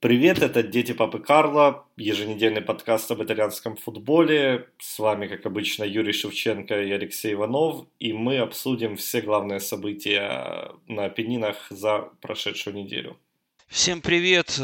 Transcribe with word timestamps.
Привет, 0.00 0.38
это 0.38 0.62
Дети 0.62 0.92
Папы 0.92 1.18
Карла, 1.18 1.86
еженедельный 1.98 2.62
подкаст 2.62 3.10
об 3.10 3.22
итальянском 3.22 3.76
футболе. 3.76 4.66
С 4.78 4.98
вами, 4.98 5.26
как 5.26 5.44
обычно, 5.44 5.84
Юрий 5.84 6.14
Шевченко 6.14 6.82
и 6.84 6.90
Алексей 6.90 7.34
Иванов, 7.34 7.86
и 7.98 8.14
мы 8.14 8.38
обсудим 8.38 8.96
все 8.96 9.20
главные 9.20 9.60
события 9.60 10.72
на 10.86 11.04
Апеннинах 11.04 11.66
за 11.68 12.08
прошедшую 12.22 12.76
неделю. 12.76 13.18
Всем 13.66 14.00
привет! 14.00 14.58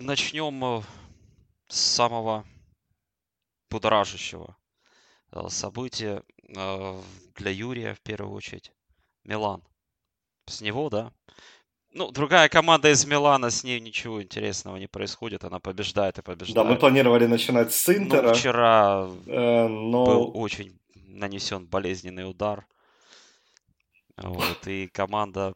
Начнем 0.00 0.64
э, 0.64 0.82
с 1.68 1.78
самого 1.78 2.44
будоражащего 3.70 4.56
э, 5.30 5.48
события 5.48 6.24
э, 6.56 7.00
для 7.36 7.50
Юрия, 7.52 7.94
в 7.94 8.00
первую 8.00 8.34
очередь. 8.34 8.72
Милан. 9.22 9.62
С 10.46 10.60
него, 10.60 10.90
да? 10.90 11.12
Ну, 11.94 12.10
другая 12.10 12.48
команда 12.48 12.90
из 12.90 13.04
Милана, 13.04 13.50
с 13.50 13.64
ней 13.64 13.80
ничего 13.80 14.22
интересного 14.22 14.78
не 14.78 14.86
происходит. 14.86 15.44
Она 15.44 15.58
побеждает 15.58 16.18
и 16.18 16.22
побеждает. 16.22 16.54
Да, 16.54 16.64
мы 16.64 16.78
планировали 16.78 17.26
начинать 17.26 17.72
с 17.72 17.88
Интера. 17.88 18.28
Ну, 18.28 18.34
вчера 18.34 19.08
э, 19.26 19.68
но... 19.68 20.06
был 20.06 20.30
очень 20.34 20.72
нанесен 20.94 21.66
болезненный 21.66 22.28
удар. 22.28 22.66
Вот, 24.16 24.66
и 24.66 24.88
команда... 24.88 25.52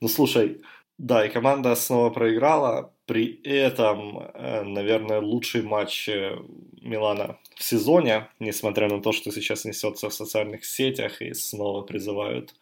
Ну, 0.00 0.08
слушай, 0.08 0.62
да, 0.98 1.26
и 1.26 1.28
команда 1.28 1.74
снова 1.74 2.10
проиграла. 2.10 2.92
При 3.06 3.42
этом, 3.44 4.18
э, 4.18 4.62
наверное, 4.62 5.20
лучший 5.20 5.62
матч 5.62 6.08
э, 6.08 6.38
Милана 6.80 7.38
в 7.56 7.62
сезоне, 7.62 8.28
несмотря 8.40 8.88
на 8.88 9.02
то, 9.02 9.12
что 9.12 9.30
сейчас 9.30 9.66
несется 9.66 10.08
в 10.08 10.14
социальных 10.14 10.64
сетях 10.64 11.20
и 11.20 11.34
снова 11.34 11.82
призывают 11.82 12.54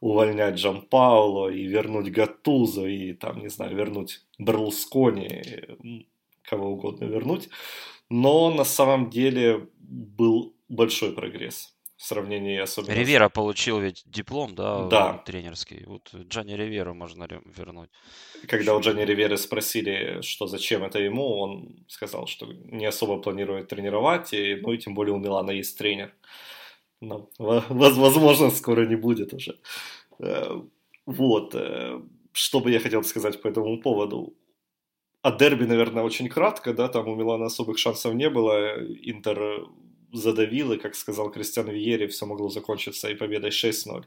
увольнять 0.00 0.56
Джан 0.56 0.82
Пауло 0.82 1.48
и 1.48 1.64
вернуть 1.66 2.10
Гатузо 2.10 2.86
и 2.86 3.12
там, 3.12 3.40
не 3.40 3.48
знаю, 3.48 3.76
вернуть 3.76 4.24
Берлускони, 4.38 5.42
кого 6.42 6.70
угодно 6.70 7.04
вернуть. 7.04 7.48
Но 8.08 8.50
на 8.50 8.64
самом 8.64 9.10
деле 9.10 9.68
был 9.80 10.54
большой 10.68 11.12
прогресс 11.12 11.74
в 11.98 12.04
сравнении 12.04 12.56
особенно... 12.56 12.94
Ривера 12.94 13.28
получил 13.28 13.80
ведь 13.80 14.04
диплом, 14.06 14.54
да, 14.54 14.84
да. 14.84 15.22
тренерский. 15.26 15.84
Вот 15.84 16.08
Джанни 16.14 16.52
Риверу 16.52 16.94
можно 16.94 17.28
вернуть. 17.56 17.90
Когда 18.46 18.76
у 18.76 18.80
Джанни 18.80 19.02
Риверы 19.02 19.36
спросили, 19.36 20.22
что 20.22 20.46
зачем 20.46 20.84
это 20.84 21.00
ему, 21.00 21.40
он 21.40 21.84
сказал, 21.88 22.28
что 22.28 22.46
не 22.46 22.86
особо 22.86 23.20
планирует 23.20 23.66
тренировать, 23.68 24.32
и, 24.32 24.54
ну 24.62 24.72
и 24.72 24.78
тем 24.78 24.94
более 24.94 25.12
у 25.12 25.18
Милана 25.18 25.50
есть 25.50 25.76
тренер. 25.76 26.14
Но, 27.00 27.30
возможно, 27.38 28.50
скоро 28.50 28.86
не 28.86 28.96
будет 28.96 29.34
уже. 29.34 29.58
Э, 30.18 30.60
вот. 31.06 31.54
Э, 31.54 32.00
что 32.32 32.60
бы 32.60 32.70
я 32.70 32.80
хотел 32.80 33.04
сказать 33.04 33.40
по 33.42 33.48
этому 33.48 33.80
поводу? 33.80 34.34
О 35.22 35.30
дерби, 35.32 35.64
наверное, 35.64 36.04
очень 36.04 36.28
кратко, 36.28 36.72
да, 36.72 36.88
там 36.88 37.08
у 37.08 37.16
Милана 37.16 37.46
особых 37.46 37.78
шансов 37.78 38.14
не 38.14 38.30
было. 38.30 38.76
Интер 39.02 39.66
задавил, 40.12 40.72
и, 40.72 40.78
как 40.78 40.94
сказал 40.94 41.30
Кристиан 41.30 41.68
Виери, 41.68 42.06
все 42.06 42.26
могло 42.26 42.48
закончиться 42.48 43.08
и 43.10 43.14
победой 43.14 43.50
6-0 43.50 44.04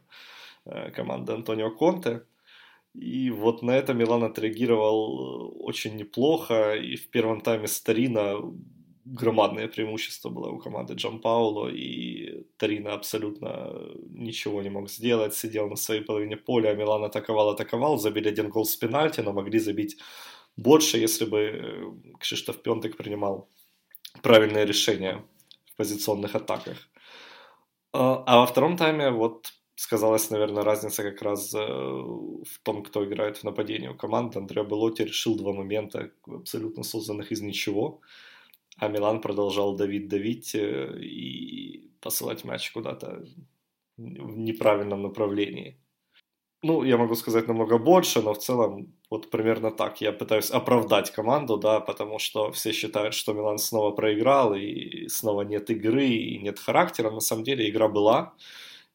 э, 0.65 0.91
команды 0.91 1.33
Антонио 1.33 1.71
Конте. 1.71 2.23
И 2.93 3.29
вот 3.29 3.61
на 3.61 3.71
это 3.71 3.93
Милан 3.93 4.23
отреагировал 4.23 5.53
очень 5.59 5.95
неплохо, 5.95 6.75
и 6.75 6.95
в 6.97 7.09
первом 7.09 7.41
тайме 7.41 7.67
Старина 7.67 8.35
громадное 9.05 9.67
преимущество 9.67 10.29
было 10.29 10.49
у 10.49 10.59
команды 10.59 10.93
Джан 10.93 11.19
Пауло, 11.19 11.69
и 11.69 12.45
Тарина 12.57 12.93
абсолютно 12.93 13.73
ничего 14.09 14.61
не 14.61 14.69
мог 14.69 14.89
сделать, 14.89 15.35
сидел 15.35 15.69
на 15.69 15.75
своей 15.75 16.01
половине 16.01 16.37
поля, 16.37 16.69
а 16.69 16.75
Милан 16.75 17.03
атаковал, 17.03 17.49
атаковал, 17.49 17.97
забили 17.97 18.29
один 18.29 18.49
гол 18.49 18.65
с 18.65 18.75
пенальти, 18.75 19.21
но 19.21 19.33
могли 19.33 19.59
забить 19.59 19.97
больше, 20.57 20.97
если 20.97 21.25
бы 21.25 21.39
э, 21.39 22.17
Кшиштоф 22.19 22.61
Пентек 22.61 22.97
принимал 22.97 23.47
правильные 24.21 24.65
решения 24.65 25.23
в 25.65 25.75
позиционных 25.75 26.35
атаках. 26.35 26.77
А, 27.93 28.23
а 28.25 28.39
во 28.39 28.45
втором 28.45 28.77
тайме 28.77 29.09
вот 29.09 29.53
сказалась, 29.75 30.29
наверное, 30.29 30.63
разница 30.63 31.03
как 31.03 31.21
раз 31.21 31.53
э, 31.55 31.57
в 31.59 32.59
том, 32.63 32.83
кто 32.83 33.03
играет 33.05 33.37
в 33.37 33.43
нападении 33.43 33.87
у 33.87 33.95
команды. 33.95 34.39
Андреа 34.39 34.63
Белотти 34.63 35.03
решил 35.03 35.35
два 35.35 35.53
момента, 35.53 36.11
абсолютно 36.27 36.83
созданных 36.83 37.31
из 37.31 37.41
ничего– 37.41 38.01
а 38.81 38.87
Милан 38.87 39.21
продолжал 39.21 39.75
давить-давить 39.75 40.55
э, 40.55 40.99
и 40.99 41.91
посылать 42.01 42.43
мяч 42.43 42.71
куда-то 42.71 43.23
в 43.97 44.37
неправильном 44.37 45.03
направлении. 45.03 45.79
Ну, 46.63 46.83
я 46.83 46.97
могу 46.97 47.15
сказать 47.15 47.47
намного 47.47 47.77
больше, 47.77 48.21
но 48.21 48.33
в 48.33 48.39
целом 48.39 48.93
вот 49.11 49.29
примерно 49.29 49.71
так. 49.71 50.01
Я 50.01 50.11
пытаюсь 50.11 50.49
оправдать 50.49 51.11
команду, 51.11 51.57
да, 51.57 51.79
потому 51.79 52.17
что 52.17 52.51
все 52.51 52.71
считают, 52.71 53.13
что 53.13 53.33
Милан 53.33 53.59
снова 53.59 53.91
проиграл, 53.91 54.55
и 54.55 55.07
снова 55.09 55.43
нет 55.43 55.69
игры, 55.69 56.07
и 56.07 56.39
нет 56.39 56.57
характера. 56.59 57.11
На 57.11 57.19
самом 57.19 57.43
деле 57.43 57.69
игра 57.69 57.87
была, 57.87 58.33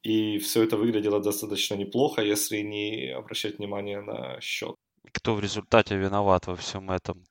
и 0.03 0.39
все 0.39 0.65
это 0.65 0.77
выглядело 0.77 1.21
достаточно 1.21 1.77
неплохо, 1.77 2.23
если 2.23 2.59
не 2.63 3.15
обращать 3.17 3.59
внимание 3.59 4.01
на 4.01 4.41
счет. 4.41 4.75
Кто 5.13 5.35
в 5.35 5.41
результате 5.41 5.97
виноват 5.97 6.49
во 6.49 6.57
всем 6.57 6.91
этом? 6.91 7.23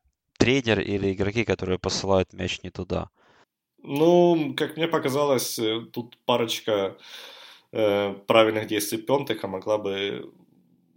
Тренер 0.45 0.79
или 0.79 1.11
игроки, 1.11 1.43
которые 1.43 1.79
посылают 1.79 2.33
мяч 2.33 2.61
не 2.63 2.69
туда? 2.69 3.09
Ну, 3.81 4.53
как 4.55 4.77
мне 4.77 4.87
показалось, 4.87 5.59
э, 5.59 5.81
тут 5.91 6.17
парочка 6.25 6.97
э, 7.71 8.13
правильных 8.27 8.67
действий 8.67 8.99
Пентека 8.99 9.47
могла 9.47 9.77
бы 9.77 10.31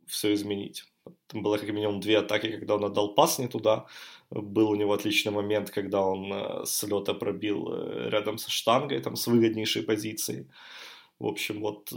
все 0.07 0.35
изменить. 0.35 0.85
Там 1.27 1.43
было 1.43 1.59
как 1.59 1.69
минимум 1.71 2.01
две 2.01 2.19
атаки, 2.19 2.51
когда 2.51 2.75
он 2.75 2.85
отдал 2.85 3.15
пас 3.15 3.39
не 3.39 3.49
туда. 3.49 3.87
Был 4.31 4.71
у 4.71 4.77
него 4.77 4.93
отличный 4.93 5.33
момент, 5.33 5.71
когда 5.71 6.03
он 6.03 6.33
э, 6.33 6.67
с 6.67 6.83
лета 6.83 7.15
пробил 7.15 7.69
э, 7.73 8.11
рядом 8.11 8.37
со 8.39 8.51
штангой, 8.51 9.01
там, 9.01 9.17
с 9.17 9.27
выгоднейшей 9.27 9.83
позиции. 9.83 10.47
В 11.19 11.27
общем, 11.27 11.61
вот 11.61 11.91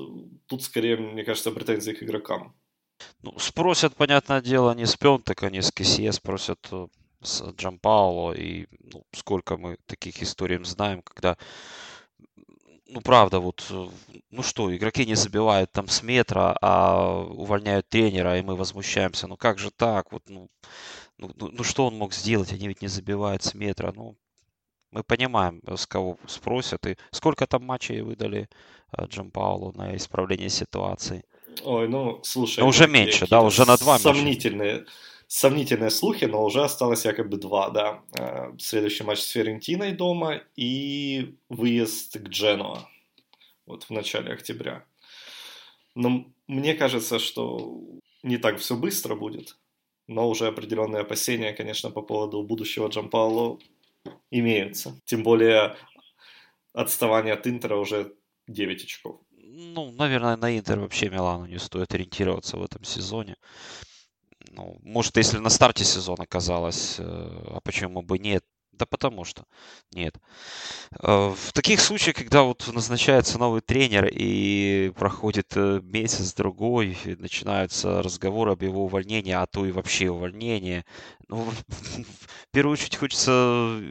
тут 0.47 0.63
скорее, 0.63 0.95
мне 0.95 1.23
кажется, 1.25 1.51
претензии 1.51 1.91
к 1.91 2.03
игрокам. 2.03 2.53
Ну, 3.23 3.33
спросят, 3.39 3.95
понятное 3.95 4.41
дело, 4.41 4.73
не 4.73 4.85
с 4.85 4.95
Пентека, 4.95 5.49
не 5.49 5.61
с 5.61 5.71
КСЕ, 5.71 6.11
спросят 6.13 6.71
с 7.21 7.41
Джампауло, 7.55 8.33
и 8.33 8.67
ну, 8.79 9.03
сколько 9.13 9.57
мы 9.57 9.77
таких 9.85 10.21
историй 10.21 10.63
знаем, 10.63 11.01
когда 11.01 11.37
ну, 12.91 12.99
правда, 13.01 13.39
вот, 13.39 13.65
э, 13.69 13.87
ну 14.31 14.43
что, 14.43 14.75
игроки 14.75 15.05
не 15.05 15.15
забивают 15.15 15.71
там 15.71 15.87
с 15.87 16.03
метра, 16.03 16.57
а 16.61 17.21
увольняют 17.21 17.87
тренера, 17.87 18.37
и 18.37 18.41
мы 18.41 18.55
возмущаемся. 18.55 19.27
Ну 19.27 19.37
как 19.37 19.59
же 19.59 19.71
так? 19.71 20.11
Вот, 20.11 20.23
ну, 20.27 20.49
ну, 21.17 21.31
ну, 21.35 21.49
ну 21.53 21.63
что 21.63 21.87
он 21.87 21.97
мог 21.97 22.13
сделать? 22.13 22.51
Они 22.51 22.67
ведь 22.67 22.81
не 22.81 22.89
забивают 22.89 23.43
с 23.43 23.53
метра. 23.53 23.93
Ну, 23.95 24.17
мы 24.91 25.03
понимаем, 25.03 25.61
с 25.65 25.87
кого 25.87 26.17
спросят. 26.27 26.85
И 26.85 26.97
сколько 27.11 27.47
там 27.47 27.63
матчей 27.63 28.01
выдали 28.01 28.49
э, 28.97 29.05
Джон 29.05 29.31
Паулу 29.31 29.71
на 29.71 29.95
исправление 29.95 30.49
ситуации? 30.49 31.23
Ой, 31.63 31.87
ну, 31.87 32.19
слушай. 32.23 32.59
Ну, 32.59 32.67
уже 32.67 32.87
меньше, 32.87 33.25
да, 33.29 33.41
уже 33.41 33.65
на 33.65 33.77
два 33.77 33.99
Сомнительные. 33.99 34.73
Меньше 34.73 34.91
сомнительные 35.31 35.91
слухи, 35.91 36.25
но 36.25 36.43
уже 36.43 36.61
осталось 36.61 37.05
якобы 37.05 37.37
два, 37.37 37.69
да. 37.69 38.03
Э, 38.19 38.51
следующий 38.59 39.05
матч 39.05 39.19
с 39.19 39.29
Ферентиной 39.29 39.93
дома 39.93 40.41
и 40.57 41.35
выезд 41.47 42.19
к 42.19 42.27
Дженуа 42.27 42.89
вот 43.65 43.83
в 43.83 43.91
начале 43.91 44.33
октября. 44.33 44.83
Но 45.95 46.25
мне 46.47 46.73
кажется, 46.73 47.17
что 47.17 47.81
не 48.23 48.37
так 48.37 48.57
все 48.57 48.75
быстро 48.75 49.15
будет, 49.15 49.57
но 50.07 50.29
уже 50.29 50.47
определенные 50.47 51.03
опасения, 51.03 51.53
конечно, 51.53 51.91
по 51.91 52.01
поводу 52.01 52.43
будущего 52.43 52.89
Джампауло 52.89 53.57
имеются. 54.31 54.99
Тем 55.05 55.23
более 55.23 55.77
отставание 56.73 57.35
от 57.35 57.47
Интера 57.47 57.77
уже 57.77 58.13
9 58.49 58.83
очков. 58.83 59.21
Ну, 59.31 59.91
наверное, 59.91 60.35
на 60.35 60.57
Интер 60.57 60.79
вообще 60.79 61.09
Милану 61.09 61.45
не 61.45 61.59
стоит 61.59 61.93
ориентироваться 61.93 62.57
в 62.57 62.63
этом 62.65 62.83
сезоне. 62.83 63.37
Ну, 64.53 64.77
может, 64.83 65.15
если 65.15 65.37
на 65.37 65.49
старте 65.49 65.85
сезона 65.85 66.25
казалось, 66.25 66.95
э, 66.99 67.03
а 67.03 67.59
почему 67.63 68.01
бы 68.01 68.19
нет? 68.19 68.43
Да 68.73 68.85
потому 68.85 69.23
что 69.23 69.45
нет. 69.93 70.17
Э, 70.99 71.33
в 71.33 71.53
таких 71.53 71.79
случаях, 71.79 72.17
когда 72.17 72.43
вот 72.43 72.67
назначается 72.73 73.37
новый 73.37 73.61
тренер 73.61 74.09
и 74.11 74.91
проходит 74.97 75.53
э, 75.55 75.79
месяц-другой, 75.83 76.97
начинаются 77.17 78.01
разговоры 78.01 78.51
об 78.51 78.61
его 78.63 78.83
увольнении, 78.85 79.31
а 79.31 79.45
то 79.45 79.65
и 79.65 79.71
вообще 79.71 80.09
увольнении, 80.09 80.83
ну, 81.29 81.45
в 81.67 82.51
первую 82.51 82.73
очередь 82.73 82.97
хочется 82.97 83.81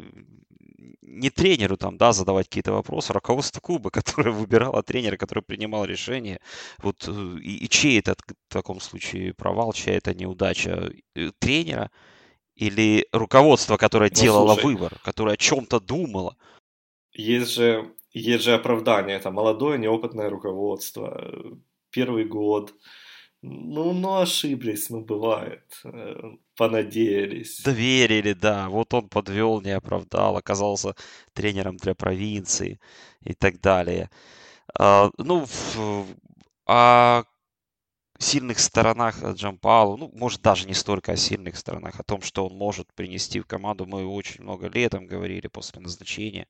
не 1.10 1.30
тренеру 1.30 1.76
там, 1.76 1.96
да, 1.96 2.12
задавать 2.12 2.48
какие-то 2.48 2.72
вопросы, 2.72 3.10
а 3.10 3.14
руководству 3.14 3.60
клуба, 3.60 3.90
которое 4.02 4.30
выбирало 4.30 4.82
тренера, 4.82 5.16
который 5.16 5.42
принимал 5.42 5.84
решение. 5.84 6.40
Вот 6.78 7.08
э, 7.08 7.38
и, 7.42 7.64
и 7.64 7.68
чей 7.68 7.98
это 7.98 8.14
в 8.14 8.52
таком 8.52 8.80
случае 8.80 9.34
провал, 9.34 9.72
чья 9.72 9.96
это 9.96 10.14
неудача? 10.14 10.92
Э, 11.14 11.30
тренера 11.38 11.90
или 12.54 13.06
руководство, 13.12 13.76
которое 13.76 14.10
ну, 14.10 14.22
делало 14.22 14.54
слушай, 14.54 14.64
выбор, 14.66 14.98
которое 15.02 15.34
о 15.34 15.36
чем-то 15.36 15.80
думало? 15.80 16.36
Есть 17.12 17.54
же, 17.54 17.92
есть 18.12 18.44
же 18.44 18.54
оправдание, 18.54 19.16
это 19.16 19.30
молодое 19.30 19.78
неопытное 19.78 20.30
руководство, 20.30 21.58
первый 21.90 22.24
год, 22.24 22.74
ну, 23.42 23.92
ну, 23.92 24.20
ошиблись, 24.20 24.90
ну, 24.90 25.00
бывает. 25.00 25.62
Э, 25.84 26.14
понадеялись. 26.56 27.62
Доверили, 27.62 28.34
да. 28.34 28.68
Вот 28.68 28.92
он 28.94 29.08
подвел, 29.08 29.60
не 29.62 29.70
оправдал, 29.70 30.36
оказался 30.36 30.94
тренером 31.32 31.76
для 31.76 31.94
провинции 31.94 32.78
и 33.22 33.32
так 33.34 33.60
далее. 33.60 34.10
А, 34.78 35.10
ну, 35.18 35.46
а 36.66 37.24
сильных 38.22 38.58
сторонах 38.58 39.22
Джампалу, 39.22 39.96
ну, 39.96 40.10
может, 40.14 40.42
даже 40.42 40.66
не 40.66 40.74
столько 40.74 41.12
о 41.12 41.16
сильных 41.16 41.56
сторонах, 41.56 41.98
о 42.00 42.02
том, 42.02 42.22
что 42.22 42.46
он 42.46 42.56
может 42.56 42.92
принести 42.94 43.40
в 43.40 43.46
команду, 43.46 43.86
мы 43.86 44.06
очень 44.06 44.42
много 44.42 44.68
летом 44.68 45.06
говорили 45.06 45.48
после 45.48 45.80
назначения. 45.80 46.46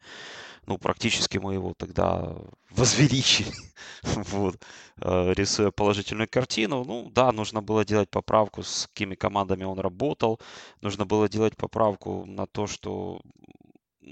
Ну, 0.67 0.79
практически 0.79 1.39
мы 1.39 1.55
его 1.55 1.75
тогда 1.75 2.37
возвеличили, 2.71 3.53
вот, 4.03 4.57
э, 5.01 5.33
рисуя 5.35 5.71
положительную 5.71 6.29
картину. 6.29 6.85
Ну, 6.85 7.11
да, 7.11 7.33
нужно 7.33 7.63
было 7.63 7.85
делать 7.85 8.11
поправку, 8.11 8.63
с 8.63 8.87
какими 8.89 9.15
командами 9.15 9.65
он 9.65 9.79
работал. 9.79 10.41
Нужно 10.81 11.07
было 11.07 11.29
делать 11.29 11.57
поправку 11.57 12.25
на 12.27 12.47
то, 12.47 12.67
что 12.67 13.21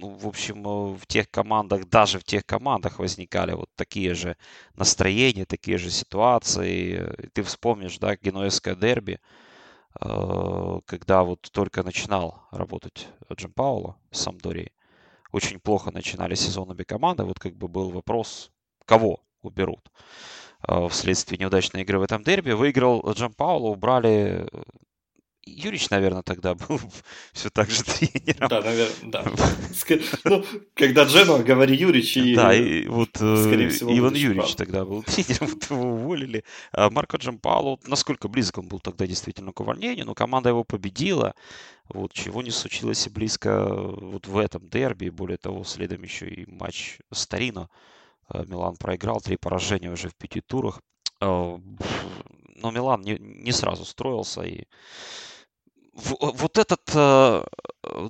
ну, 0.01 0.09
в 0.11 0.27
общем, 0.27 0.67
э, 0.67 0.97
в 0.97 1.07
тех 1.07 1.31
командах, 1.31 1.89
даже 1.89 2.19
в 2.19 2.25
тех 2.25 2.45
командах 2.47 2.99
возникали 2.99 3.53
вот 3.53 3.69
такие 3.75 4.15
же 4.15 4.37
настроения, 4.75 5.45
такие 5.45 5.79
же 5.79 5.91
ситуации. 5.91 7.15
Ты 7.33 7.43
вспомнишь, 7.43 7.99
да, 7.99 8.17
генуэзское 8.17 8.75
дерби, 8.77 9.21
э, 10.01 10.81
когда 10.87 11.25
вот 11.25 11.43
только 11.53 11.83
начинал 11.83 12.43
работать 12.53 13.09
Джим 13.35 13.53
Пауло 13.53 13.97
с 14.11 14.21
Самдорией. 14.21 14.73
Очень 15.33 15.61
плохо 15.61 15.91
начинали 15.91 16.35
сезон 16.35 16.71
обе 16.71 16.85
команды. 16.85 17.25
Вот 17.25 17.39
как 17.39 17.55
бы 17.57 17.69
был 17.69 17.91
вопрос, 17.91 18.51
кого 18.87 19.21
уберут 19.43 19.91
э, 20.69 20.89
вследствие 20.89 21.39
неудачной 21.39 21.83
игры 21.83 21.99
в 21.99 22.03
этом 22.03 22.23
дерби. 22.25 22.53
Выиграл 22.53 23.03
Джан 23.13 23.35
Пауло, 23.35 23.69
убрали 23.69 24.49
Юрич, 25.57 25.91
наверное, 25.91 26.23
тогда 26.23 26.55
был 26.55 26.81
все 27.33 27.51
так 27.51 27.71
же 27.71 27.83
тренером. 27.83 28.49
Да, 28.49 28.63
наверное, 28.63 28.95
да. 29.05 29.25
Ну, 30.25 30.45
когда 30.75 31.05
Джема, 31.05 31.39
говори 31.39 31.77
Юрич, 31.77 32.17
и, 32.17 32.35
да, 32.35 32.55
и 32.55 32.87
вот 32.87 33.11
э, 33.21 33.69
всего, 33.71 33.97
Иван 33.97 34.15
Юрич 34.15 34.43
прав. 34.43 34.55
тогда 34.57 34.85
был 34.85 35.03
тренером, 35.05 35.49
вот 35.49 35.71
его 35.71 35.93
уволили. 35.95 36.45
А 36.73 36.91
Марко 36.91 37.17
Джампало, 37.17 37.79
насколько 37.87 38.29
близко 38.29 38.61
он 38.61 38.69
был 38.69 38.81
тогда 38.81 39.07
действительно 39.07 39.53
к 39.53 39.61
увольнению, 39.61 40.07
но 40.07 40.15
команда 40.15 40.51
его 40.51 40.65
победила, 40.65 41.35
вот, 41.89 42.13
чего 42.13 42.43
не 42.43 42.51
случилось 42.51 43.07
и 43.07 43.11
близко 43.11 43.67
вот 43.69 44.27
в 44.27 44.37
этом 44.37 44.69
дерби, 44.69 45.09
более 45.09 45.39
того, 45.39 45.65
следом 45.65 46.03
еще 46.03 46.29
и 46.29 46.51
матч 46.51 46.99
Старино. 47.13 47.71
Э, 48.33 48.45
Милан 48.47 48.77
проиграл, 48.77 49.21
три 49.21 49.37
поражения 49.37 49.91
уже 49.91 50.09
в 50.09 50.17
пяти 50.17 50.41
турах. 50.41 50.81
Э, 51.21 51.59
но 52.61 52.71
Милан 52.71 53.03
не, 53.03 53.17
не 53.19 53.53
сразу 53.53 53.85
строился, 53.85 54.43
и 54.43 54.65
вот 55.99 56.59
этот 56.59 56.83
э, 56.95 57.45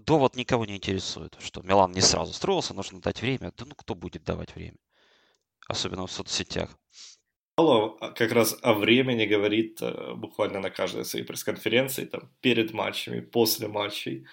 довод 0.01 0.37
никого 0.37 0.67
не 0.67 0.77
интересует, 0.77 1.37
что 1.41 1.63
Милан 1.63 1.93
не 1.93 2.01
сразу 2.01 2.33
строился, 2.33 2.75
нужно 2.75 3.01
дать 3.01 3.23
время. 3.23 3.53
Да 3.57 3.65
ну 3.67 3.75
кто 3.75 3.95
будет 3.95 4.25
давать 4.25 4.55
время? 4.55 4.77
Особенно 5.69 6.07
в 6.07 6.13
соцсетях. 6.13 6.77
Мало 7.57 7.97
а, 8.01 8.11
как 8.11 8.33
раз 8.33 8.57
о 8.63 8.75
времени 8.75 9.27
говорит 9.27 9.83
э, 9.83 10.15
буквально 10.15 10.61
на 10.61 10.71
каждой 10.71 11.05
своей 11.05 11.25
пресс-конференции, 11.25 12.05
там, 12.05 12.31
перед 12.41 12.73
матчами, 12.73 13.21
после 13.21 13.69
матчей, 13.69 14.27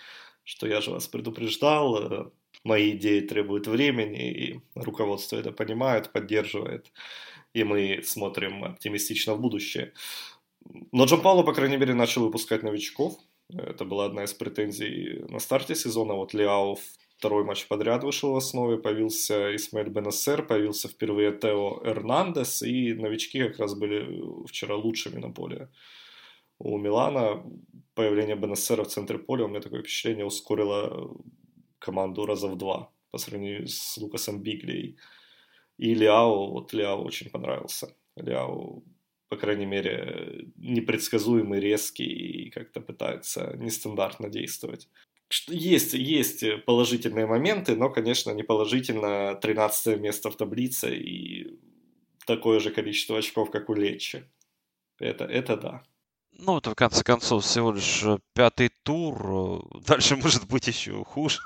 что 0.43 0.67
я 0.67 0.79
же 0.81 0.91
вас 0.91 1.07
предупреждал, 1.07 1.97
э, 1.97 2.31
мои 2.63 2.91
идеи 2.91 3.21
требуют 3.21 3.67
времени, 3.67 4.31
и 4.31 4.61
руководство 4.75 5.37
это 5.37 5.51
понимает, 5.51 6.11
поддерживает, 6.11 6.91
и 7.53 7.63
мы 7.63 8.01
смотрим 8.03 8.63
оптимистично 8.63 9.33
в 9.33 9.41
будущее. 9.41 9.93
Но 10.91 11.05
Джон 11.05 11.21
Пауло, 11.21 11.43
по 11.43 11.53
крайней 11.53 11.77
мере, 11.77 11.93
начал 11.93 12.25
выпускать 12.25 12.63
новичков, 12.63 13.17
это 13.49 13.85
была 13.85 14.05
одна 14.05 14.23
из 14.23 14.33
претензий 14.33 15.23
на 15.29 15.39
старте 15.39 15.75
сезона. 15.75 16.13
Вот 16.13 16.33
Лиао 16.33 16.77
второй 17.17 17.43
матч 17.43 17.67
подряд 17.67 18.03
вышел 18.03 18.33
в 18.33 18.37
основе, 18.37 18.77
появился 18.77 19.55
Исмаэль 19.55 19.89
Бенасер, 19.89 20.45
появился 20.45 20.87
впервые 20.87 21.31
Тео 21.31 21.81
Эрнандес, 21.83 22.61
и 22.61 22.93
новички 22.93 23.43
как 23.43 23.59
раз 23.59 23.75
были 23.75 24.47
вчера 24.47 24.75
лучшими 24.75 25.19
на 25.19 25.31
поле. 25.31 25.69
У 26.59 26.77
Милана 26.77 27.43
появление 27.93 28.35
Бенасера 28.35 28.83
в 28.83 28.87
центре 28.87 29.17
поля, 29.17 29.45
у 29.45 29.47
меня 29.47 29.61
такое 29.61 29.81
впечатление, 29.81 30.25
ускорило 30.25 31.15
команду 31.79 32.25
раза 32.25 32.47
в 32.47 32.57
два 32.57 32.91
по 33.11 33.17
сравнению 33.17 33.67
с 33.67 33.97
Лукасом 33.97 34.41
Биглей. 34.41 34.97
И 35.77 35.93
Лиао, 35.93 36.51
вот 36.51 36.73
Лиао 36.73 37.03
очень 37.03 37.29
понравился. 37.29 37.95
Лиао 38.15 38.81
по 39.29 39.37
крайней 39.37 39.65
мере, 39.65 40.47
непредсказуемый, 40.55 41.59
резкий 41.59 42.05
и 42.05 42.49
как-то 42.49 42.81
пытается 42.81 43.55
нестандартно 43.57 44.29
действовать. 44.29 44.87
Есть, 45.47 45.93
есть 45.93 46.43
положительные 46.65 47.25
моменты, 47.25 47.75
но, 47.75 47.89
конечно, 47.89 48.31
не 48.31 48.43
положительно 48.43 49.35
13 49.35 49.99
место 49.99 50.29
в 50.29 50.37
таблице 50.37 50.95
и 50.95 51.59
такое 52.27 52.59
же 52.59 52.69
количество 52.69 53.17
очков, 53.17 53.49
как 53.49 53.69
у 53.69 53.73
Лечи. 53.73 54.23
Это, 54.99 55.25
это 55.25 55.57
да. 55.57 55.83
Ну, 56.37 56.57
это 56.57 56.71
в 56.71 56.75
конце 56.75 57.03
концов 57.03 57.43
всего 57.43 57.71
лишь 57.71 58.03
э, 58.03 58.19
пятый 58.33 58.69
тур. 58.83 59.65
Дальше 59.87 60.15
может 60.23 60.47
быть 60.47 60.67
еще 60.67 61.03
хуже. 61.03 61.39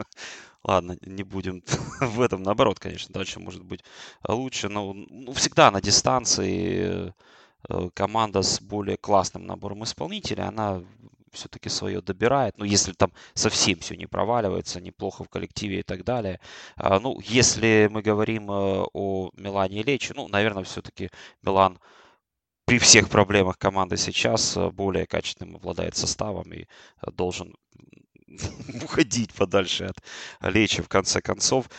Ладно, 0.63 0.97
не 1.01 1.23
будем 1.23 1.63
в 2.01 2.21
этом. 2.21 2.43
Наоборот, 2.43 2.79
конечно, 2.79 3.13
дальше 3.13 3.39
может 3.39 3.63
быть 3.63 3.83
лучше. 4.27 4.67
Но 4.67 4.93
ну, 4.93 5.31
всегда 5.33 5.71
на 5.71 5.81
дистанции 5.81 7.09
Э, 7.09 7.11
команда 7.94 8.41
с 8.41 8.61
более 8.61 8.97
классным 8.97 9.45
набором 9.45 9.83
исполнителей, 9.83 10.44
она 10.44 10.81
все-таки 11.31 11.69
свое 11.69 12.01
добирает. 12.01 12.57
Ну, 12.57 12.65
если 12.65 12.94
там 12.94 13.11
совсем 13.33 13.79
все 13.79 13.95
не 13.95 14.06
проваливается, 14.06 14.81
неплохо 14.81 15.23
в 15.23 15.29
коллективе 15.29 15.79
и 15.79 15.83
так 15.83 16.03
далее. 16.03 16.39
А, 16.75 17.00
ну, 17.00 17.19
если 17.23 17.89
мы 17.91 18.01
говорим 18.01 18.51
э, 18.51 18.85
о 18.94 19.31
Милане 19.35 19.81
и 19.81 19.83
Лечи, 19.83 20.13
ну, 20.15 20.27
наверное, 20.27 20.63
все-таки 20.63 21.09
Милан 21.44 21.80
при 22.66 22.78
всех 22.80 23.09
проблемах 23.09 23.57
команды 23.57 23.97
сейчас 23.97 24.56
э, 24.57 24.69
более 24.69 25.06
качественным 25.06 25.57
обладает 25.57 25.95
составом 25.95 26.51
и 26.54 26.66
должен 27.13 27.56
уходить 28.83 29.33
подальше 29.33 29.85
от 29.85 30.04
Лечи 30.42 30.81
в 30.81 30.87
конце 30.87 31.21
концов. 31.21 31.69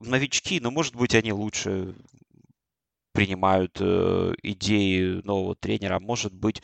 Новички, 0.00 0.60
ну, 0.60 0.70
может 0.70 0.94
быть, 0.96 1.14
они 1.14 1.32
лучше 1.32 1.94
принимают 3.20 3.76
э, 3.80 4.32
идеи 4.42 5.20
нового 5.24 5.54
тренера. 5.54 6.00
Может 6.00 6.32
быть, 6.32 6.62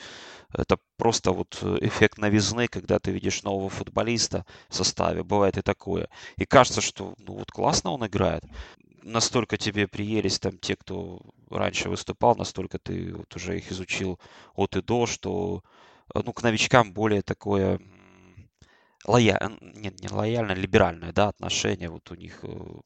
это 0.54 0.78
просто 0.96 1.32
вот 1.32 1.62
эффект 1.82 2.16
новизны, 2.16 2.66
когда 2.66 2.98
ты 2.98 3.10
видишь 3.10 3.42
нового 3.42 3.68
футболиста 3.68 4.46
в 4.70 4.75
составе. 4.75 5.22
Бывает 5.22 5.58
и 5.58 5.60
такое. 5.60 6.08
И 6.38 6.46
кажется, 6.46 6.80
что 6.80 7.14
ну 7.18 7.34
вот 7.34 7.52
классно 7.52 7.90
он 7.90 8.06
играет. 8.06 8.42
Настолько 9.02 9.58
тебе 9.58 9.86
приелись 9.86 10.38
там 10.38 10.56
те, 10.56 10.76
кто 10.76 11.20
раньше 11.50 11.90
выступал, 11.90 12.34
настолько 12.36 12.78
ты 12.78 13.14
вот 13.14 13.36
уже 13.36 13.58
их 13.58 13.70
изучил 13.70 14.18
от 14.54 14.76
и 14.76 14.80
до, 14.80 15.04
что 15.04 15.62
э, 16.14 16.20
ну, 16.25 16.32
к 16.32 16.42
новичкам 16.42 16.94
более 16.94 17.20
такое 17.20 17.78
лоя... 19.04 19.38
нет, 19.60 20.00
не 20.00 20.08
лояльное, 20.08 20.56
либеральное 20.56 21.12
да, 21.12 21.28
отношение. 21.28 21.90
Вот 21.90 22.10
у 22.10 22.14
них 22.14 22.38
э, 22.44 22.80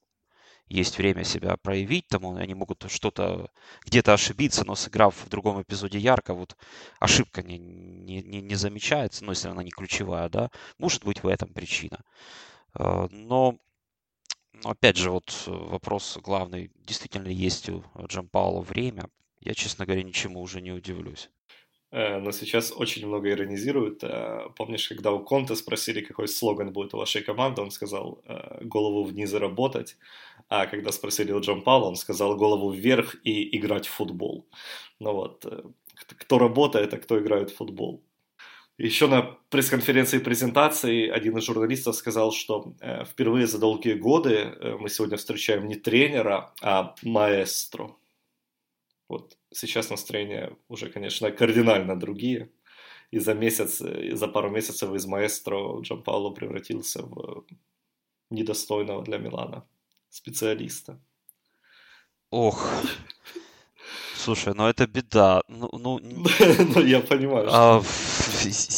есть 0.71 0.99
время 0.99 1.25
себя 1.25 1.57
проявить, 1.57 2.07
там 2.09 2.25
они 2.37 2.55
могут 2.55 2.85
что-то 2.89 3.51
где-то 3.85 4.15
ошибиться, 4.15 4.65
но 4.65 4.77
сыграв 4.77 5.15
в 5.17 5.29
другом 5.29 5.61
эпизоде 5.61 5.99
ярко, 5.99 6.33
вот 6.33 6.57
ошибка 7.01 7.43
не, 7.43 7.59
не, 7.59 8.23
не, 8.23 8.41
не 8.41 8.55
замечается, 8.55 9.25
ну, 9.25 9.33
если 9.33 9.49
она 9.49 9.65
не 9.65 9.71
ключевая, 9.71 10.29
да, 10.29 10.51
может 10.79 11.05
быть 11.05 11.23
в 11.23 11.29
этом 11.29 11.53
причина. 11.53 12.01
А, 12.75 13.09
но, 13.11 13.59
опять 14.65 14.97
же, 14.97 15.11
вот 15.11 15.43
вопрос 15.47 16.19
главный, 16.23 16.71
действительно 16.77 17.29
есть 17.29 17.69
у 17.69 17.85
Джампаула 18.07 18.63
время, 18.63 19.11
я, 19.41 19.55
честно 19.55 19.87
говоря, 19.87 20.05
ничему 20.05 20.41
уже 20.41 20.61
не 20.61 20.71
удивлюсь. 20.71 21.31
Э, 21.93 22.19
но 22.21 22.31
сейчас 22.33 22.73
очень 22.77 23.07
много 23.07 23.31
иронизируют. 23.31 24.05
Э, 24.05 24.49
помнишь, 24.57 24.89
когда 24.89 25.13
у 25.13 25.25
Конта 25.25 25.57
спросили, 25.57 26.01
какой 26.01 26.29
слоган 26.29 26.73
будет 26.73 26.95
у 26.95 26.99
вашей 26.99 27.23
команды, 27.23 27.63
он 27.63 27.71
сказал 27.71 28.23
э, 28.27 28.65
«голову 28.65 29.05
вниз 29.05 29.33
и 29.33 29.39
работать», 29.39 29.97
а 30.51 30.67
когда 30.67 30.91
спросили 30.91 31.33
у 31.33 31.41
Джон 31.41 31.63
Паула, 31.63 31.87
он 31.87 31.97
сказал 31.97 32.37
«голову 32.37 32.71
вверх 32.73 33.15
и 33.23 33.57
играть 33.57 33.87
в 33.87 33.93
футбол». 33.93 34.49
Ну 34.99 35.13
вот, 35.13 35.47
кто 35.95 36.39
работает, 36.39 36.93
а 36.93 36.99
кто 36.99 37.21
играет 37.21 37.51
в 37.51 37.57
футбол. 37.57 38.03
Еще 38.77 39.07
на 39.07 39.23
пресс-конференции 39.51 40.19
презентации 40.19 41.09
один 41.09 41.39
из 41.39 41.45
журналистов 41.45 41.95
сказал, 41.95 42.33
что 42.33 42.75
э, 42.81 43.05
впервые 43.05 43.47
за 43.47 43.59
долгие 43.59 43.93
годы 43.93 44.35
э, 44.35 44.77
мы 44.81 44.89
сегодня 44.89 45.19
встречаем 45.19 45.69
не 45.69 45.77
тренера, 45.77 46.53
а 46.63 46.95
маэстро. 47.03 47.95
Вот 49.09 49.37
сейчас 49.53 49.91
настроения 49.91 50.57
уже, 50.69 50.89
конечно, 50.89 51.31
кардинально 51.31 51.99
другие. 51.99 52.51
И 53.13 53.19
за 53.19 53.35
месяц, 53.35 53.81
и 53.83 54.13
за 54.13 54.29
пару 54.29 54.51
месяцев 54.51 54.93
из 54.95 55.07
маэстро 55.07 55.81
Джампауло 55.83 56.31
превратился 56.31 57.03
в 57.03 57.45
недостойного 58.31 59.05
для 59.05 59.19
Милана 59.19 59.65
специалиста. 60.11 61.01
Ох, 62.31 62.65
слушай, 64.17 64.55
ну 64.55 64.67
это 64.67 64.87
беда. 64.87 65.43
Ну, 65.49 65.69
ну, 65.73 65.99
ну 66.75 66.81
я 66.83 67.01
понимаю. 67.01 67.49
а, 67.51 67.83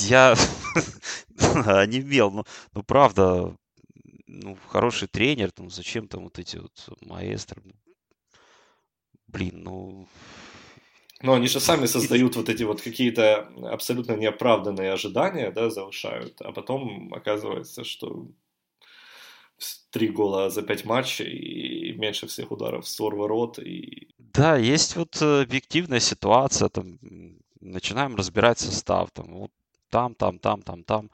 я 0.08 0.34
онемел. 1.66 2.30
Ну, 2.30 2.44
ну, 2.74 2.82
правда, 2.82 3.54
ну, 4.26 4.56
хороший 4.68 5.08
тренер, 5.08 5.50
ну, 5.58 5.68
зачем 5.68 6.08
там 6.08 6.24
вот 6.24 6.38
эти 6.38 6.56
вот 6.56 6.72
маэстро? 7.02 7.60
Ну, 7.64 7.72
блин, 9.26 9.62
ну, 9.62 10.08
Но 11.22 11.34
они 11.34 11.46
же 11.48 11.60
сами 11.60 11.86
создают 11.86 12.36
вот 12.36 12.48
эти 12.48 12.62
вот 12.64 12.80
какие-то 12.82 13.48
абсолютно 13.70 14.16
неоправданные 14.16 14.92
ожидания, 14.92 15.50
да, 15.50 15.70
завышают, 15.70 16.40
а 16.40 16.52
потом 16.52 17.12
оказывается, 17.14 17.84
что 17.84 18.28
три 19.90 20.08
гола 20.08 20.50
за 20.50 20.62
пять 20.62 20.84
матчей 20.84 21.26
и 21.26 21.92
меньше 21.92 22.26
всех 22.26 22.50
ударов 22.50 22.86
створ 22.86 23.16
ворот. 23.16 23.58
И... 23.58 24.08
Да, 24.18 24.56
есть 24.56 24.96
вот 24.96 25.20
э, 25.20 25.42
объективная 25.42 26.00
ситуация, 26.00 26.68
там, 26.68 26.98
начинаем 27.60 28.16
разбирать 28.16 28.58
состав, 28.58 29.10
там, 29.12 29.34
вот 29.34 29.50
там, 29.90 30.14
там, 30.14 30.38
там, 30.38 30.62
там, 30.62 30.84
там. 30.84 31.10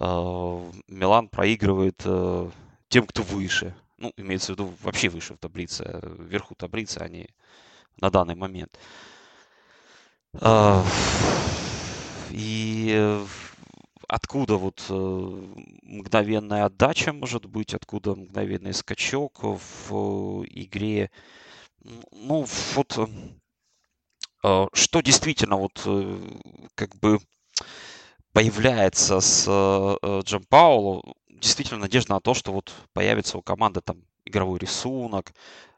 Э, 0.00 0.72
Милан 0.88 1.28
проигрывает 1.28 2.02
э, 2.04 2.50
тем, 2.88 3.06
кто 3.06 3.22
выше. 3.22 3.74
Ну, 3.98 4.12
имеется 4.16 4.52
в 4.52 4.56
виду 4.56 4.74
вообще 4.82 5.08
выше 5.08 5.34
в 5.34 5.38
таблице, 5.38 6.00
вверху 6.18 6.54
таблицы, 6.54 6.98
они 6.98 7.28
на 8.00 8.10
данный 8.10 8.34
момент. 8.34 8.78
И 12.30 13.24
откуда 14.08 14.56
вот 14.56 14.84
э, 14.88 14.92
мгновенная 15.82 16.64
отдача 16.66 17.12
может 17.12 17.46
быть, 17.46 17.74
откуда 17.74 18.14
мгновенный 18.14 18.74
скачок 18.74 19.42
в 19.42 20.44
игре. 20.46 21.10
Ну, 21.82 22.46
вот 22.74 22.98
э, 24.42 24.66
что 24.72 25.00
действительно 25.00 25.56
вот 25.56 25.82
э, 25.86 26.18
как 26.74 26.96
бы 26.96 27.18
появляется 28.32 29.20
с 29.20 29.44
Джем 30.24 30.44
Паулу, 30.48 31.16
действительно 31.28 31.80
надежда 31.80 32.14
на 32.14 32.20
то, 32.20 32.34
что 32.34 32.52
вот 32.52 32.72
появится 32.92 33.38
у 33.38 33.42
команды 33.42 33.80
там 33.80 34.02
игровой 34.24 34.58
рисунок, 34.58 35.32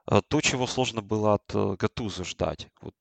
то, 0.06 0.40
чего 0.40 0.66
сложно 0.66 1.02
было 1.02 1.35
от 1.35 1.76
Гатуза 1.78 2.25
ждать. 2.25 2.68
Вот 2.80 2.95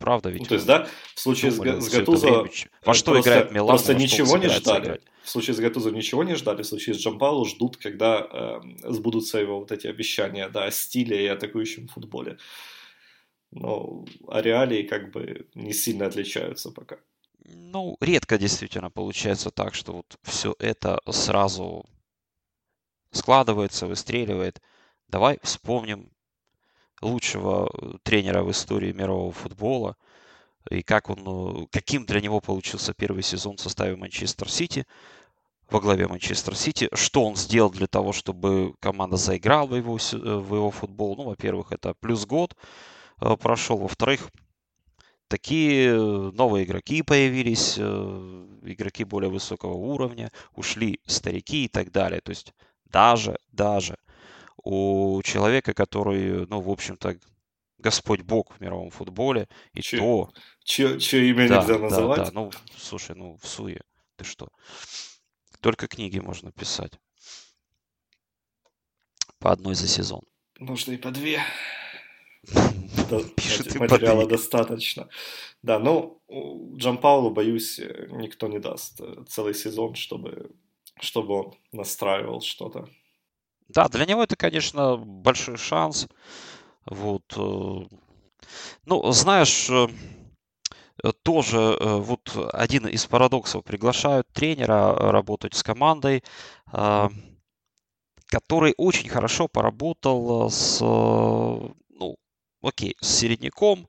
Правда 0.00 0.30
ведь? 0.30 0.40
Ну, 0.40 0.46
то 0.46 0.54
есть, 0.54 0.66
да, 0.66 0.88
в 1.14 1.20
случае 1.20 1.50
с, 1.50 1.56
с 1.56 1.90
Гатузо... 1.90 2.48
Во 2.86 2.94
что 2.94 3.12
просто, 3.12 3.20
играет 3.20 3.52
Милан? 3.52 3.68
Просто 3.68 3.94
ничего 3.94 4.38
не 4.38 4.48
ждали. 4.48 4.84
Играть. 4.84 5.02
В 5.22 5.28
случае 5.28 5.54
с 5.54 5.60
Гатузо 5.60 5.90
ничего 5.90 6.24
не 6.24 6.34
ждали, 6.36 6.62
в 6.62 6.66
случае 6.66 6.94
с 6.94 6.98
Джампалу 6.98 7.44
ждут, 7.44 7.76
когда 7.76 8.26
э, 8.32 8.60
сбудутся 8.90 9.38
его 9.38 9.60
вот 9.60 9.70
эти 9.70 9.86
обещания, 9.86 10.48
да, 10.48 10.64
о 10.64 10.70
стиле 10.70 11.22
и 11.22 11.26
атакующем 11.26 11.86
футболе. 11.88 12.38
Но 13.50 14.06
а 14.26 14.40
реалии 14.40 14.84
как 14.84 15.12
бы 15.12 15.46
не 15.54 15.74
сильно 15.74 16.06
отличаются 16.06 16.70
пока. 16.70 16.96
Ну, 17.44 17.98
редко 18.00 18.38
действительно 18.38 18.90
получается 18.90 19.50
так, 19.50 19.74
что 19.74 19.92
вот 19.92 20.16
все 20.22 20.54
это 20.58 20.98
сразу 21.10 21.84
складывается, 23.12 23.86
выстреливает. 23.86 24.62
Давай 25.08 25.38
вспомним 25.42 26.10
лучшего 27.00 27.70
э, 27.72 27.92
тренера 28.02 28.42
в 28.42 28.50
истории 28.50 28.92
мирового 28.92 29.32
футбола, 29.32 29.96
и 30.70 30.82
как 30.82 31.10
он, 31.10 31.64
э, 31.64 31.66
каким 31.70 32.04
для 32.04 32.20
него 32.20 32.40
получился 32.40 32.94
первый 32.94 33.22
сезон 33.22 33.56
в 33.56 33.60
составе 33.60 33.96
Манчестер 33.96 34.50
Сити, 34.50 34.86
во 35.70 35.80
главе 35.80 36.08
Манчестер 36.08 36.56
Сити, 36.56 36.88
что 36.94 37.24
он 37.24 37.36
сделал 37.36 37.70
для 37.70 37.86
того, 37.86 38.12
чтобы 38.12 38.74
команда 38.80 39.16
заиграла 39.16 39.66
в 39.66 39.76
его, 39.76 39.96
э, 39.96 40.16
в 40.16 40.54
его 40.54 40.70
футбол. 40.70 41.16
Ну, 41.16 41.24
во-первых, 41.24 41.72
это 41.72 41.94
плюс 41.94 42.26
год 42.26 42.56
прошел, 43.40 43.76
во-вторых, 43.76 44.30
такие 45.28 45.94
новые 45.94 46.64
игроки 46.64 47.02
появились, 47.02 47.78
игроки 47.78 49.04
более 49.04 49.30
высокого 49.30 49.74
уровня, 49.74 50.32
ушли 50.54 51.00
старики 51.04 51.66
и 51.66 51.68
так 51.68 51.92
далее. 51.92 52.22
То 52.22 52.30
есть 52.30 52.54
даже, 52.86 53.36
даже 53.52 53.98
у 54.64 55.22
человека, 55.22 55.74
который, 55.74 56.46
ну, 56.46 56.60
в 56.60 56.70
общем-то, 56.70 57.16
Господь 57.78 58.20
Бог 58.20 58.56
в 58.56 58.60
мировом 58.60 58.90
футболе, 58.90 59.48
и 59.72 59.80
чье, 59.80 59.98
то... 59.98 60.30
Чье, 60.62 61.00
чье 61.00 61.28
имя 61.30 61.48
да, 61.48 61.60
нельзя 61.60 61.74
да, 61.74 61.78
называть? 61.78 62.24
Да, 62.26 62.30
ну, 62.32 62.50
слушай, 62.76 63.16
ну, 63.16 63.38
в 63.40 63.46
суе, 63.46 63.80
ты 64.16 64.24
что? 64.24 64.48
Только 65.60 65.88
книги 65.88 66.18
можно 66.18 66.52
писать. 66.52 66.92
По 69.38 69.52
одной 69.52 69.74
за 69.74 69.88
сезон. 69.88 70.22
Нужно 70.58 70.92
и 70.92 70.96
по 70.98 71.10
две. 71.10 71.40
Пишет 73.36 73.74
материала 73.76 74.26
достаточно. 74.26 75.08
Да, 75.62 75.78
ну, 75.78 76.22
Джампаулу, 76.76 77.30
боюсь, 77.30 77.78
никто 77.78 78.48
не 78.48 78.58
даст 78.58 79.00
э, 79.00 79.24
целый 79.28 79.54
сезон, 79.54 79.94
чтобы, 79.94 80.50
чтобы 81.00 81.34
он 81.34 81.54
настраивал 81.72 82.40
что-то. 82.40 82.88
Да, 83.74 83.88
для 83.88 84.04
него 84.04 84.22
это, 84.22 84.36
конечно, 84.36 84.96
большой 84.96 85.56
шанс. 85.56 86.08
Вот. 86.86 87.24
Э, 87.36 87.86
ну, 88.86 89.12
знаешь, 89.12 89.70
э, 89.70 89.88
тоже 91.22 91.58
э, 91.58 91.96
вот 91.96 92.36
один 92.52 92.86
из 92.88 93.06
парадоксов. 93.06 93.64
Приглашают 93.64 94.26
тренера 94.32 94.94
работать 95.12 95.54
с 95.54 95.62
командой, 95.62 96.22
который 98.26 98.74
очень 98.76 99.08
хорошо 99.08 99.48
поработал 99.48 100.48
с, 100.50 100.80
ну, 100.80 102.16
окей, 102.62 102.96
с 103.00 103.08
середняком, 103.08 103.88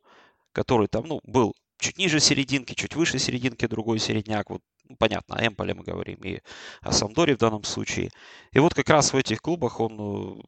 который 0.54 0.88
там, 0.88 1.06
ну, 1.08 1.22
был 1.24 1.54
чуть 1.80 1.98
ниже 1.98 2.20
серединки, 2.20 2.74
чуть 2.74 2.96
выше 2.96 3.20
серединки, 3.20 3.68
другой 3.68 4.00
середняк. 4.00 4.50
Вот 4.50 4.62
ну, 4.92 4.98
понятно, 4.98 5.36
о 5.36 5.46
Эмполе 5.46 5.74
мы 5.74 5.84
говорим 5.84 6.20
и 6.24 6.40
о 6.82 6.92
Самдоре 6.92 7.36
в 7.36 7.40
данном 7.40 7.64
случае. 7.64 8.12
И 8.52 8.60
вот 8.60 8.74
как 8.74 8.90
раз 8.90 9.14
в 9.14 9.18
этих 9.18 9.42
клубах 9.42 9.80
он 9.80 9.98
э, 10.00 10.42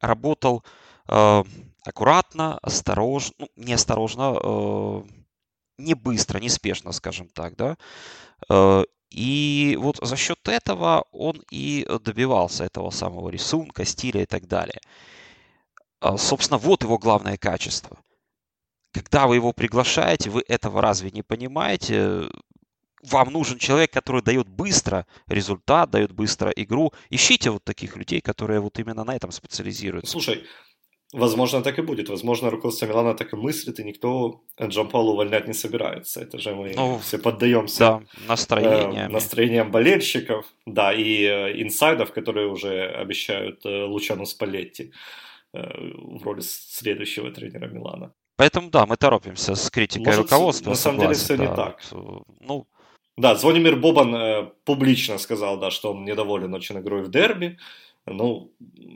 работал 0.00 0.64
э, 1.08 1.44
аккуратно, 1.84 2.58
осторожно, 2.58 3.34
ну, 3.38 3.48
не 3.56 3.72
осторожно, 3.72 4.38
э, 4.42 5.02
не 5.78 5.94
быстро, 5.94 6.38
неспешно, 6.38 6.92
скажем 6.92 7.28
так, 7.28 7.56
да. 7.56 7.76
Э, 8.50 8.84
и 9.10 9.78
вот 9.80 9.96
за 10.02 10.16
счет 10.16 10.46
этого 10.48 11.04
он 11.12 11.42
и 11.50 11.86
добивался 12.04 12.64
этого 12.64 12.90
самого 12.90 13.30
рисунка, 13.30 13.84
стиля 13.84 14.22
и 14.22 14.26
так 14.26 14.46
далее. 14.46 14.80
Э, 16.00 16.16
собственно, 16.18 16.58
вот 16.58 16.82
его 16.82 16.98
главное 16.98 17.36
качество. 17.36 17.98
Когда 18.92 19.26
вы 19.26 19.36
его 19.36 19.52
приглашаете, 19.52 20.30
вы 20.30 20.42
этого 20.48 20.80
разве 20.82 21.10
не 21.10 21.22
понимаете? 21.22 22.28
Вам 23.02 23.32
нужен 23.32 23.58
человек, 23.58 23.92
который 23.92 24.22
дает 24.22 24.48
быстро 24.48 25.06
результат, 25.26 25.90
дает 25.90 26.12
быстро 26.12 26.50
игру. 26.50 26.92
Ищите 27.10 27.50
вот 27.50 27.64
таких 27.64 27.96
людей, 27.96 28.20
которые 28.20 28.60
вот 28.60 28.78
именно 28.78 29.04
на 29.04 29.14
этом 29.14 29.30
специализируются. 29.30 30.12
Слушай, 30.12 30.44
возможно, 31.12 31.62
так 31.62 31.78
и 31.78 31.82
будет. 31.82 32.08
Возможно, 32.08 32.50
руководство 32.50 32.86
Милана 32.86 33.14
так 33.14 33.32
и 33.32 33.36
мыслит, 33.36 33.80
и 33.80 33.84
никто 33.84 34.42
Джампалу 34.60 35.12
увольнять 35.12 35.46
не 35.46 35.54
собирается. 35.54 36.20
Это 36.20 36.38
же 36.38 36.54
мы 36.54 36.72
ну, 36.74 36.98
все 36.98 37.18
поддаемся 37.18 37.78
да, 37.78 38.02
настроением. 38.26 39.06
Э, 39.06 39.08
настроениям 39.08 39.70
болельщиков, 39.70 40.46
да, 40.66 40.92
и 40.92 41.22
э, 41.22 41.62
инсайдов, 41.62 42.12
которые 42.12 42.48
уже 42.48 42.86
обещают 42.88 43.64
э, 43.64 43.84
Лучану 43.84 44.26
Спалетти 44.26 44.92
э, 45.52 45.60
в 45.60 46.22
роли 46.24 46.40
следующего 46.40 47.30
тренера 47.30 47.68
Милана. 47.68 48.12
Поэтому 48.36 48.70
да, 48.70 48.86
мы 48.86 48.96
торопимся 48.96 49.56
с 49.56 49.68
критикой 49.68 50.06
Может, 50.06 50.22
руководства. 50.22 50.70
На 50.70 50.76
самом 50.76 51.00
согласен, 51.00 51.26
деле 51.26 51.36
все 51.36 51.36
да, 51.36 51.44
не 51.44 51.56
так. 51.56 51.82
Ну, 52.40 52.68
да, 53.18 53.34
Звонимир 53.34 53.76
Бобан 53.76 54.14
э, 54.14 54.50
публично 54.64 55.18
сказал, 55.18 55.58
да, 55.58 55.70
что 55.70 55.92
он 55.92 56.04
недоволен 56.04 56.54
очень 56.54 56.78
игрой 56.78 57.02
в 57.02 57.10
дерби. 57.10 57.58
Ну, 58.10 58.50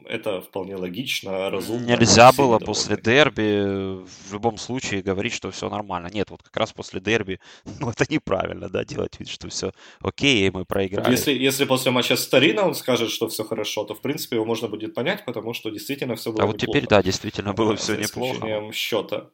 это 0.07 0.41
вполне 0.41 0.75
логично, 0.76 1.50
разумно. 1.50 1.85
Нельзя 1.85 2.33
было 2.33 2.55
недовольны. 2.55 2.67
после 2.67 2.97
дерби 2.97 4.02
в 4.05 4.33
любом 4.33 4.57
случае 4.57 5.02
говорить, 5.02 5.35
что 5.35 5.50
все 5.50 5.69
нормально. 5.69 6.09
Нет, 6.09 6.31
вот 6.31 6.43
как 6.43 6.57
раз 6.57 6.73
после 6.73 7.00
дерби, 7.00 7.38
ну, 7.81 7.91
это 7.91 8.07
неправильно, 8.09 8.69
да, 8.71 8.85
делать 8.85 9.19
вид, 9.21 9.29
что 9.29 9.49
все 9.49 9.73
окей, 10.00 10.47
и 10.47 10.50
мы 10.50 10.64
проиграли. 10.64 11.11
Если, 11.11 11.33
если 11.35 11.67
после 11.67 11.91
матча 11.91 12.17
с 12.17 12.26
Торино 12.26 12.67
он 12.67 12.75
скажет, 12.75 13.11
что 13.11 13.29
все 13.29 13.45
хорошо, 13.45 13.85
то, 13.85 13.95
в 13.95 14.00
принципе, 14.00 14.37
его 14.37 14.47
можно 14.47 14.69
будет 14.69 14.95
понять, 14.95 15.25
потому 15.26 15.52
что 15.52 15.71
действительно 15.71 16.17
все 16.17 16.33
было 16.33 16.45
А 16.45 16.47
вот 16.47 16.62
неплохо. 16.62 16.79
теперь, 16.79 16.88
да, 16.88 17.02
действительно 17.02 17.52
было 17.52 17.76
все 17.76 17.97
неплохо. 17.97 18.73
счета. 18.73 19.26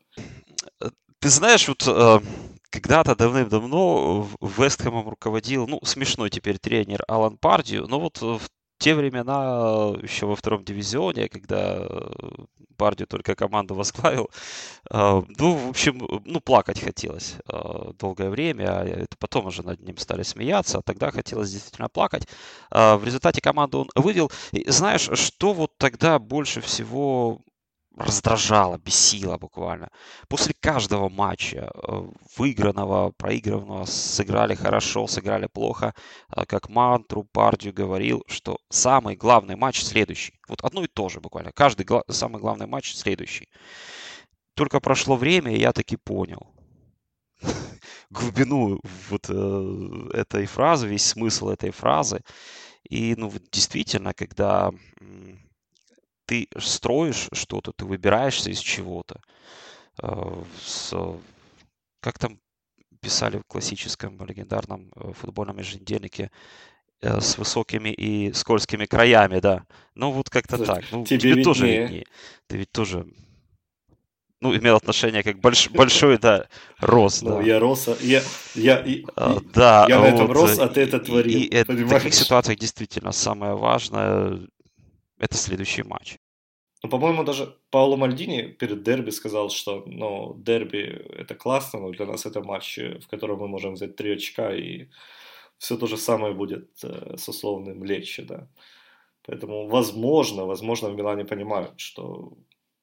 Ты 1.20 1.28
знаешь, 1.30 1.68
вот 1.68 1.84
э, 1.86 2.20
когда-то 2.70 3.16
давным-давно 3.16 4.28
Вестхэмом 4.40 5.08
руководил, 5.08 5.66
ну, 5.66 5.80
смешной 5.84 6.30
теперь 6.30 6.58
тренер 6.58 7.02
Алан 7.08 7.36
Пардию, 7.36 7.86
но 7.88 7.98
вот 8.00 8.20
в 8.20 8.40
те 8.78 8.94
времена, 8.94 9.92
еще 10.02 10.26
во 10.26 10.36
втором 10.36 10.64
дивизионе, 10.64 11.28
когда 11.28 11.84
Пардию 12.76 13.08
только 13.08 13.34
команду 13.34 13.74
возглавил, 13.74 14.30
ну, 14.88 15.52
в 15.52 15.68
общем, 15.70 16.00
ну, 16.24 16.40
плакать 16.40 16.80
хотелось 16.80 17.34
долгое 17.98 18.30
время, 18.30 18.80
а 18.80 18.84
это 18.84 19.16
потом 19.18 19.46
уже 19.46 19.64
над 19.64 19.80
ним 19.80 19.96
стали 19.96 20.22
смеяться, 20.22 20.78
а 20.78 20.82
тогда 20.82 21.10
хотелось 21.10 21.50
действительно 21.50 21.88
плакать. 21.88 22.28
В 22.70 23.00
результате 23.02 23.40
команду 23.40 23.80
он 23.80 23.90
вывел. 23.96 24.30
И 24.52 24.70
знаешь, 24.70 25.10
что 25.12 25.54
вот 25.54 25.76
тогда 25.76 26.20
больше 26.20 26.60
всего 26.60 27.40
раздражало, 27.98 28.78
бесило 28.78 29.36
буквально. 29.38 29.90
После 30.28 30.54
каждого 30.60 31.08
матча, 31.08 31.70
э, 31.74 32.08
выигранного, 32.36 33.12
проигранного, 33.12 33.84
сыграли 33.86 34.54
хорошо, 34.54 35.06
сыграли 35.06 35.48
плохо, 35.52 35.94
э, 36.36 36.44
как 36.46 36.68
мантру 36.68 37.24
Пардию 37.32 37.74
говорил, 37.74 38.24
что 38.28 38.58
самый 38.70 39.16
главный 39.16 39.56
матч 39.56 39.82
следующий. 39.82 40.34
Вот 40.48 40.60
одно 40.64 40.84
и 40.84 40.88
то 40.88 41.08
же 41.08 41.20
буквально. 41.20 41.52
Каждый 41.52 41.84
гла- 41.84 42.04
самый 42.08 42.40
главный 42.40 42.66
матч 42.66 42.94
следующий. 42.94 43.48
Только 44.54 44.80
прошло 44.80 45.16
время, 45.16 45.52
и 45.54 45.60
я 45.60 45.72
таки 45.72 45.96
понял 45.96 46.54
глубину 48.10 48.80
вот 49.10 49.26
э, 49.28 50.10
этой 50.14 50.46
фразы, 50.46 50.86
весь 50.88 51.04
смысл 51.04 51.48
этой 51.50 51.70
фразы. 51.70 52.20
И, 52.88 53.14
ну, 53.16 53.32
действительно, 53.52 54.14
когда 54.14 54.70
ты 56.28 56.46
строишь 56.58 57.28
что-то, 57.32 57.72
ты 57.72 57.86
выбираешься 57.86 58.50
из 58.50 58.58
чего-то. 58.58 59.20
Э, 60.02 60.42
как 62.00 62.18
там 62.18 62.38
писали 63.00 63.38
в 63.38 63.44
классическом 63.46 64.22
легендарном 64.26 64.92
э, 64.94 65.12
футбольном 65.14 65.58
еженедельнике, 65.58 66.30
э, 67.00 67.20
с 67.20 67.38
высокими 67.38 67.88
и 67.88 68.32
скользкими 68.34 68.84
краями, 68.84 69.40
да. 69.40 69.64
Ну, 69.94 70.10
вот 70.10 70.28
как-то 70.28 70.58
так. 70.62 70.84
Ну, 70.92 71.06
тебе, 71.06 71.32
тебе 71.32 71.42
тоже 71.42 71.66
виднее. 71.66 72.04
Ты 72.46 72.58
ведь 72.58 72.72
тоже 72.72 73.06
ну, 74.42 74.54
имел 74.54 74.76
отношение 74.76 75.22
как 75.22 75.40
больш, 75.40 75.70
большой, 75.70 76.18
да, 76.18 76.46
рос. 76.78 77.22
Ну, 77.22 77.38
да. 77.38 77.42
я 77.42 77.58
рос, 77.58 77.88
а 77.88 77.96
я, 78.02 78.22
я, 78.54 78.80
и, 78.80 79.02
а, 79.16 79.38
да, 79.54 79.86
я 79.88 79.98
вот, 79.98 80.10
на 80.10 80.14
этом 80.14 80.30
рос, 80.30 80.58
а 80.58 80.68
ты 80.68 80.82
это 80.82 81.00
творил, 81.00 81.40
и, 81.40 81.44
и 81.44 81.62
в 81.62 81.88
таких 81.88 82.12
ситуациях 82.12 82.58
действительно 82.58 83.12
самое 83.12 83.54
важное 83.54 84.46
это 85.18 85.36
следующий 85.36 85.82
матч. 85.82 86.16
Ну, 86.82 86.88
по-моему, 86.90 87.24
даже 87.24 87.56
Пауло 87.70 87.96
Мальдини 87.96 88.42
перед 88.52 88.82
дерби 88.82 89.10
сказал, 89.10 89.50
что 89.50 89.82
ну, 89.86 90.34
дерби 90.38 91.06
это 91.18 91.34
классно, 91.34 91.80
но 91.80 91.90
для 91.90 92.06
нас 92.06 92.24
это 92.26 92.40
матч, 92.40 92.78
в 92.78 93.08
котором 93.08 93.40
мы 93.40 93.48
можем 93.48 93.74
взять 93.74 93.96
три 93.96 94.12
очка, 94.12 94.54
и 94.54 94.88
все 95.58 95.76
то 95.76 95.86
же 95.86 95.96
самое 95.96 96.34
будет 96.34 96.84
э, 96.84 97.16
с 97.16 97.28
условным 97.28 97.82
Лечи, 97.82 98.22
да. 98.22 98.48
Поэтому, 99.26 99.68
возможно, 99.68 100.46
возможно, 100.46 100.88
в 100.88 100.96
Милане 100.96 101.24
понимают, 101.24 101.80
что 101.80 102.38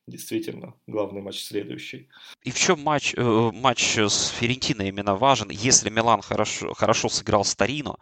действительно 0.08 0.76
главный 0.88 1.22
матч 1.22 1.44
следующий. 1.44 2.10
И 2.44 2.52
в 2.52 2.60
чем 2.60 2.82
матч, 2.82 3.14
э, 3.16 3.52
матч 3.54 3.98
с 3.98 4.28
Ферентино 4.30 4.84
именно 4.84 5.16
важен? 5.16 5.50
Если 5.50 5.90
Милан 5.90 6.22
хорошо, 6.22 6.74
хорошо 6.74 7.10
сыграл 7.10 7.44
с 7.44 7.56
Торино, 7.56 7.98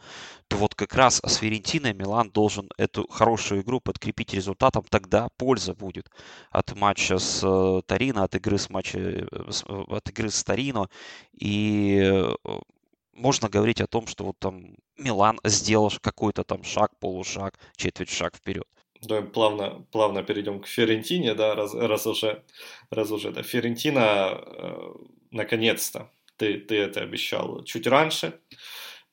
то 0.48 0.58
вот 0.58 0.76
как 0.76 0.94
раз 0.96 1.22
с 1.26 1.36
Ферентино 1.38 1.94
Милан 1.94 2.30
должен 2.30 2.70
эту 2.78 3.08
хорошую 3.08 3.62
игру 3.62 3.80
подкрепить 3.80 4.34
результатом, 4.34 4.84
тогда 4.90 5.30
польза 5.38 5.74
будет 5.74 6.10
от 6.52 6.76
матча 6.76 7.18
с 7.18 7.42
э, 7.44 7.82
Торино, 7.86 8.24
от 8.24 8.36
игры 8.36 8.58
с, 8.58 8.70
матча, 8.70 9.00
э, 9.00 9.26
от 9.70 10.10
игры 10.10 10.30
с 10.30 10.44
Торино. 10.44 10.90
И 11.40 12.24
можно 13.14 13.48
говорить 13.48 13.82
о 13.82 13.88
том, 13.88 14.08
что 14.08 14.26
вот 14.26 14.40
там 14.40 14.76
Милан 14.98 15.40
сделал 15.46 15.92
какой-то 16.02 16.44
там 16.44 16.64
шаг, 16.64 16.92
полушаг, 17.00 17.58
четверть 17.76 18.10
шаг 18.10 18.36
вперед. 18.36 18.68
Да, 19.06 19.22
плавно, 19.22 19.86
плавно 19.92 20.24
перейдем 20.24 20.62
к 20.62 20.68
Ферентине, 20.68 21.34
да, 21.34 21.56
раз, 21.56 21.74
раз 21.74 22.08
уже, 22.08 22.44
раз 22.90 23.12
уже, 23.12 23.32
да, 23.32 23.44
Ферентина, 23.44 24.42
э, 24.46 24.94
наконец-то, 25.32 26.12
ты, 26.38 26.58
ты 26.60 26.78
это 26.78 27.02
обещал 27.02 27.64
чуть 27.64 27.88
раньше, 27.88 28.40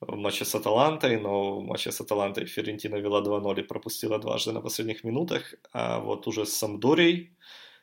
в 0.01 0.17
матче 0.17 0.45
с 0.45 0.55
Аталантой, 0.55 1.21
но 1.21 1.61
в 1.61 1.65
матче 1.65 1.91
с 1.93 2.01
Аталантой 2.01 2.47
Ферентина 2.47 2.97
вела 2.97 3.21
2-0 3.21 3.61
и 3.61 3.63
пропустила 3.63 4.19
дважды 4.19 4.53
на 4.53 4.61
последних 4.61 5.05
минутах, 5.05 5.55
а 5.73 5.99
вот 5.99 6.27
уже 6.27 6.47
с 6.47 6.57
Самдорией 6.57 7.37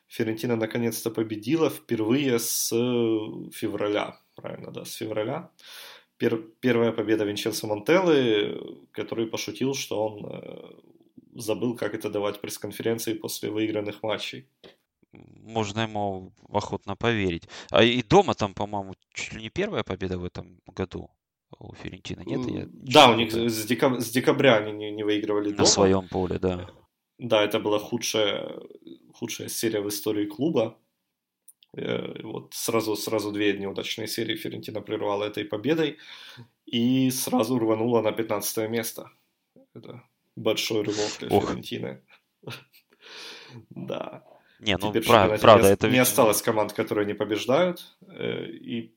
Ферентина 0.08 0.56
наконец-то 0.56 1.12
победила 1.12 1.70
впервые 1.70 2.40
с 2.40 2.70
февраля, 2.70 4.20
правильно, 4.36 4.72
да, 4.72 4.86
с 4.86 4.94
февраля. 4.94 5.52
Пер, 6.18 6.42
первая 6.62 6.92
победа 6.92 7.26
Винченцо 7.26 7.68
Монтеллы, 7.68 8.88
который 8.92 9.28
пошутил, 9.28 9.76
что 9.76 10.08
он 10.08 10.26
э, 10.26 10.72
забыл, 11.38 11.76
как 11.76 11.94
это 11.94 12.10
давать 12.10 12.42
пресс-конференции 12.42 13.14
после 13.14 13.50
выигранных 13.50 14.04
матчей. 14.04 14.48
Можно 15.14 15.82
ему 15.82 16.34
охотно 16.50 16.96
поверить. 16.96 17.48
А 17.72 17.84
и 17.84 18.04
дома 18.04 18.34
там, 18.34 18.54
по-моему, 18.54 18.96
чуть 19.14 19.34
ли 19.34 19.42
не 19.42 19.50
первая 19.50 19.84
победа 19.84 20.18
в 20.18 20.26
этом 20.26 20.60
году 20.68 21.10
у 21.60 21.74
Ферентина, 21.76 22.22
нет? 22.22 22.46
Я 22.48 22.68
да, 22.70 23.12
у 23.12 23.16
них 23.16 23.32
с, 23.32 23.66
декаб... 23.66 24.00
с 24.00 24.10
декабря 24.12 24.58
они 24.58 24.72
не, 24.72 24.92
не 24.92 25.04
выигрывали 25.04 25.54
На 25.54 25.66
своем 25.66 26.08
поле, 26.08 26.40
да. 26.40 26.70
Да, 27.18 27.44
это 27.44 27.60
была 27.60 27.80
худшая, 27.80 28.60
худшая 29.14 29.48
серия 29.48 29.82
в 29.82 29.88
истории 29.88 30.26
клуба. 30.26 30.78
Э, 31.76 32.22
вот 32.24 32.54
сразу, 32.54 32.96
сразу 32.96 33.32
две 33.32 33.58
неудачные 33.58 34.08
серии 34.08 34.36
Ферентина 34.36 34.82
прервала 34.82 35.24
этой 35.24 35.46
победой 35.46 35.98
и 36.66 37.10
сразу 37.12 37.58
рванула 37.58 38.02
на 38.02 38.12
15 38.12 38.70
место. 38.70 39.10
Это 39.74 40.04
большой 40.38 40.84
рывок 40.84 41.12
для 41.20 41.30
Ох. 41.30 41.50
Ферентины. 41.50 42.02
Да. 43.70 44.24
Не, 44.60 44.78
ну 44.78 44.90
Теперь 44.90 45.06
прав, 45.06 45.40
правда, 45.40 45.68
не, 45.68 45.74
это 45.74 45.90
не 45.90 46.00
осталось 46.00 46.42
команд, 46.42 46.74
которые 46.74 47.06
не 47.06 47.14
побеждают. 47.14 47.98
Э, 48.08 48.46
и 48.46 48.96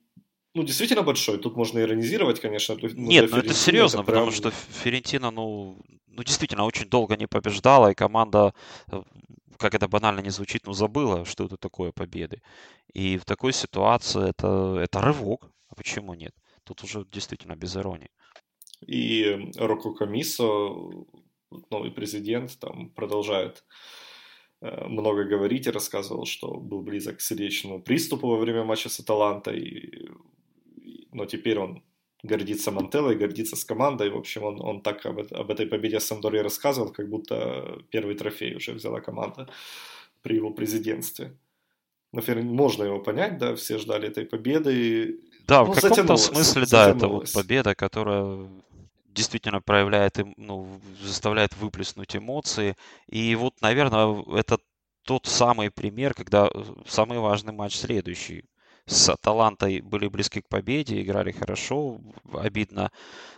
ну, 0.53 0.63
действительно 0.63 1.03
большой. 1.03 1.37
Тут 1.37 1.55
можно 1.55 1.79
иронизировать, 1.79 2.39
конечно. 2.39 2.75
Нет, 2.81 3.31
ну 3.31 3.37
это 3.37 3.53
серьезно, 3.53 4.01
это 4.01 4.11
прям... 4.11 4.25
потому 4.25 4.31
что 4.31 4.51
Ферентина, 4.83 5.31
ну, 5.31 5.77
ну, 6.07 6.23
действительно, 6.23 6.65
очень 6.65 6.89
долго 6.89 7.15
не 7.15 7.27
побеждала, 7.27 7.91
и 7.91 7.95
команда, 7.95 8.53
э, 8.91 9.01
как 9.57 9.75
это 9.75 9.87
банально 9.87 10.21
не 10.21 10.31
звучит, 10.31 10.67
ну, 10.67 10.73
забыла, 10.73 11.25
что 11.25 11.45
это 11.45 11.57
такое 11.57 11.91
победы. 11.91 12.41
И 12.93 13.17
в 13.17 13.25
такой 13.25 13.53
ситуации 13.53 14.29
это, 14.29 14.79
это 14.81 15.01
рывок. 15.01 15.51
А 15.69 15.75
почему 15.75 16.15
нет? 16.15 16.33
Тут 16.63 16.83
уже 16.83 17.05
действительно 17.11 17.55
без 17.55 17.77
иронии. 17.77 18.09
И 18.85 19.51
Року 19.57 19.93
Камисо 19.93 20.69
новый 21.69 21.91
президент 21.91 22.57
там 22.59 22.89
продолжает 22.89 23.63
э, 24.61 24.87
много 24.87 25.23
говорить 25.23 25.67
и 25.67 25.71
рассказывал, 25.71 26.25
что 26.25 26.53
был 26.53 26.81
близок 26.81 27.17
к 27.17 27.21
сердечному 27.21 27.81
приступу 27.81 28.27
во 28.27 28.37
время 28.37 28.63
матча 28.63 28.89
с 28.89 28.99
Аталантой, 28.99 30.09
но 31.11 31.25
теперь 31.25 31.59
он 31.59 31.83
гордится 32.23 32.71
Мантеллой, 32.71 33.15
гордится 33.15 33.55
с 33.55 33.65
командой. 33.65 34.09
В 34.09 34.17
общем, 34.17 34.43
он, 34.43 34.61
он 34.61 34.81
так 34.81 35.05
об, 35.05 35.19
об 35.19 35.51
этой 35.51 35.65
победе 35.65 35.99
с 35.99 36.05
Сандори 36.05 36.39
рассказывал, 36.39 36.91
как 36.91 37.09
будто 37.09 37.79
первый 37.89 38.15
трофей 38.15 38.55
уже 38.55 38.73
взяла 38.73 39.01
команда 39.01 39.49
при 40.21 40.35
его 40.35 40.51
президентстве. 40.51 41.37
Но 42.13 42.21
можно 42.43 42.83
его 42.83 42.99
понять, 42.99 43.37
да, 43.37 43.55
все 43.55 43.77
ждали 43.77 44.09
этой 44.09 44.25
победы. 44.25 45.21
Да, 45.47 45.63
ну, 45.63 45.71
в 45.71 45.79
каком-то 45.79 46.17
смысле, 46.17 46.65
да, 46.69 46.89
это 46.91 47.07
вот 47.07 47.31
победа, 47.33 47.73
которая 47.73 48.49
действительно 49.13 49.61
проявляет, 49.61 50.19
ну, 50.37 50.81
заставляет 51.01 51.55
выплеснуть 51.57 52.15
эмоции. 52.15 52.75
И 53.07 53.35
вот, 53.35 53.61
наверное, 53.61 54.23
это 54.37 54.57
тот 55.03 55.25
самый 55.25 55.71
пример, 55.71 56.13
когда 56.13 56.47
э, 56.47 56.63
самый 56.87 57.19
важный 57.19 57.53
матч 57.53 57.75
следующий. 57.75 58.45
С 58.85 59.09
Аталантой 59.09 59.81
были 59.81 60.07
близки 60.07 60.41
к 60.41 60.49
победе, 60.49 61.01
играли 61.01 61.31
хорошо, 61.31 61.99
обидно 62.33 62.91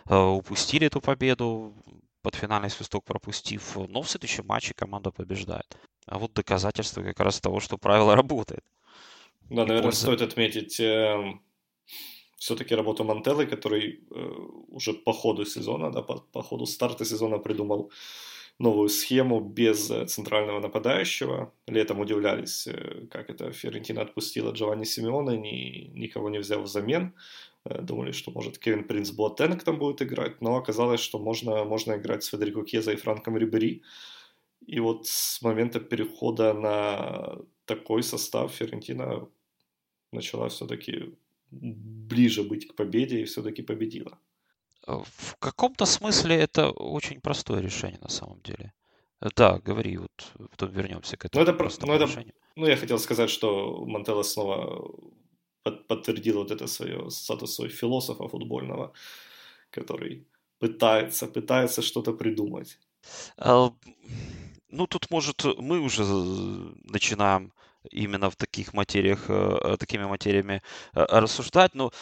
э, 0.08 0.16
упустили 0.16 0.86
эту 0.86 1.00
победу, 1.00 1.74
под 2.24 2.34
финальный 2.34 2.70
свисток 2.70 3.04
пропустив, 3.04 3.76
но 3.88 4.00
в 4.00 4.08
следующем 4.08 4.46
матче 4.46 4.72
команда 4.74 5.10
побеждает. 5.10 5.76
А 6.06 6.18
вот 6.18 6.32
доказательство 6.32 7.02
как 7.02 7.20
раз 7.20 7.38
того, 7.38 7.60
что 7.60 7.76
правило 7.76 8.16
работает. 8.16 8.64
Да, 9.50 9.66
наверное, 9.66 9.82
польза... 9.82 10.00
стоит 10.00 10.22
отметить 10.22 10.80
э, 10.80 11.34
все-таки 12.36 12.74
работу 12.74 13.04
Мантеллы, 13.04 13.46
который 13.46 14.00
э, 14.10 14.30
уже 14.68 14.92
по 14.92 15.12
ходу 15.12 15.44
сезона, 15.44 15.90
да, 15.90 16.02
по, 16.02 16.20
по 16.32 16.42
ходу 16.42 16.66
старта 16.66 17.04
сезона 17.04 17.38
придумал 17.38 17.90
новую 18.58 18.88
схему 18.88 19.40
без 19.40 19.90
э, 19.90 20.06
центрального 20.06 20.60
нападающего. 20.60 21.52
Летом 21.66 22.00
удивлялись, 22.00 22.66
э, 22.66 23.06
как 23.10 23.30
это 23.30 23.52
Ферентина 23.52 24.02
отпустила 24.02 24.52
Джованни 24.52 24.84
Симеона, 24.84 25.36
ни, 25.36 25.90
никого 25.94 26.30
не 26.30 26.38
взял 26.38 26.62
взамен. 26.62 27.14
Думали, 27.64 28.12
что, 28.12 28.30
может, 28.30 28.58
Кевин 28.58 28.84
Принц 28.84 29.10
Буатенг 29.10 29.64
там 29.64 29.78
будет 29.78 30.02
играть, 30.02 30.42
но 30.42 30.56
оказалось, 30.56 31.00
что 31.00 31.18
можно, 31.18 31.64
можно 31.64 31.94
играть 31.94 32.22
с 32.22 32.28
Федерико 32.28 32.62
Кеза 32.62 32.92
и 32.92 32.96
Франком 32.96 33.38
Рибери. 33.38 33.82
И 34.66 34.80
вот 34.80 35.06
с 35.06 35.40
момента 35.40 35.80
перехода 35.80 36.52
на 36.52 37.38
такой 37.64 38.02
состав 38.02 38.52
Ферентина 38.52 39.26
начала 40.12 40.48
все-таки 40.48 41.14
ближе 41.60 42.42
быть 42.42 42.68
к 42.68 42.74
победе 42.74 43.20
и 43.20 43.24
все-таки 43.24 43.62
победила. 43.62 44.18
Э, 44.86 45.02
в 45.04 45.36
каком-то 45.38 45.86
смысле 45.86 46.36
это 46.36 46.70
очень 46.70 47.20
простое 47.20 47.60
решение 47.60 47.98
на 48.00 48.08
самом 48.08 48.40
деле. 48.42 48.72
Э, 49.20 49.28
да, 49.36 49.58
говори, 49.58 49.96
вот 49.96 50.32
потом 50.50 50.70
вернемся 50.70 51.16
к 51.16 51.24
этому 51.24 51.44
ну, 51.44 51.50
это, 51.50 51.58
простому 51.58 51.92
ну, 51.92 51.98
это. 51.98 52.24
Ну, 52.56 52.66
я 52.66 52.76
хотел 52.76 52.98
сказать, 52.98 53.30
что 53.30 53.84
Мантелло 53.86 54.22
снова 54.22 54.94
подтвердил 55.88 56.38
вот 56.38 56.50
это 56.50 56.66
свое 56.66 57.10
статус 57.10 57.54
своего 57.54 57.74
философа 57.74 58.28
футбольного, 58.28 58.92
который 59.70 60.26
пытается, 60.58 61.26
пытается 61.26 61.82
что-то 61.82 62.12
придумать. 62.12 62.78
А, 63.36 63.72
ну, 64.68 64.86
тут, 64.86 65.10
может, 65.10 65.44
мы 65.58 65.80
уже 65.80 66.04
начинаем 66.84 67.52
именно 67.90 68.30
в 68.30 68.36
таких 68.36 68.72
материях, 68.74 69.24
э, 69.28 69.76
такими 69.78 70.04
материями 70.04 70.62
э, 70.94 71.04
рассуждать. 71.08 71.74
Но 71.74 71.92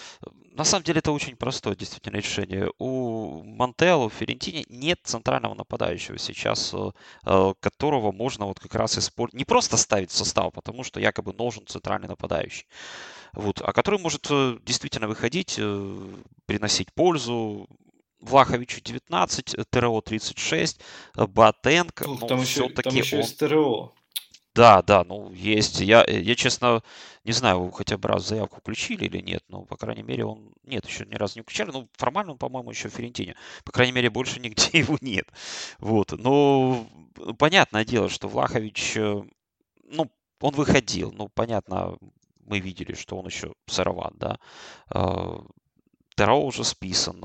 на 0.52 0.64
самом 0.64 0.84
деле 0.84 0.98
это 0.98 1.12
очень 1.12 1.36
простое 1.36 1.74
действительно 1.74 2.16
решение. 2.16 2.70
У 2.78 3.42
Мантелло, 3.42 4.04
у 4.04 4.10
Ферентини 4.10 4.64
нет 4.68 5.00
центрального 5.02 5.54
нападающего 5.54 6.18
сейчас, 6.18 6.74
э, 6.74 7.54
которого 7.60 8.12
можно 8.12 8.46
вот 8.46 8.60
как 8.60 8.74
раз 8.74 8.98
использовать. 8.98 9.38
Не 9.38 9.44
просто 9.44 9.76
ставить 9.76 10.10
в 10.10 10.16
состав, 10.16 10.52
потому 10.52 10.84
что 10.84 11.00
якобы 11.00 11.32
нужен 11.32 11.66
центральный 11.66 12.08
нападающий. 12.08 12.66
Вот, 13.34 13.62
а 13.62 13.72
который 13.72 13.98
может 13.98 14.28
действительно 14.62 15.08
выходить, 15.08 15.58
приносить 16.44 16.92
пользу, 16.92 17.66
Влаховичу 18.20 18.80
19, 18.80 19.56
ТРО 19.70 20.00
36, 20.00 20.80
Батенко. 21.16 22.04
Ух, 22.04 22.20
ну, 22.20 22.26
там, 22.28 22.40
еще, 22.40 22.68
там 22.68 22.94
еще 22.94 23.20
он... 23.20 23.24
ТРО. 23.24 23.92
Да, 24.54 24.82
да, 24.82 25.02
ну, 25.04 25.32
есть. 25.32 25.80
Я, 25.80 26.04
я, 26.06 26.34
честно, 26.34 26.82
не 27.24 27.32
знаю, 27.32 27.70
хотя 27.70 27.96
бы 27.96 28.08
раз 28.08 28.28
заявку 28.28 28.60
включили 28.60 29.06
или 29.06 29.20
нет, 29.22 29.42
но, 29.48 29.64
по 29.64 29.76
крайней 29.78 30.02
мере, 30.02 30.26
он... 30.26 30.52
Нет, 30.64 30.86
еще 30.86 31.06
ни 31.06 31.14
разу 31.14 31.38
не 31.38 31.42
включали. 31.42 31.70
Ну, 31.70 31.88
формально 31.94 32.32
он, 32.32 32.38
по-моему, 32.38 32.70
еще 32.70 32.88
в 32.90 32.92
Ферентине. 32.92 33.34
По 33.64 33.72
крайней 33.72 33.92
мере, 33.92 34.10
больше 34.10 34.40
нигде 34.40 34.68
его 34.78 34.98
нет. 35.00 35.26
Вот. 35.78 36.12
Но 36.12 36.86
понятное 37.38 37.84
дело, 37.86 38.10
что 38.10 38.28
Влахович, 38.28 38.96
э, 38.98 39.22
ну, 39.84 40.12
он 40.40 40.54
выходил. 40.54 41.12
Ну, 41.12 41.28
понятно, 41.28 41.96
мы 42.40 42.60
видели, 42.60 42.94
что 42.94 43.16
он 43.18 43.26
еще 43.26 43.54
сыроват, 43.66 44.14
да. 44.18 44.38
Теро 46.14 46.34
уже 46.34 46.64
списан. 46.64 47.20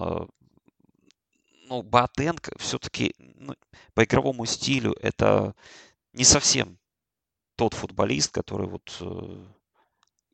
Ну, 1.70 1.82
Батенко 1.82 2.54
все-таки 2.58 3.14
ну, 3.20 3.54
по 3.94 4.06
игровому 4.06 4.46
стилю 4.46 4.96
это 5.02 5.54
не 6.14 6.24
совсем 6.24 6.78
тот 7.58 7.74
футболист, 7.74 8.32
который 8.32 8.68
вот 8.68 8.98
э, 9.02 9.46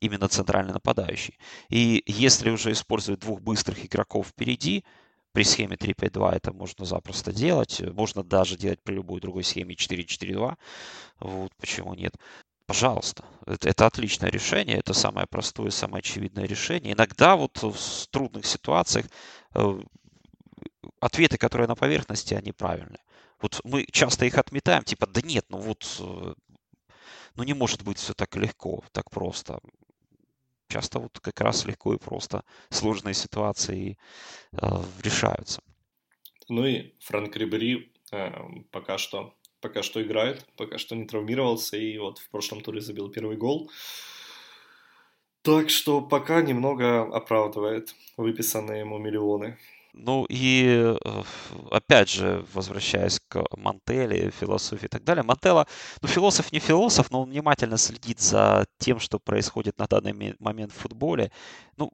именно 0.01 0.27
центральный 0.27 0.73
нападающий. 0.73 1.39
И 1.69 2.03
если 2.05 2.51
уже 2.51 2.73
использовать 2.73 3.21
двух 3.21 3.41
быстрых 3.41 3.85
игроков 3.85 4.27
впереди, 4.27 4.83
при 5.31 5.43
схеме 5.43 5.77
3-5-2 5.77 6.35
это 6.35 6.53
можно 6.53 6.85
запросто 6.85 7.31
делать. 7.31 7.81
Можно 7.81 8.23
даже 8.23 8.55
делать 8.55 8.83
при 8.83 8.93
любой 8.95 9.19
другой 9.19 9.43
схеме 9.43 9.73
4-4-2. 9.73 10.55
Вот 11.21 11.51
почему 11.57 11.95
нет. 11.95 12.15
Пожалуйста, 12.65 13.25
это, 13.45 13.67
это 13.67 13.85
отличное 13.85 14.29
решение, 14.29 14.77
это 14.77 14.93
самое 14.93 15.25
простое, 15.27 15.69
самое 15.71 15.99
очевидное 15.99 16.45
решение. 16.45 16.93
Иногда 16.93 17.35
вот 17.35 17.61
в 17.61 18.07
трудных 18.09 18.45
ситуациях 18.45 19.07
э, 19.55 19.79
ответы, 20.99 21.37
которые 21.37 21.67
на 21.67 21.75
поверхности, 21.75 22.33
они 22.35 22.51
правильные. 22.51 23.01
Вот 23.41 23.59
мы 23.63 23.85
часто 23.91 24.25
их 24.25 24.37
отметаем, 24.37 24.83
типа, 24.83 25.07
да 25.07 25.21
нет, 25.21 25.45
ну 25.49 25.57
вот 25.57 25.83
э, 27.33 27.37
ну 27.37 27.43
не 27.43 27.53
может 27.53 27.83
быть 27.83 27.97
все 27.97 28.13
так 28.13 28.35
легко, 28.35 28.83
так 28.91 29.09
просто. 29.09 29.59
Часто 30.67 30.99
вот 30.99 31.19
как 31.19 31.41
раз 31.41 31.65
легко 31.65 31.93
и 31.93 31.97
просто 31.97 32.43
сложные 32.69 33.13
ситуации 33.13 33.97
э, 34.51 34.57
решаются. 35.03 35.61
Ну 36.49 36.65
и 36.65 36.93
Франк 36.99 37.35
Рибери 37.35 37.91
э, 38.11 38.31
пока 38.71 38.97
что 38.97 39.33
пока 39.61 39.81
что 39.81 40.01
играет, 40.01 40.45
пока 40.57 40.77
что 40.77 40.95
не 40.95 41.05
травмировался 41.05 41.77
и 41.77 41.97
вот 41.97 42.17
в 42.17 42.29
прошлом 42.29 42.61
туре 42.61 42.81
забил 42.81 43.09
первый 43.09 43.37
гол. 43.37 43.71
Так 45.41 45.69
что 45.69 46.01
пока 46.01 46.41
немного 46.41 47.03
оправдывает 47.03 47.95
выписанные 48.17 48.81
ему 48.81 48.97
миллионы. 48.97 49.57
Ну 49.93 50.25
и 50.27 50.65
э, 50.65 51.23
опять 51.69 52.09
же, 52.09 52.43
возвращаясь 52.53 53.19
к 53.19 53.45
Мантелле, 53.55 54.31
философии 54.31 54.85
и 54.85 54.89
так 54.89 55.03
далее, 55.03 55.23
Мантелло, 55.23 55.67
ну 56.01 56.07
философ 56.07 56.51
не 56.51 56.59
философ, 56.59 57.11
но 57.11 57.21
он 57.21 57.29
внимательно 57.29 57.77
следит 57.77 58.19
за 58.19 58.65
тем, 58.79 58.99
что 58.99 59.19
происходит 59.19 59.77
на 59.77 59.85
данный 59.85 60.35
момент 60.39 60.71
в 60.71 60.77
футболе. 60.77 61.31
Ну, 61.77 61.91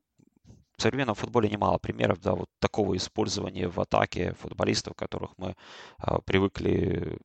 в 0.77 0.81
современном 0.81 1.15
футболе 1.15 1.49
немало 1.49 1.77
примеров 1.77 2.21
да, 2.21 2.35
вот 2.35 2.47
такого 2.59 2.95
использования 2.95 3.67
в 3.67 3.79
атаке 3.81 4.33
футболистов, 4.39 4.95
которых 4.95 5.31
мы 5.37 5.55
а, 5.97 6.21
привыкли 6.21 7.17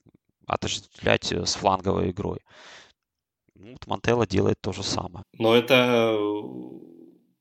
отождествлять 0.46 1.30
с 1.30 1.54
фланговой 1.54 2.10
игрой. 2.10 2.40
Ну, 3.54 3.70
вот 3.72 3.86
Мантелло 3.86 4.26
делает 4.26 4.60
то 4.60 4.72
же 4.72 4.82
самое. 4.82 5.24
Но 5.38 5.54
это 5.54 6.18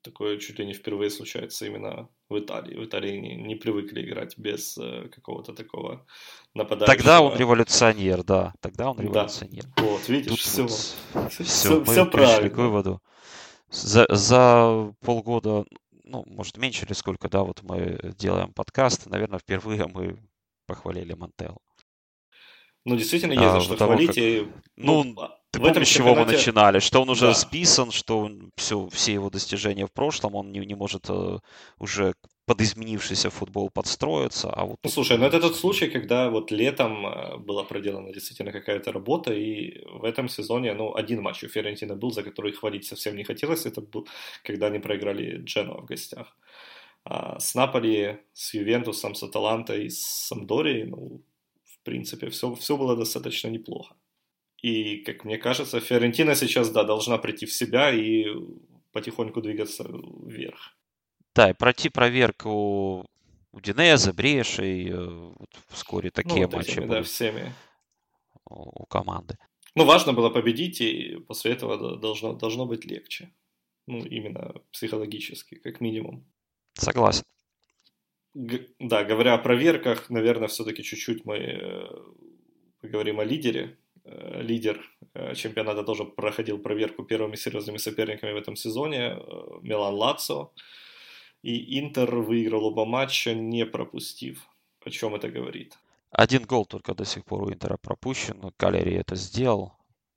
такое 0.04 0.38
чуть 0.38 0.60
ли 0.60 0.66
не 0.66 0.74
впервые 0.74 1.10
случается 1.10 1.66
именно 1.66 2.10
в 2.30 2.38
Италии. 2.38 2.76
В 2.76 2.86
Италии 2.86 3.18
не, 3.18 3.36
не 3.36 3.56
привыкли 3.56 4.02
играть 4.04 4.38
без 4.38 4.78
э, 4.78 5.10
какого-то 5.10 5.54
такого 5.54 6.06
нападающего. 6.54 6.96
Тогда 6.96 7.22
он 7.22 7.38
революционер, 7.38 8.24
да. 8.24 8.54
Тогда 8.60 8.92
он 8.92 9.00
революционер. 9.00 9.64
Да. 9.76 9.84
Вот, 9.84 10.08
видишь, 10.10 10.32
Тут 10.32 10.40
все, 10.40 10.62
вот, 10.64 11.32
все, 11.32 11.44
все, 11.44 11.80
мы 11.80 11.86
все 11.86 12.06
правильно. 12.06 12.50
к 12.50 12.58
выводу. 12.58 13.02
За, 13.70 14.06
за 14.10 14.94
полгода, 15.00 15.66
ну, 16.04 16.24
может, 16.28 16.58
меньше 16.58 16.86
или 16.86 16.94
сколько, 16.94 17.30
да, 17.30 17.44
вот 17.44 17.64
мы 17.64 18.14
делаем 18.18 18.54
подкаст, 18.54 19.08
наверное, 19.08 19.40
впервые 19.40 19.88
мы 19.88 20.20
похвалили 20.68 21.14
Мантел. 21.14 21.60
Ну, 22.86 22.98
действительно, 22.98 23.34
есть 23.34 23.46
а, 23.46 23.60
за 23.60 23.62
что 23.62 23.78
хвалить. 23.78 24.08
Как... 24.08 24.18
И, 24.18 24.48
ну, 24.76 25.04
ну 25.04 25.30
ты 25.54 25.60
помнишь, 25.60 25.88
с 25.88 25.92
чего 25.92 26.16
мы 26.16 26.26
начинали? 26.26 26.80
Что 26.80 27.02
он 27.02 27.10
уже 27.10 27.28
да. 27.28 27.34
списан, 27.36 27.92
что 27.92 28.20
он, 28.20 28.52
все, 28.56 28.90
все 28.92 29.14
его 29.14 29.30
достижения 29.30 29.86
в 29.86 29.92
прошлом, 29.92 30.36
он 30.36 30.52
не, 30.52 30.66
не 30.66 30.76
может 30.76 31.06
э, 31.10 31.40
уже 31.78 32.14
под 32.48 32.62
изменившийся 32.62 33.30
футбол 33.30 33.70
подстроиться. 33.70 34.50
А 34.50 34.66
вот 34.66 34.78
ну, 34.84 34.90
слушай, 34.90 35.18
ну 35.18 35.26
это 35.26 35.40
тот 35.40 35.56
случай, 35.56 35.90
когда 35.90 36.30
вот 36.30 36.52
летом 36.52 37.06
э, 37.06 37.38
была 37.38 37.64
проделана 37.64 38.12
действительно 38.12 38.52
какая-то 38.52 38.92
работа, 38.92 39.32
и 39.32 39.86
в 39.86 40.04
этом 40.04 40.28
сезоне, 40.28 40.74
ну, 40.74 40.96
один 40.96 41.22
матч 41.22 41.44
у 41.44 41.48
Ферентина 41.48 41.96
был, 41.96 42.10
за 42.10 42.24
который 42.24 42.52
хвалить 42.52 42.86
совсем 42.86 43.16
не 43.16 43.24
хотелось, 43.24 43.68
это 43.68 43.82
был, 43.82 44.08
когда 44.44 44.68
они 44.68 44.80
проиграли 44.80 45.38
Джену 45.44 45.82
в 45.82 45.86
гостях. 45.86 46.36
А 47.06 47.40
с 47.40 47.54
Наполи, 47.54 48.18
с 48.34 48.56
Ювентусом, 48.56 49.14
с 49.14 49.22
Аталантой, 49.22 49.88
с 49.90 50.02
Самдорией, 50.02 50.86
ну, 50.86 51.22
в 51.64 51.84
принципе, 51.84 52.30
все, 52.30 52.56
все 52.56 52.76
было 52.76 52.96
достаточно 52.96 53.50
неплохо. 53.50 53.94
И, 54.64 55.00
как 55.04 55.26
мне 55.26 55.38
кажется, 55.38 55.82
Фиорентина 55.82 56.36
сейчас, 56.36 56.72
да, 56.72 56.86
должна 56.86 57.18
прийти 57.18 57.46
в 57.46 57.54
себя 57.54 57.92
и 57.92 58.26
потихоньку 58.94 59.42
двигаться 59.42 59.86
вверх. 60.26 60.78
Да, 61.36 61.50
и 61.50 61.54
пройти 61.54 61.90
проверку 61.90 63.06
у 63.52 63.62
Динеза, 63.62 64.14
Брешей, 64.14 64.90
э, 64.90 64.96
вот 64.96 65.50
вскоре 65.68 66.12
такие 66.12 66.46
ну, 66.46 66.48
вот 66.48 66.54
матчи 66.54 66.72
этими, 66.72 66.86
будут 66.86 66.98
да, 66.98 67.04
всеми. 67.04 67.54
у 68.50 68.86
команды. 68.86 69.38
Ну, 69.76 69.84
важно 69.84 70.14
было 70.14 70.30
победить, 70.30 70.80
и 70.80 71.18
после 71.28 71.52
этого 71.52 71.98
должно, 71.98 72.34
должно 72.34 72.66
быть 72.66 72.86
легче. 72.86 73.34
Ну, 73.86 73.98
именно 73.98 74.56
психологически, 74.72 75.56
как 75.56 75.82
минимум. 75.82 76.26
Согласен. 76.76 77.24
Г- 78.34 78.68
да, 78.80 79.04
говоря 79.04 79.34
о 79.34 79.40
проверках, 79.40 80.10
наверное, 80.10 80.48
все-таки 80.48 80.84
чуть-чуть 80.84 81.26
мы 81.26 81.36
э, 81.36 81.90
поговорим 82.80 83.20
о 83.20 83.26
лидере 83.26 83.78
лидер 84.06 84.82
э, 85.14 85.34
чемпионата 85.36 85.84
тоже 85.84 86.06
проходил 86.06 86.60
проверку 86.60 87.04
первыми 87.04 87.36
серьезными 87.36 87.78
соперниками 87.78 88.34
в 88.34 88.38
этом 88.38 88.56
сезоне, 88.56 88.98
э, 88.98 89.18
Милан 89.62 89.94
Лацо. 89.94 90.52
И 91.42 91.80
Интер 91.80 92.16
выиграл 92.16 92.66
оба 92.66 92.86
матча, 92.86 93.34
не 93.34 93.66
пропустив. 93.66 94.48
О 94.86 94.90
чем 94.90 95.16
это 95.16 95.30
говорит? 95.30 95.78
Один 96.12 96.44
гол 96.44 96.66
только 96.66 96.94
до 96.94 97.06
сих 97.06 97.26
пор 97.26 97.44
у 97.44 97.52
Интера 97.52 97.78
пропущен. 97.78 98.52
Калери 98.58 98.94
это 98.94 99.16
сделал. 99.16 99.74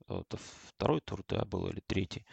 Это 0.09 0.39
второй 0.69 1.01
тур, 1.01 1.23
да, 1.29 1.45
был 1.45 1.67
или 1.69 1.81
третий. 1.87 2.25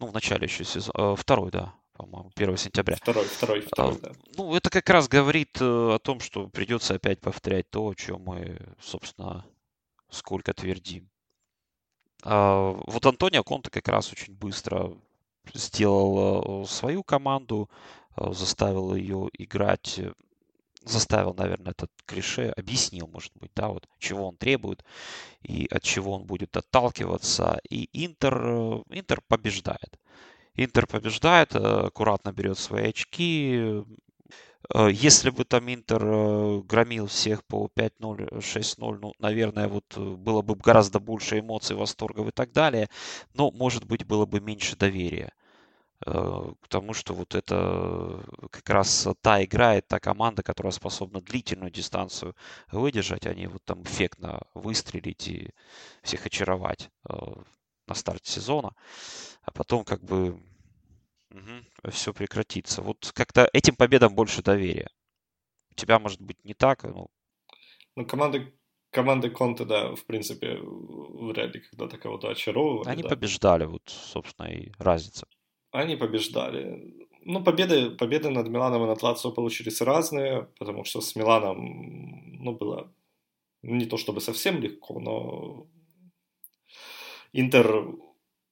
Ну, 0.00 0.06
в 0.06 0.12
начале 0.12 0.44
еще 0.44 0.64
сезона. 0.64 1.14
Второй, 1.14 1.52
да, 1.52 1.74
по-моему, 1.92 2.32
1 2.34 2.56
сентября. 2.56 2.96
Второй, 2.96 3.24
второй, 3.24 3.60
второй, 3.60 3.94
а, 3.94 3.98
да. 4.00 4.12
Ну, 4.36 4.56
это 4.56 4.70
как 4.70 4.88
раз 4.90 5.08
говорит 5.08 5.60
о 5.60 5.98
том, 6.02 6.18
что 6.18 6.48
придется 6.48 6.94
опять 6.94 7.20
повторять 7.20 7.70
то, 7.70 7.86
о 7.86 7.94
чем 7.94 8.22
мы, 8.22 8.58
собственно, 8.80 9.44
сколько 10.12 10.52
твердим. 10.54 11.08
А, 12.22 12.72
вот 12.86 13.04
Антонио 13.04 13.42
Конте 13.42 13.70
как 13.70 13.88
раз 13.88 14.12
очень 14.12 14.34
быстро 14.34 14.96
сделал 15.54 16.62
э, 16.62 16.66
свою 16.66 17.02
команду, 17.02 17.68
э, 18.16 18.32
заставил 18.32 18.94
ее 18.94 19.28
играть, 19.32 19.98
э, 19.98 20.12
заставил, 20.84 21.34
наверное, 21.34 21.72
этот 21.72 21.90
клише, 22.06 22.52
объяснил, 22.56 23.08
может 23.08 23.32
быть, 23.34 23.50
да, 23.54 23.68
вот 23.68 23.88
чего 23.98 24.28
он 24.28 24.36
требует 24.36 24.84
и 25.42 25.66
от 25.70 25.82
чего 25.82 26.12
он 26.12 26.24
будет 26.24 26.56
отталкиваться. 26.56 27.60
И 27.68 27.88
Интер, 27.92 28.82
Интер 28.90 29.20
побеждает. 29.26 29.98
Интер 30.54 30.86
побеждает, 30.86 31.54
аккуратно 31.54 32.32
берет 32.32 32.58
свои 32.58 32.90
очки. 32.90 33.82
Если 34.74 35.30
бы 35.30 35.44
там 35.44 35.72
Интер 35.72 36.62
громил 36.62 37.06
всех 37.06 37.44
по 37.44 37.68
5-0, 37.74 38.40
6-0, 38.40 38.98
ну, 39.00 39.12
наверное, 39.18 39.68
вот 39.68 39.96
было 39.98 40.42
бы 40.42 40.54
гораздо 40.54 40.98
больше 40.98 41.40
эмоций, 41.40 41.76
восторгов 41.76 42.28
и 42.28 42.32
так 42.32 42.52
далее. 42.52 42.88
Но, 43.34 43.50
может 43.50 43.84
быть, 43.84 44.06
было 44.06 44.24
бы 44.24 44.40
меньше 44.40 44.76
доверия. 44.76 45.32
Э, 46.04 46.52
к 46.60 46.68
тому, 46.68 46.94
что 46.94 47.14
вот 47.14 47.34
это 47.34 48.24
как 48.50 48.68
раз 48.70 49.08
та 49.20 49.44
игра 49.44 49.76
и 49.76 49.80
та 49.80 50.00
команда, 50.00 50.42
которая 50.42 50.72
способна 50.72 51.20
длительную 51.20 51.70
дистанцию 51.70 52.34
выдержать, 52.72 53.26
они 53.26 53.46
вот 53.46 53.64
там 53.64 53.82
эффектно 53.84 54.42
выстрелить 54.54 55.28
и 55.28 55.50
всех 56.02 56.26
очаровать 56.26 56.90
э, 57.08 57.14
на 57.86 57.94
старте 57.94 58.32
сезона, 58.32 58.74
а 59.42 59.52
потом 59.52 59.84
как 59.84 60.02
бы 60.02 60.40
угу, 61.32 61.90
все 61.90 62.12
прекратится. 62.12 62.82
Вот 62.82 63.10
как-то 63.14 63.48
этим 63.52 63.76
победам 63.76 64.14
больше 64.14 64.42
доверия. 64.42 64.88
У 65.70 65.74
тебя 65.74 65.98
может 65.98 66.20
быть 66.20 66.44
не 66.44 66.54
так, 66.54 66.84
ну... 66.84 67.08
Ну, 67.96 68.06
команды, 68.06 68.52
команды 68.90 69.30
Конте, 69.30 69.64
да, 69.64 69.94
в 69.94 70.04
принципе, 70.04 70.58
вряд 70.60 71.54
ли 71.54 71.60
когда-то 71.60 71.98
кого-то 71.98 72.28
очаровывали. 72.28 72.88
Они 72.88 73.02
да. 73.02 73.08
побеждали, 73.08 73.64
вот, 73.64 73.82
собственно, 73.86 74.46
и 74.46 74.72
разница 74.78 75.26
они 75.72 75.96
побеждали. 75.96 77.08
Ну, 77.24 77.42
победы, 77.42 77.90
победы 77.90 78.30
над 78.30 78.48
Миланом 78.48 78.84
и 78.84 78.86
над 78.86 79.02
Лацио 79.02 79.32
получились 79.32 79.80
разные, 79.80 80.48
потому 80.58 80.84
что 80.84 81.00
с 81.00 81.16
Миланом, 81.16 82.42
ну, 82.42 82.52
было 82.52 82.92
не 83.62 83.86
то 83.86 83.96
чтобы 83.96 84.20
совсем 84.20 84.60
легко, 84.60 85.00
но 85.00 85.66
Интер 87.32 87.86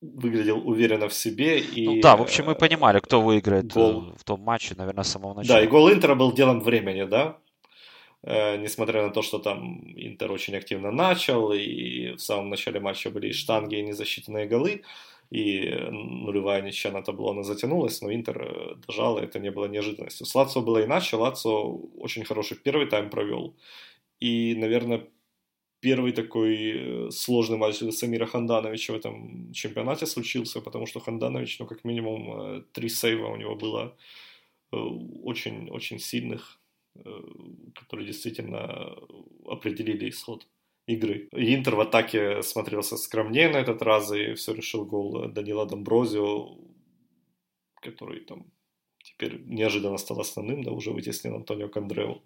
выглядел 0.01 0.67
уверенно 0.67 1.09
в 1.09 1.15
себе. 1.15 1.61
И, 1.61 1.87
ну 1.87 2.01
да, 2.01 2.17
в 2.17 2.23
общем, 2.23 2.47
мы 2.47 2.55
понимали, 2.55 3.01
кто 3.01 3.21
выиграет 3.21 3.67
э, 3.67 3.75
гол... 3.75 4.15
в 4.17 4.25
том 4.25 4.41
матче, 4.41 4.75
наверное, 4.77 5.05
с 5.05 5.09
самого 5.09 5.35
начала. 5.35 5.59
Да, 5.59 5.65
и 5.65 5.69
гол 5.69 5.93
Интера 5.93 6.15
был 6.15 6.33
делом 6.33 6.61
времени, 6.61 7.05
да. 7.05 7.39
Э, 8.23 8.57
несмотря 8.57 9.03
на 9.03 9.11
то, 9.11 9.23
что 9.23 9.39
там 9.39 9.81
Интер 9.97 10.33
очень 10.33 10.57
активно 10.57 10.91
начал, 10.91 11.53
и 11.53 12.13
в 12.13 12.21
самом 12.21 12.51
начале 12.51 12.81
матча 12.81 13.11
были 13.11 13.29
и 13.29 13.33
штанги, 13.33 13.77
и 13.77 13.83
незасчитанные 13.83 14.47
голы 14.47 14.83
и 15.31 15.71
нулевая 15.91 16.61
ничья 16.61 16.91
на 16.91 17.03
табло, 17.03 17.31
она 17.31 17.43
затянулась, 17.45 18.03
но 18.03 18.13
Интер 18.13 18.43
э, 18.43 18.75
дожал, 18.87 19.19
и 19.19 19.23
это 19.23 19.39
не 19.39 19.51
было 19.51 19.67
неожиданностью. 19.67 20.27
С 20.27 20.35
Лацио 20.35 20.61
было 20.61 20.85
иначе, 20.85 21.17
Лацио 21.17 21.77
очень 21.99 22.25
хороший 22.25 22.57
первый 22.57 22.87
тайм 22.87 23.11
провел, 23.11 23.55
и, 24.19 24.57
наверное, 24.57 25.07
первый 25.81 26.13
такой 26.13 26.57
э, 26.57 27.11
сложный 27.11 27.59
матч 27.59 27.81
для 27.81 27.93
Самира 27.93 28.27
Хандановича 28.27 28.93
в 28.93 28.97
этом 28.97 29.53
чемпионате 29.53 30.07
случился, 30.07 30.61
потому 30.61 30.87
что 30.87 31.01
Ханданович, 31.01 31.59
ну, 31.59 31.67
как 31.67 31.85
минимум, 31.85 32.41
э, 32.41 32.63
три 32.73 32.89
сейва 32.89 33.29
у 33.29 33.37
него 33.37 33.57
было 33.57 33.97
очень-очень 34.73 35.99
сильных, 35.99 36.61
которые 37.75 38.07
действительно 38.07 38.97
определили 39.45 40.09
исход 40.09 40.47
игры. 40.87 41.29
Интер 41.33 41.75
в 41.75 41.81
атаке 41.81 42.43
смотрелся 42.43 42.97
скромнее 42.97 43.49
на 43.49 43.57
этот 43.57 43.83
раз, 43.83 44.13
и 44.13 44.35
все 44.35 44.55
решил 44.55 44.85
гол 44.85 45.29
Данила 45.29 45.67
Домброзио, 45.67 46.57
который 47.81 48.21
там 48.21 48.47
теперь 49.03 49.41
неожиданно 49.45 49.99
стал 49.99 50.21
основным, 50.21 50.63
да, 50.63 50.73
уже 50.73 50.91
вытеснил 50.91 51.37
Антонио 51.37 51.69
Кандреу. 51.69 52.23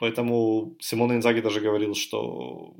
Поэтому 0.00 0.76
Симон 0.80 1.12
Инзаги 1.12 1.40
даже 1.40 1.60
говорил, 1.60 1.94
что 1.94 2.74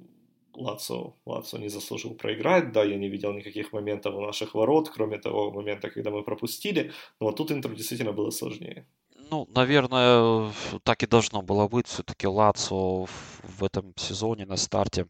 Лацо, 0.55 1.13
Лацо 1.27 1.59
не 1.59 1.69
заслужил 1.69 2.15
проиграть, 2.15 2.73
да, 2.73 2.83
я 2.83 2.97
не 2.97 3.11
видел 3.11 3.35
никаких 3.35 3.75
моментов 3.75 4.15
у 4.15 4.21
наших 4.23 4.55
ворот, 4.55 4.89
кроме 4.89 5.19
того 5.19 5.51
момента, 5.51 5.91
когда 5.91 6.11
мы 6.11 6.23
пропустили, 6.23 6.93
но 7.21 7.27
вот 7.27 7.37
тут 7.37 7.53
Интер 7.53 7.75
действительно 7.75 8.13
было 8.13 8.31
сложнее. 8.31 8.87
Ну, 9.31 9.47
наверное, 9.55 10.51
так 10.83 11.03
и 11.03 11.07
должно 11.07 11.43
было 11.43 11.69
быть. 11.69 11.87
Все-таки 11.89 12.27
Лацо 12.27 13.05
в 13.05 13.63
этом 13.63 13.93
сезоне 13.97 14.47
на 14.47 14.57
старте, 14.57 15.07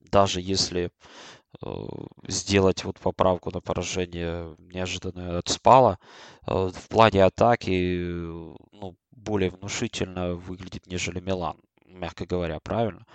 даже 0.00 0.42
если 0.42 0.90
э, 1.62 1.68
сделать 2.28 2.84
вот 2.84 3.00
поправку 3.00 3.50
на 3.50 3.60
поражение 3.62 4.54
неожиданно 4.58 5.38
от 5.38 5.48
Спала, 5.48 5.98
э, 6.46 6.70
в 6.74 6.88
плане 6.88 7.24
атаки 7.24 7.70
ну, 8.72 8.96
более 9.16 9.50
внушительно 9.50 10.34
выглядит, 10.34 10.86
нежели 10.86 11.20
Милан, 11.20 11.56
мягко 11.86 12.26
говоря, 12.26 12.60
правильно? 12.60 13.06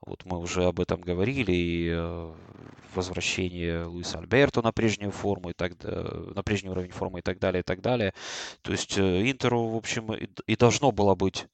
Вот 0.00 0.24
мы 0.24 0.38
уже 0.38 0.64
об 0.64 0.78
этом 0.78 1.00
говорили, 1.00 1.52
и 1.52 1.90
э, 1.92 2.34
возвращение 2.94 3.84
Луиса 3.84 4.18
Альберто 4.18 4.62
на 4.62 4.70
прежнюю 4.72 5.10
форму, 5.10 5.50
и 5.50 5.52
так, 5.52 5.72
на 5.82 6.42
прежний 6.42 6.70
уровень 6.70 6.92
формы 6.92 7.18
и 7.18 7.22
так 7.22 7.38
далее, 7.38 7.60
и 7.60 7.64
так 7.64 7.80
далее. 7.80 8.14
То 8.62 8.72
есть 8.72 8.96
э, 8.98 9.30
Интеру, 9.30 9.66
в 9.66 9.76
общем, 9.76 10.12
и, 10.14 10.56
должно 10.56 10.92
было 10.92 11.14
быть 11.14 11.46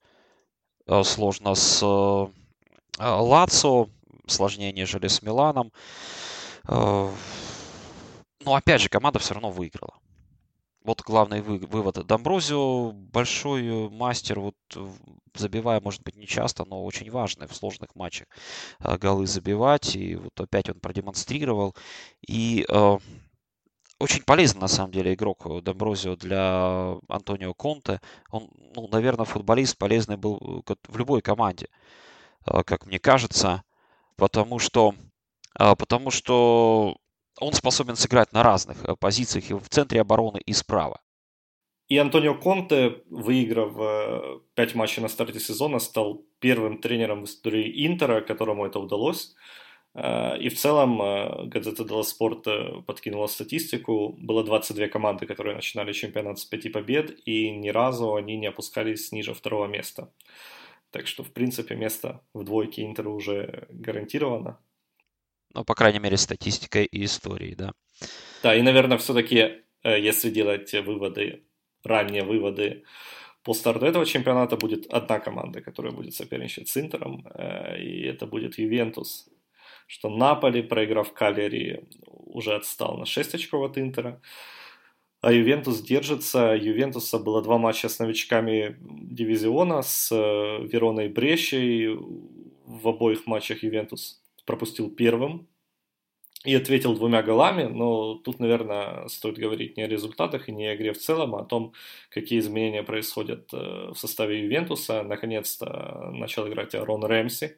э, 0.87 1.03
сложно 1.03 1.55
с 1.55 1.83
Лацо, 2.99 3.89
сложнее, 4.27 4.73
нежели 4.73 5.09
с 5.09 5.23
Миланом. 5.23 5.73
Но 6.69 7.11
опять 8.45 8.83
же, 8.83 8.89
команда 8.91 9.19
все 9.19 9.35
равно 9.35 9.51
выиграла. 9.51 9.95
Вот 10.85 11.03
главный 11.03 11.41
вы, 11.43 11.59
вывод. 11.59 12.05
Домброзио 12.07 12.93
большой 12.93 13.67
э, 13.67 13.89
мастер, 13.89 14.41
вот 14.41 14.57
забивая, 15.35 15.81
может 15.81 16.03
быть, 16.03 16.17
не 16.17 16.27
часто, 16.27 16.65
но 16.65 16.85
очень 16.85 17.11
важно 17.11 17.47
в 17.47 17.55
сложных 17.55 17.95
матчах 17.95 18.27
э, 18.81 18.97
голы 18.99 19.27
забивать. 19.27 19.95
И 19.97 20.17
вот 20.17 20.41
опять 20.41 20.69
он 20.69 20.81
продемонстрировал. 20.81 21.77
И 22.27 22.67
э, 22.69 22.99
очень 23.99 24.25
полезный, 24.25 24.61
на 24.61 24.69
самом 24.69 24.91
деле, 24.91 25.15
игрок 25.15 25.47
э, 25.47 25.61
Домброзио 25.63 26.17
для 26.17 26.97
Антонио 27.09 27.55
Конте. 27.55 28.01
Он, 28.31 28.51
ну, 28.75 28.89
наверное, 28.89 29.25
футболист 29.25 29.79
полезный 29.79 30.17
был 30.17 30.65
в 30.89 30.97
любой 30.97 31.23
команде, 31.23 31.69
э, 32.47 32.63
как 32.65 32.87
мне 32.87 32.99
кажется. 32.99 33.63
Потому 34.17 34.59
что, 34.59 34.95
э, 35.59 35.77
потому 35.77 36.11
что 36.11 36.97
он 37.43 37.53
способен 37.53 37.97
сыграть 37.97 38.33
на 38.33 38.43
разных 38.43 38.85
э, 38.85 38.95
позициях 38.97 39.51
и 39.51 39.55
в 39.55 39.69
центре 39.69 40.01
обороны, 40.01 40.41
и 40.47 40.53
справа. 40.53 41.01
И 41.89 41.99
Антонио 41.99 42.35
Конте, 42.35 43.03
выиграв 43.11 43.73
э, 43.79 44.41
пять 44.55 44.75
матчей 44.75 45.03
на 45.03 45.09
старте 45.09 45.41
сезона, 45.41 45.79
стал 45.79 46.25
первым 46.39 46.79
тренером 46.79 47.23
в 47.23 47.25
истории 47.25 47.87
Интера, 47.87 48.21
которому 48.21 48.65
это 48.65 48.79
удалось. 48.79 49.35
Э, 49.95 50.39
и 50.39 50.49
в 50.49 50.55
целом 50.55 50.99
газета 51.49 51.85
Делла 51.85 52.03
Спорт 52.03 52.47
подкинула 52.87 53.27
статистику. 53.27 54.17
Было 54.19 54.45
22 54.45 54.89
команды, 54.89 55.27
которые 55.27 55.55
начинали 55.57 55.93
чемпионат 55.93 56.39
с 56.39 56.45
пяти 56.45 56.69
побед, 56.71 57.19
и 57.27 57.51
ни 57.51 57.71
разу 57.71 58.15
они 58.15 58.37
не 58.37 58.47
опускались 58.47 59.13
ниже 59.13 59.35
второго 59.35 59.67
места. 59.67 60.13
Так 60.91 61.07
что, 61.07 61.25
в 61.25 61.33
принципе, 61.33 61.75
место 61.75 62.21
в 62.35 62.45
двойке 62.45 62.85
Интера 62.85 63.11
уже 63.11 63.67
гарантировано. 63.71 64.59
Ну, 65.55 65.65
по 65.65 65.75
крайней 65.75 65.99
мере, 65.99 66.17
статистикой 66.17 66.85
и 66.85 67.05
историей, 67.05 67.55
да. 67.55 67.73
Да, 68.43 68.55
и, 68.55 68.63
наверное, 68.63 68.99
все-таки, 68.99 69.63
э, 69.85 70.01
если 70.01 70.31
делать 70.31 70.73
выводы, 70.73 71.43
ранние 71.85 72.25
выводы 72.25 72.85
по 73.43 73.55
старту 73.55 73.87
этого 73.87 74.07
чемпионата, 74.07 74.57
будет 74.57 74.87
одна 74.87 75.19
команда, 75.19 75.61
которая 75.61 75.93
будет 75.93 76.15
соперничать 76.15 76.69
с 76.69 76.77
Интером, 76.77 77.27
э, 77.35 77.83
и 77.83 78.03
это 78.03 78.27
будет 78.27 78.59
Ювентус. 78.59 79.29
Что 79.87 80.09
Наполи, 80.09 80.63
проиграв 80.63 81.13
Калери, 81.13 81.85
уже 82.07 82.55
отстал 82.55 82.97
на 82.97 83.05
6 83.05 83.35
очков 83.35 83.71
от 83.71 83.79
Интера. 83.79 84.21
А 85.21 85.33
Ювентус 85.33 85.81
держится. 85.83 86.55
Ювентуса 86.55 87.19
было 87.19 87.43
два 87.43 87.59
матча 87.59 87.89
с 87.89 87.99
новичками 87.99 88.77
дивизиона, 88.81 89.83
с 89.83 90.11
э, 90.13 90.67
Вероной 90.67 91.07
и 91.07 91.09
Брешей. 91.09 91.89
В 92.65 92.89
обоих 92.89 93.27
матчах 93.27 93.63
Ювентус 93.63 94.22
пропустил 94.45 94.91
первым 94.91 95.49
и 96.45 96.55
ответил 96.55 96.95
двумя 96.95 97.23
голами, 97.23 97.65
но 97.65 98.15
тут, 98.15 98.41
наверное, 98.41 99.07
стоит 99.09 99.39
говорить 99.39 99.77
не 99.77 99.85
о 99.85 99.89
результатах 99.89 100.49
и 100.49 100.53
не 100.53 100.67
о 100.67 100.75
игре 100.75 100.93
в 100.93 100.99
целом, 100.99 101.35
а 101.35 101.41
о 101.41 101.45
том, 101.45 101.73
какие 102.09 102.41
изменения 102.41 102.83
происходят 102.83 103.53
э, 103.53 103.93
в 103.93 103.95
составе 103.95 104.43
Ювентуса. 104.43 105.05
Наконец-то 105.05 106.11
начал 106.13 106.49
играть 106.49 106.75
Арон 106.75 107.05
Рэмси, 107.05 107.57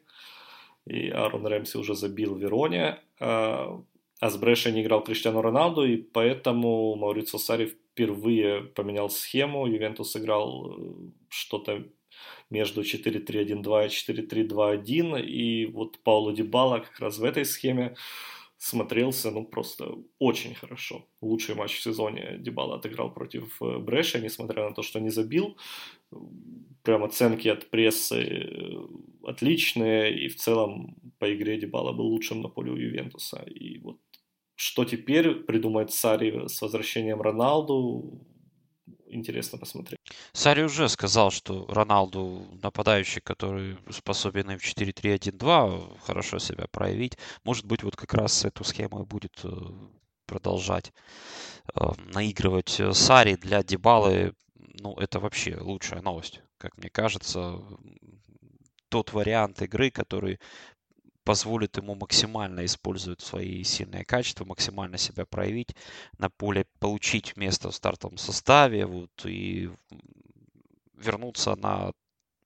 и 0.85 1.09
Арон 1.09 1.47
Рэмси 1.47 1.77
уже 1.77 1.95
забил 1.95 2.35
Вероне, 2.35 2.99
а, 3.19 3.81
а 4.19 4.29
с 4.29 4.37
Брэша 4.37 4.71
не 4.71 4.83
играл 4.83 5.03
Криштиану 5.03 5.41
Роналду, 5.41 5.83
и 5.83 5.97
поэтому 5.97 6.95
Маурицо 6.95 7.39
Сари 7.39 7.65
впервые 7.65 8.61
поменял 8.61 9.09
схему, 9.09 9.65
Ювентус 9.65 10.15
играл 10.15 10.71
э, 10.71 10.93
что-то 11.29 11.85
между 12.49 12.81
4-3-1-2 12.81 13.85
и 13.85 13.89
4-3-2-1, 13.89 15.21
и 15.21 15.65
вот 15.65 15.99
Пауло 16.03 16.33
Дибала 16.33 16.79
как 16.79 16.99
раз 16.99 17.17
в 17.17 17.23
этой 17.23 17.45
схеме 17.45 17.95
смотрелся, 18.57 19.31
ну, 19.31 19.45
просто 19.45 19.95
очень 20.19 20.55
хорошо. 20.55 21.07
Лучший 21.21 21.55
матч 21.55 21.77
в 21.77 21.81
сезоне 21.81 22.37
Дибала 22.39 22.75
отыграл 22.77 23.13
против 23.13 23.61
э, 23.61 23.77
Брэша, 23.77 24.19
несмотря 24.19 24.63
на 24.63 24.73
то, 24.73 24.81
что 24.81 24.99
не 24.99 25.09
забил. 25.09 25.57
Прям 26.83 27.03
оценки 27.03 27.47
от 27.47 27.69
прессы 27.69 28.15
э, 28.15 28.87
отличные, 29.23 30.25
и 30.25 30.27
в 30.29 30.37
целом 30.37 30.95
по 31.19 31.33
игре 31.33 31.59
Дибала 31.59 31.91
был 31.91 32.05
лучшим 32.05 32.41
на 32.41 32.49
поле 32.49 32.71
у 32.71 32.77
Ювентуса. 32.77 33.43
И 33.43 33.79
вот 33.79 33.99
что 34.55 34.85
теперь 34.85 35.35
придумает 35.35 35.91
Сари 35.91 36.47
с 36.47 36.61
возвращением 36.61 37.21
Роналду, 37.21 38.25
интересно 39.07 39.57
посмотреть. 39.57 39.99
Сари 40.33 40.63
уже 40.63 40.89
сказал, 40.89 41.31
что 41.31 41.65
Роналду 41.67 42.45
нападающий, 42.61 43.21
который 43.21 43.77
способен 43.89 44.57
в 44.57 44.63
4-3-1-2 44.63 45.99
хорошо 46.01 46.39
себя 46.39 46.67
проявить. 46.71 47.17
Может 47.43 47.65
быть, 47.65 47.83
вот 47.83 47.95
как 47.95 48.13
раз 48.13 48.45
эту 48.45 48.63
схему 48.63 49.03
и 49.03 49.05
будет 49.05 49.39
э, 49.43 49.49
продолжать 50.25 50.93
э, 51.73 51.79
наигрывать 52.13 52.81
Сари 52.91 53.35
для 53.35 53.63
Дебалы. 53.63 54.33
Ну, 54.55 54.93
это 54.95 55.19
вообще 55.19 55.57
лучшая 55.57 56.01
новость, 56.01 56.41
как 56.57 56.77
мне 56.77 56.89
кажется. 56.89 57.61
Тот 58.89 59.13
вариант 59.13 59.61
игры, 59.61 59.89
который 59.89 60.39
позволит 61.25 61.75
ему 61.77 61.95
максимально 61.95 62.63
использовать 62.63 63.21
свои 63.21 63.63
сильные 63.63 64.05
качества, 64.05 64.45
максимально 64.45 64.97
себя 64.97 65.25
проявить 65.25 65.75
на 66.17 66.29
поле, 66.29 66.65
получить 66.79 67.35
место 67.35 67.69
в 67.71 67.75
стартовом 67.75 68.17
составе 68.17 68.85
вот, 68.85 69.11
и 69.25 69.69
вернуться 70.93 71.55
на 71.55 71.91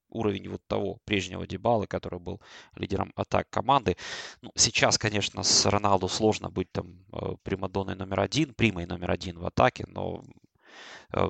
уровень 0.10 0.50
вот 0.50 0.66
того 0.66 0.98
прежнего 1.06 1.46
Дебала, 1.46 1.86
который 1.86 2.20
был 2.20 2.42
лидером 2.76 3.12
атак 3.16 3.50
команды. 3.50 3.96
Ну, 4.42 4.52
сейчас, 4.56 4.98
конечно, 4.98 5.44
с 5.44 5.66
Роналду 5.66 6.08
сложно 6.08 6.50
быть 6.50 6.72
там 6.72 7.06
э, 7.12 7.36
примадонной 7.44 7.96
номер 7.96 8.22
один, 8.22 8.54
примой 8.54 8.86
номер 8.86 9.12
один 9.12 9.38
в 9.38 9.46
атаке, 9.46 9.86
но 9.88 10.24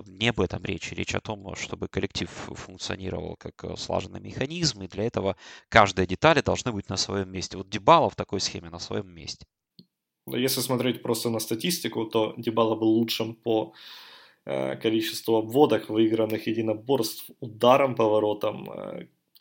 не 0.05 0.29
об 0.29 0.39
этом 0.41 0.63
речь. 0.63 0.91
Речь 0.91 1.15
о 1.15 1.21
том, 1.21 1.55
чтобы 1.55 1.87
коллектив 1.87 2.29
функционировал 2.29 3.35
как 3.37 3.63
э, 3.63 3.75
слаженный 3.77 4.19
механизм, 4.19 4.81
и 4.83 4.87
для 4.87 5.03
этого 5.03 5.35
каждая 5.69 6.05
деталь 6.05 6.41
должны 6.43 6.71
быть 6.71 6.89
на 6.89 6.97
своем 6.97 7.31
месте. 7.31 7.57
Вот 7.57 7.69
Дебала 7.69 8.09
в 8.09 8.15
такой 8.15 8.39
схеме 8.39 8.69
на 8.69 8.79
своем 8.79 9.07
месте. 9.07 9.45
Если 10.27 10.61
смотреть 10.61 11.01
просто 11.01 11.29
на 11.29 11.39
статистику, 11.39 12.05
то 12.05 12.33
Дебала 12.37 12.75
был 12.75 12.89
лучшим 12.89 13.35
по 13.35 13.73
э, 14.45 14.75
количеству 14.75 15.37
обводок, 15.37 15.89
выигранных 15.89 16.47
единоборств, 16.47 17.29
ударом 17.39 17.95
по 17.95 18.03
воротам, 18.03 18.67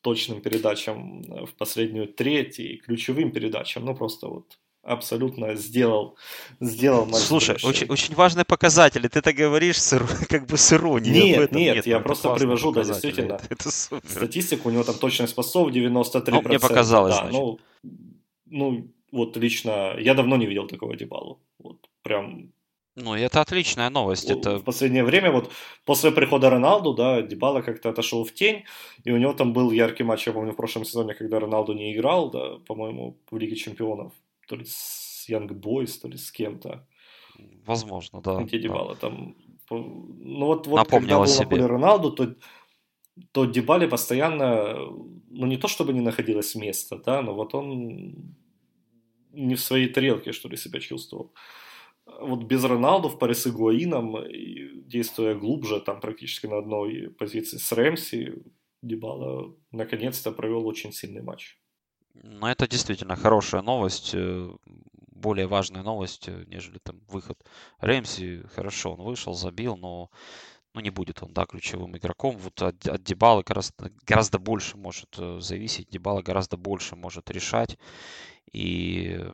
точным 0.01 0.41
передачам 0.41 1.23
в 1.47 1.55
последнюю 1.59 2.07
треть 2.07 2.61
и 2.61 2.77
ключевым 2.77 3.33
передачам. 3.33 3.85
Ну, 3.85 3.95
просто 3.95 4.29
вот 4.29 4.59
абсолютно 4.83 5.55
сделал, 5.55 6.17
сделал 6.61 7.07
матч. 7.07 7.23
Слушай, 7.23 7.57
очень, 7.63 7.87
очень 7.89 8.15
важные 8.15 8.45
показатели. 8.45 9.09
Ты 9.09 9.19
это 9.19 9.33
говоришь 9.33 9.81
с, 9.81 9.99
как 10.29 10.47
бы 10.47 10.57
с 10.57 10.73
иронией. 10.73 11.13
Нет, 11.15 11.53
нет, 11.53 11.77
нет, 11.77 11.87
я 11.87 12.01
просто 12.01 12.35
привожу, 12.35 12.73
да, 12.73 12.85
действительно. 12.85 13.35
Это, 13.35 13.47
это 13.51 13.71
супер. 13.71 14.11
Статистику, 14.11 14.69
у 14.69 14.73
него 14.73 14.85
там 14.85 14.95
точность 14.95 15.35
пасов 15.35 15.71
93%. 15.71 16.31
Ну, 16.31 16.43
мне 16.43 16.59
показалось, 16.59 17.17
да, 17.17 17.29
ну, 17.31 17.59
ну, 18.47 18.89
вот 19.13 19.37
лично, 19.37 19.95
я 19.99 20.15
давно 20.15 20.37
не 20.37 20.47
видел 20.47 20.67
такого 20.67 20.97
Дебалу. 20.97 21.41
Вот 21.59 21.89
прям 22.03 22.53
ну, 23.01 23.15
это 23.15 23.41
отличная 23.41 23.91
новость. 23.91 24.29
Это... 24.29 24.59
В 24.59 24.65
последнее 24.65 25.05
время, 25.05 25.31
вот 25.31 25.53
после 25.85 26.11
прихода 26.11 26.51
Роналду, 26.51 26.95
да, 26.95 27.23
Дебала 27.23 27.63
как-то 27.63 27.91
отошел 27.91 28.25
в 28.25 28.33
тень, 28.33 28.65
и 29.05 29.13
у 29.13 29.17
него 29.17 29.33
там 29.35 29.53
был 29.53 29.71
яркий 29.71 30.03
матч, 30.03 30.27
я 30.27 30.33
помню, 30.33 30.53
в 30.53 30.57
прошлом 30.57 30.85
сезоне, 30.85 31.15
когда 31.15 31.39
Роналду 31.39 31.75
не 31.75 31.95
играл, 31.95 32.31
да, 32.31 32.59
по-моему, 32.67 33.17
в 33.31 33.39
Лиге 33.39 33.55
Чемпионов 33.55 34.13
то 34.49 34.57
ли 34.57 34.65
с 34.65 35.27
Young 35.29 35.49
Boys, 35.49 36.01
то 36.01 36.09
ли 36.09 36.17
с 36.17 36.33
кем-то. 36.33 36.87
Возможно, 37.67 38.21
да. 38.21 38.43
Дебала 38.43 38.95
да. 38.95 39.01
там... 39.01 39.37
Ну 39.71 40.47
вот, 40.47 40.67
вот 40.67 40.89
когда 40.89 41.19
был 41.19 41.27
себе. 41.27 41.67
Роналду, 41.67 42.11
то, 42.11 42.35
то 43.33 43.45
Дебали 43.45 43.87
постоянно, 43.87 44.75
ну 45.31 45.47
не 45.47 45.59
то 45.59 45.69
чтобы 45.69 45.93
не 45.93 46.01
находилось 46.01 46.55
места, 46.55 46.97
да, 46.97 47.23
но 47.23 47.35
вот 47.35 47.55
он 47.55 48.35
не 49.33 49.55
в 49.55 49.61
своей 49.61 49.89
тарелке, 49.89 50.33
что 50.33 50.49
ли, 50.49 50.57
себя 50.57 50.81
чувствовал. 50.81 51.35
Вот 52.07 52.45
без 52.45 52.65
Роналду 52.65 53.09
в 53.11 53.19
паре 53.19 53.35
с 53.35 53.47
Игуаином, 53.47 54.17
действуя 54.89 55.35
глубже, 55.35 55.81
там 55.81 56.01
практически 56.01 56.47
на 56.47 56.59
одной 56.59 57.11
позиции 57.11 57.59
с 57.59 57.71
Рэмси, 57.73 58.43
Дебала 58.81 59.55
наконец-то 59.71 60.33
провел 60.33 60.67
очень 60.67 60.93
сильный 60.93 61.23
матч. 61.23 61.58
Ну, 62.23 62.47
это 62.47 62.67
действительно 62.67 63.17
хорошая 63.17 63.63
новость, 63.63 64.11
э, 64.15 64.51
более 65.13 65.47
важная 65.47 65.83
новость, 65.83 66.29
э, 66.29 66.45
нежели 66.49 66.79
там 66.79 67.01
выход 67.09 67.39
Рэмси. 67.79 68.45
Хорошо, 68.55 68.95
он 68.95 69.03
вышел, 69.03 69.35
забил, 69.35 69.77
но 69.77 70.11
ну, 70.75 70.81
не 70.81 70.91
будет 70.91 71.23
он, 71.23 71.33
да, 71.33 71.47
ключевым 71.47 71.97
игроком. 71.97 72.37
Вот 72.39 72.61
от, 72.63 72.87
от 72.89 73.03
Дебала 73.05 73.43
гораздо, 73.43 73.93
гораздо 74.05 74.39
больше 74.39 74.77
может 74.77 75.15
э, 75.19 75.39
зависеть, 75.41 75.91
Дебала 75.91 76.23
гораздо 76.23 76.57
больше 76.57 76.97
может 76.97 77.31
решать. 77.31 77.79
И, 78.53 79.25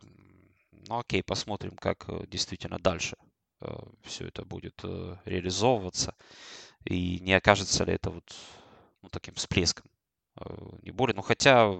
ну, 0.88 0.98
окей, 0.98 1.22
посмотрим, 1.22 1.76
как 1.76 2.06
действительно 2.28 2.78
дальше 2.78 3.16
все 4.02 4.26
это 4.26 4.44
будет 4.44 4.84
реализовываться. 5.24 6.14
И 6.84 7.18
не 7.20 7.32
окажется 7.32 7.84
ли 7.84 7.94
это 7.94 8.10
вот 8.10 8.34
ну, 9.00 9.08
таким 9.08 9.34
всплеском. 9.34 9.86
Не 10.82 10.90
более, 10.90 11.14
ну 11.14 11.22
хотя 11.22 11.72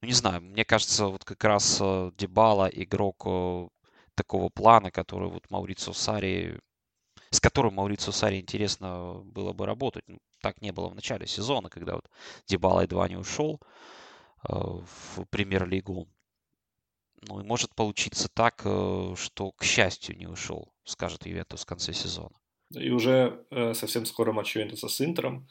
ну, 0.00 0.08
не 0.08 0.14
знаю, 0.14 0.40
мне 0.42 0.64
кажется, 0.64 1.06
вот 1.06 1.24
как 1.24 1.42
раз 1.44 1.78
э, 1.80 2.12
Дебала 2.16 2.68
игрок 2.68 3.22
э, 3.26 3.68
такого 4.14 4.48
плана, 4.48 4.90
который 4.90 5.28
вот 5.28 5.50
Маурицио 5.50 5.92
Сари, 5.92 6.60
с 7.30 7.40
которым 7.40 7.74
Маурицио 7.74 8.12
Сари 8.12 8.40
интересно 8.40 9.22
было 9.24 9.52
бы 9.52 9.66
работать. 9.66 10.04
Ну, 10.06 10.18
так 10.40 10.60
не 10.60 10.70
было 10.70 10.88
в 10.88 10.94
начале 10.94 11.26
сезона, 11.26 11.68
когда 11.68 11.94
вот 11.96 12.08
Дебала 12.46 12.82
едва 12.82 13.08
не 13.08 13.16
ушел 13.16 13.60
э, 14.48 14.52
в 14.52 15.24
премьер-лигу. 15.30 16.06
Ну 17.22 17.40
и 17.40 17.42
может 17.42 17.74
получиться 17.74 18.28
так, 18.32 18.60
что, 18.60 19.50
к 19.56 19.64
счастью, 19.64 20.16
не 20.16 20.28
ушел, 20.28 20.72
скажет 20.84 21.26
Ювентус 21.26 21.62
в 21.62 21.66
конце 21.66 21.92
сезона. 21.92 22.36
И 22.70 22.90
уже 22.90 23.44
совсем 23.74 24.06
скоро 24.06 24.30
матч 24.30 24.54
Ювентуса 24.54 24.86
с 24.86 25.00
Интером. 25.00 25.48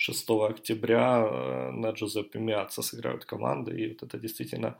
6 0.00 0.30
октября 0.30 1.26
э, 1.26 1.70
на 1.72 1.90
Джузеппе 1.90 2.38
Миаца 2.38 2.80
сыграют 2.80 3.26
команды, 3.26 3.72
и 3.78 3.88
вот 3.88 4.02
это 4.02 4.18
действительно 4.18 4.78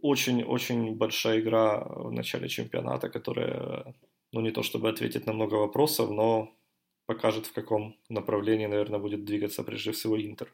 очень-очень 0.00 0.94
большая 0.94 1.40
игра 1.40 1.84
в 1.84 2.10
начале 2.12 2.48
чемпионата, 2.48 3.10
которая, 3.10 3.94
ну 4.32 4.40
не 4.40 4.50
то 4.50 4.62
чтобы 4.62 4.88
ответит 4.88 5.26
на 5.26 5.34
много 5.34 5.54
вопросов, 5.56 6.10
но 6.10 6.50
покажет, 7.06 7.46
в 7.46 7.52
каком 7.52 7.94
направлении, 8.08 8.66
наверное, 8.66 8.98
будет 8.98 9.24
двигаться 9.24 9.62
прежде 9.62 9.92
всего 9.92 10.16
Интер. 10.16 10.48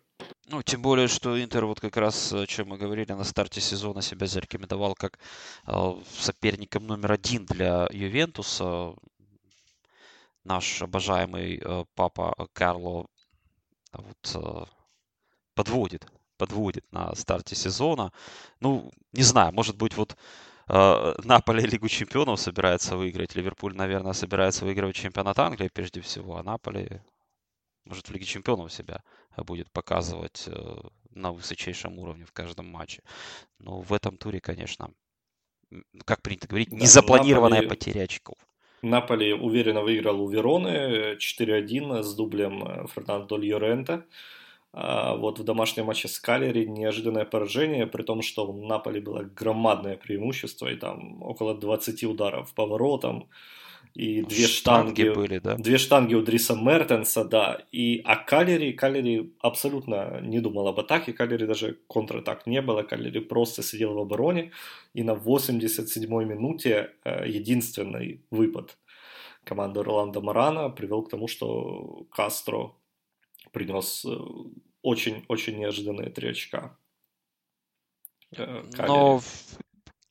Ну, 0.48 0.62
тем 0.62 0.82
более, 0.82 1.06
что 1.06 1.40
Интер, 1.40 1.64
вот 1.64 1.78
как 1.78 1.96
раз, 1.96 2.32
о 2.32 2.46
чем 2.46 2.68
мы 2.68 2.78
говорили, 2.78 3.12
на 3.12 3.24
старте 3.24 3.60
сезона 3.60 4.02
себя 4.02 4.26
зарекомендовал 4.26 4.94
как 4.96 5.20
э, 5.68 5.94
соперником 6.18 6.86
номер 6.88 7.12
один 7.12 7.46
для 7.46 7.86
Ювентуса. 7.92 8.94
Наш 10.44 10.82
обожаемый 10.82 11.60
э, 11.64 11.84
папа 11.94 12.48
Карло 12.52 13.06
вот 13.92 14.34
э, 14.34 14.64
подводит, 15.54 16.06
подводит 16.36 16.90
на 16.92 17.14
старте 17.14 17.54
сезона. 17.54 18.12
Ну, 18.60 18.90
не 19.12 19.22
знаю, 19.22 19.52
может 19.52 19.76
быть, 19.76 19.96
вот 19.96 20.16
э, 20.68 21.14
Наполе 21.24 21.66
Лигу 21.66 21.88
Чемпионов 21.88 22.40
собирается 22.40 22.96
выиграть. 22.96 23.34
Ливерпуль, 23.34 23.76
наверное, 23.76 24.12
собирается 24.12 24.64
выигрывать 24.64 24.96
чемпионат 24.96 25.38
Англии 25.38 25.68
прежде 25.68 26.00
всего, 26.00 26.36
а 26.36 26.42
Наполе, 26.42 27.04
может, 27.84 28.08
в 28.08 28.12
Лиге 28.12 28.24
Чемпионов 28.24 28.72
себя 28.72 29.02
будет 29.36 29.70
показывать 29.70 30.44
э, 30.46 30.76
на 31.10 31.32
высочайшем 31.32 31.98
уровне 31.98 32.24
в 32.24 32.32
каждом 32.32 32.66
матче. 32.66 33.02
Но 33.58 33.80
в 33.80 33.92
этом 33.92 34.16
туре, 34.16 34.40
конечно, 34.40 34.90
как 36.04 36.22
принято 36.22 36.48
говорить, 36.48 36.70
да, 36.70 36.76
незапланированная 36.76 37.62
Наполе... 37.62 37.68
потеря 37.68 38.02
очков. 38.02 38.36
Наполи 38.82 39.32
уверенно 39.32 39.82
выиграл 39.82 40.20
у 40.20 40.28
Вероны 40.28 41.16
4-1 41.16 42.02
с 42.02 42.14
дублем 42.14 42.64
э, 42.64 42.86
Фернандо 42.94 43.36
Льорента. 43.36 44.04
Вот 44.74 45.38
в 45.38 45.44
домашнем 45.44 45.84
матче 45.84 46.08
с 46.08 46.18
Калери 46.18 46.64
неожиданное 46.64 47.26
поражение, 47.26 47.86
при 47.86 48.02
том, 48.04 48.22
что 48.22 48.46
у 48.46 48.66
Наполи 48.66 49.00
было 49.00 49.22
громадное 49.22 49.98
преимущество, 49.98 50.66
и 50.66 50.76
там 50.76 51.22
около 51.22 51.54
20 51.54 52.04
ударов 52.04 52.54
по 52.54 52.66
воротам, 52.66 53.28
и 53.94 54.22
две 54.22 54.46
штанги, 54.46 55.02
штанги 55.02 55.14
были, 55.14 55.38
да? 55.38 55.56
Две 55.56 55.78
штанги 55.78 56.14
у 56.14 56.22
Дриса 56.22 56.54
Мертенса, 56.54 57.24
да. 57.24 57.58
И, 57.72 58.00
а 58.04 58.16
Калери, 58.16 58.72
Калери 58.72 59.34
абсолютно 59.40 60.20
не 60.22 60.40
думал 60.40 60.68
об 60.68 60.80
атаке, 60.80 61.12
Калери 61.12 61.46
даже 61.46 61.78
контратак 61.88 62.46
не 62.46 62.62
было, 62.62 62.82
Калери 62.82 63.20
просто 63.20 63.62
сидел 63.62 63.94
в 63.94 63.98
обороне, 63.98 64.52
и 64.94 65.02
на 65.02 65.12
87-й 65.12 66.24
минуте 66.24 66.92
э, 67.04 67.28
единственный 67.28 68.24
выпад 68.30 68.78
команды 69.44 69.82
Роланда 69.82 70.20
Марана 70.20 70.70
привел 70.70 71.02
к 71.02 71.10
тому, 71.10 71.28
что 71.28 72.06
Кастро 72.10 72.74
принес 73.52 74.06
очень-очень 74.82 75.54
э, 75.54 75.58
неожиданные 75.58 76.10
три 76.10 76.30
очка. 76.30 76.76
Э, 78.36 78.62
Но 78.78 79.20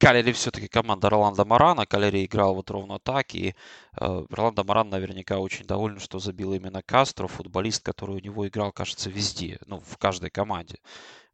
Калери 0.01 0.31
все-таки 0.31 0.67
команда 0.67 1.09
Роланда 1.09 1.45
Марана. 1.45 1.85
Калери 1.85 2.25
играл 2.25 2.55
вот 2.55 2.71
ровно 2.71 2.97
так. 2.97 3.35
И 3.35 3.53
э, 3.99 4.25
Роланда 4.31 4.63
Маран 4.63 4.89
наверняка 4.89 5.37
очень 5.37 5.65
доволен, 5.65 5.99
что 5.99 6.17
забил 6.17 6.53
именно 6.53 6.81
Кастро, 6.81 7.27
футболист, 7.27 7.83
который 7.83 8.15
у 8.15 8.19
него 8.19 8.47
играл, 8.47 8.71
кажется, 8.71 9.11
везде. 9.11 9.59
Ну, 9.67 9.79
в 9.79 9.97
каждой 9.97 10.31
команде. 10.31 10.79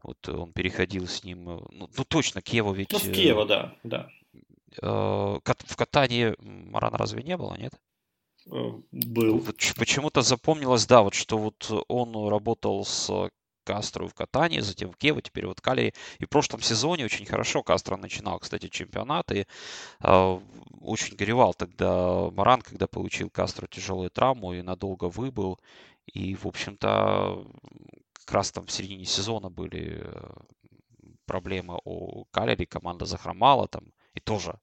Вот 0.03 0.27
он 0.27 0.51
переходил 0.51 1.07
с 1.07 1.23
ним, 1.23 1.49
э, 1.49 1.59
ну, 1.71 1.89
ну 1.95 2.03
точно, 2.03 2.41
Киева 2.41 2.73
ведь... 2.73 2.91
Ну, 2.91 2.99
в 2.99 3.09
Киева, 3.09 3.45
да, 3.45 3.73
да. 3.83 4.09
в 4.81 5.75
катании 5.77 6.35
Марана 6.39 6.97
разве 6.97 7.23
не 7.23 7.37
было, 7.37 7.55
нет? 7.55 7.71
Был. 8.45 9.39
Вот 9.39 9.55
почему-то 9.77 10.21
запомнилось, 10.21 10.85
да, 10.85 11.03
вот 11.03 11.13
что 11.13 11.37
вот 11.37 11.85
он 11.87 12.29
работал 12.29 12.83
с 12.83 13.29
Кастро 13.67 14.07
в 14.07 14.13
катании, 14.13 14.61
затем 14.61 14.91
в 14.91 14.95
Кево, 14.95 15.21
теперь 15.21 15.45
вот 15.45 15.59
Калери. 15.59 15.93
И 16.19 16.25
в 16.25 16.29
прошлом 16.29 16.61
сезоне 16.61 17.03
очень 17.03 17.25
хорошо 17.25 17.63
Кастро 17.63 17.97
начинал, 17.97 18.39
кстати, 18.39 18.69
чемпионат. 18.69 19.29
И 19.33 19.45
э, 20.03 20.39
очень 20.81 21.17
горевал 21.17 21.53
тогда 21.53 22.31
Маран, 22.31 22.61
когда 22.61 22.87
получил 22.87 23.29
Кастро 23.29 23.67
тяжелую 23.67 24.09
травму 24.09 24.53
и 24.53 24.61
надолго 24.61 25.09
выбыл. 25.09 25.59
И, 26.05 26.35
в 26.35 26.45
общем-то, 26.45 27.45
как 28.13 28.31
раз 28.31 28.51
там 28.51 28.65
в 28.65 28.71
середине 28.71 29.03
сезона 29.03 29.49
были 29.49 30.01
э, 30.01 30.33
проблемы 31.25 31.81
у 31.83 32.23
Калери, 32.31 32.65
команда 32.65 33.03
захромала 33.05 33.67
там, 33.67 33.83
и 34.13 34.21
тоже 34.21 34.59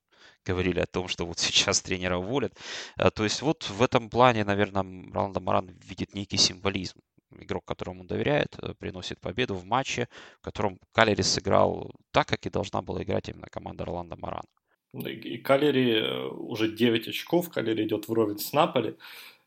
говорили 0.47 0.81
о 0.81 0.87
том, 0.87 1.09
что 1.09 1.27
вот 1.27 1.39
сейчас 1.39 1.83
тренера 1.83 2.17
уволят. 2.17 2.57
Э, 2.97 3.11
то 3.11 3.25
есть 3.25 3.43
вот 3.43 3.69
в 3.69 3.83
этом 3.83 4.09
плане, 4.09 4.45
наверное, 4.45 5.13
Роландо 5.13 5.41
Маран 5.41 5.69
видит 5.89 6.15
некий 6.15 6.39
символизм 6.39 7.01
игрок, 7.43 7.65
которому 7.65 8.01
он 8.01 8.07
доверяет, 8.07 8.57
э, 8.63 8.75
приносит 8.79 9.21
победу 9.21 9.55
в 9.55 9.65
матче, 9.65 10.09
в 10.41 10.45
котором 10.45 10.79
Калери 10.93 11.23
сыграл 11.23 11.93
так, 12.11 12.27
как 12.29 12.47
и 12.47 12.51
должна 12.51 12.83
была 12.83 13.03
играть 13.03 13.29
именно 13.29 13.47
команда 13.51 13.85
Роланда 13.85 14.17
Марана. 14.17 14.49
И 14.93 15.39
Калери 15.39 15.93
э, 15.95 16.29
уже 16.29 16.69
9 16.69 17.09
очков, 17.09 17.51
Калери 17.51 17.85
идет 17.85 18.09
вровень 18.09 18.39
с 18.39 18.53
Наполи. 18.53 18.97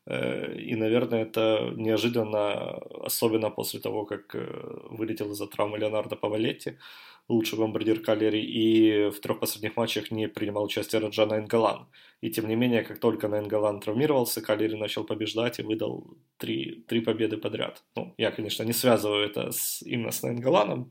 Э, 0.08 0.54
и, 0.54 0.74
наверное, 0.74 1.22
это 1.22 1.72
неожиданно, 1.76 2.78
особенно 3.04 3.50
после 3.50 3.80
того, 3.80 4.04
как 4.06 4.34
вылетел 4.90 5.30
из-за 5.32 5.46
травмы 5.46 5.78
Леонардо 5.78 6.16
Павалетти 6.16 6.78
лучший 7.28 7.58
бомбардир 7.58 8.00
Калери, 8.00 8.40
и 8.40 9.10
в 9.10 9.20
трех 9.20 9.38
последних 9.38 9.76
матчах 9.76 10.10
не 10.10 10.28
принимал 10.28 10.64
участие 10.64 11.00
Раджана 11.00 11.34
Энгалан. 11.34 11.86
И 12.22 12.30
тем 12.30 12.48
не 12.48 12.56
менее, 12.56 12.82
как 12.82 12.98
только 12.98 13.26
Энгалан 13.26 13.80
травмировался, 13.80 14.40
Калери 14.40 14.76
начал 14.76 15.04
побеждать 15.04 15.58
и 15.58 15.62
выдал 15.62 16.16
три, 16.38 16.84
три 16.88 17.00
победы 17.00 17.36
подряд. 17.36 17.84
Ну, 17.94 18.14
я, 18.16 18.30
конечно, 18.30 18.62
не 18.62 18.72
связываю 18.72 19.24
это 19.26 19.52
с, 19.52 19.82
именно 19.82 20.10
с 20.10 20.24
Энгаланом, 20.24 20.90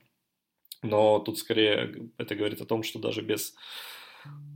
но 0.83 1.19
тут 1.19 1.39
скорее 1.39 2.11
это 2.17 2.35
говорит 2.35 2.61
о 2.61 2.65
том, 2.65 2.83
что 2.83 2.99
даже 2.99 3.21
без 3.21 3.55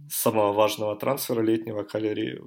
самого 0.09 0.53
важного 0.53 0.95
трансфера 0.95 1.41
летнего 1.41 1.83
Калери 1.83 2.39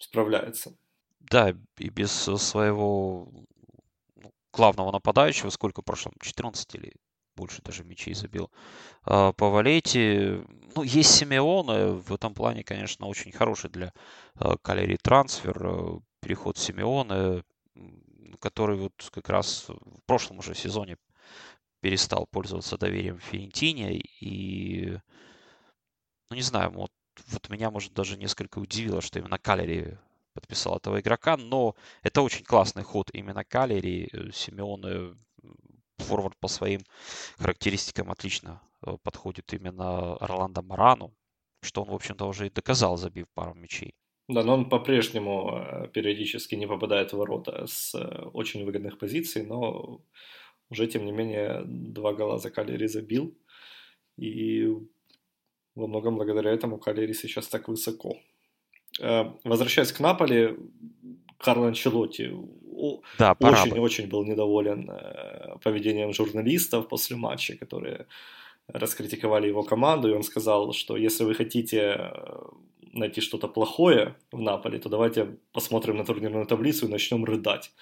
справляется. 0.00 0.76
Да, 1.20 1.54
и 1.78 1.88
без 1.90 2.10
своего 2.10 3.28
ну, 4.16 4.32
главного 4.52 4.90
нападающего, 4.92 5.50
сколько 5.50 5.82
в 5.82 5.84
прошлом, 5.84 6.14
14 6.20 6.74
или 6.74 6.92
больше 7.36 7.62
даже 7.62 7.84
мячей 7.84 8.14
забил. 8.14 8.50
А, 9.04 9.32
по 9.32 9.48
Валете, 9.48 10.44
ну, 10.74 10.82
есть 10.82 11.14
Симеона, 11.14 11.92
в 11.92 12.12
этом 12.12 12.34
плане, 12.34 12.64
конечно, 12.64 13.06
очень 13.06 13.32
хороший 13.32 13.70
для 13.70 13.92
а, 14.34 14.56
Калерии 14.58 14.98
трансфер. 15.00 15.56
Э, 15.64 16.00
переход 16.20 16.58
Симеона, 16.58 17.42
который 18.40 18.76
вот 18.76 18.92
как 19.12 19.28
раз 19.28 19.68
в 19.68 20.02
прошлом 20.06 20.38
уже 20.38 20.54
сезоне 20.54 20.96
перестал 21.80 22.26
пользоваться 22.26 22.76
доверием 22.78 23.18
Ферентине. 23.18 24.00
И, 24.20 24.98
ну, 26.30 26.36
не 26.36 26.42
знаю, 26.42 26.70
вот, 26.70 26.92
вот 27.28 27.48
меня, 27.48 27.70
может, 27.70 27.92
даже 27.94 28.16
несколько 28.16 28.58
удивило, 28.58 29.00
что 29.00 29.18
именно 29.18 29.38
Калери 29.38 29.98
подписал 30.34 30.76
этого 30.76 31.00
игрока, 31.00 31.36
но 31.36 31.74
это 32.02 32.22
очень 32.22 32.44
классный 32.44 32.82
ход 32.82 33.10
именно 33.12 33.44
Калери. 33.44 34.10
Симеоне 34.32 35.14
форвард 35.98 36.36
по 36.38 36.48
своим 36.48 36.80
характеристикам 37.38 38.10
отлично 38.10 38.60
э, 38.86 38.96
подходит 39.02 39.52
именно 39.52 40.16
Орландо 40.16 40.62
Марану, 40.62 41.12
что 41.62 41.82
он, 41.82 41.90
в 41.90 41.94
общем-то, 41.94 42.26
уже 42.26 42.46
и 42.46 42.50
доказал, 42.50 42.96
забив 42.96 43.26
пару 43.34 43.54
мячей. 43.54 43.94
Да, 44.28 44.44
но 44.44 44.54
он 44.54 44.68
по-прежнему 44.68 45.58
э, 45.58 45.88
периодически 45.88 46.54
не 46.54 46.66
попадает 46.66 47.12
в 47.12 47.16
ворота 47.16 47.66
с 47.66 47.94
э, 47.94 48.30
очень 48.32 48.64
выгодных 48.64 48.98
позиций, 48.98 49.44
но 49.44 50.00
уже, 50.70 50.86
тем 50.86 51.04
не 51.04 51.12
менее, 51.12 51.62
два 51.66 52.12
гола 52.12 52.38
за 52.38 52.50
Калери 52.50 52.86
забил. 52.86 53.36
И 54.16 54.68
во 55.80 55.86
многом 55.86 56.16
благодаря 56.16 56.50
этому 56.50 56.78
Калери 56.78 57.14
сейчас 57.14 57.48
так 57.48 57.68
высоко. 57.68 58.16
Возвращаясь 59.44 59.92
к 59.92 60.00
Наполи, 60.00 60.56
Карло 61.38 61.68
Анчелотти 61.68 62.32
да, 63.18 63.36
очень-очень 63.40 64.08
был 64.08 64.24
недоволен 64.24 64.90
э, 64.90 65.58
поведением 65.62 66.12
журналистов 66.12 66.88
после 66.88 67.16
матча, 67.16 67.56
которые 67.56 68.06
раскритиковали 68.68 69.48
его 69.48 69.62
команду, 69.62 70.08
и 70.08 70.14
он 70.14 70.22
сказал, 70.22 70.72
что 70.72 70.96
если 70.96 71.24
вы 71.24 71.34
хотите 71.34 71.78
э, 71.78 72.12
найти 72.92 73.20
что-то 73.20 73.48
плохое 73.48 74.14
в 74.32 74.40
Наполе, 74.40 74.78
то 74.78 74.88
давайте 74.88 75.36
посмотрим 75.52 75.96
на 75.96 76.04
турнирную 76.04 76.46
таблицу 76.46 76.86
и 76.86 76.90
начнем 76.90 77.24
рыдать. 77.24 77.72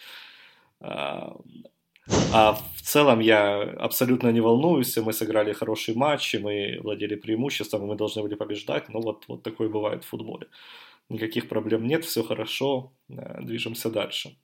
А, 2.33 2.59
в 2.77 2.83
целом 2.83 3.21
я 3.21 3.63
абсолютно 3.79 4.33
не 4.33 4.41
волнуюсь, 4.41 4.97
мы 4.97 5.13
сыграли 5.13 5.53
хороший 5.53 5.95
матч, 5.95 6.35
мы 6.35 6.79
владели 6.83 7.17
преимуществом, 7.17 7.87
мы 7.87 7.97
должны 7.97 8.23
были 8.23 8.35
побеждать, 8.35 8.89
но 8.89 9.01
вот, 9.01 9.25
вот 9.29 9.43
такое 9.43 9.69
бывает 9.69 10.05
в 10.05 10.09
футболе 10.09 10.47
никаких 11.09 11.49
проблем 11.49 11.87
нет, 11.87 12.05
все 12.05 12.23
хорошо, 12.23 12.93
э, 13.09 13.43
движемся 13.43 13.91
дальше. 13.91 14.37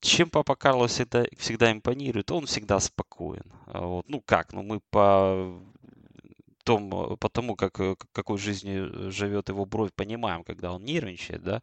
Чем 0.00 0.28
папа 0.28 0.54
Карло 0.54 0.86
всегда, 0.86 1.24
всегда 1.38 1.72
импонирует, 1.72 2.30
он 2.30 2.44
всегда 2.44 2.78
спокоен. 2.80 3.50
А 3.66 3.86
вот. 3.86 4.08
Ну 4.08 4.20
как, 4.20 4.52
ну 4.52 4.62
мы 4.62 4.80
по 4.90 5.62
том, 6.64 7.16
по 7.18 7.28
тому, 7.28 7.56
как, 7.56 7.78
какой 8.12 8.38
жизнью 8.38 9.10
живет 9.10 9.48
его 9.48 9.64
бровь, 9.64 9.92
понимаем, 9.94 10.44
когда 10.44 10.72
он 10.72 10.84
нервничает, 10.84 11.42
да, 11.42 11.62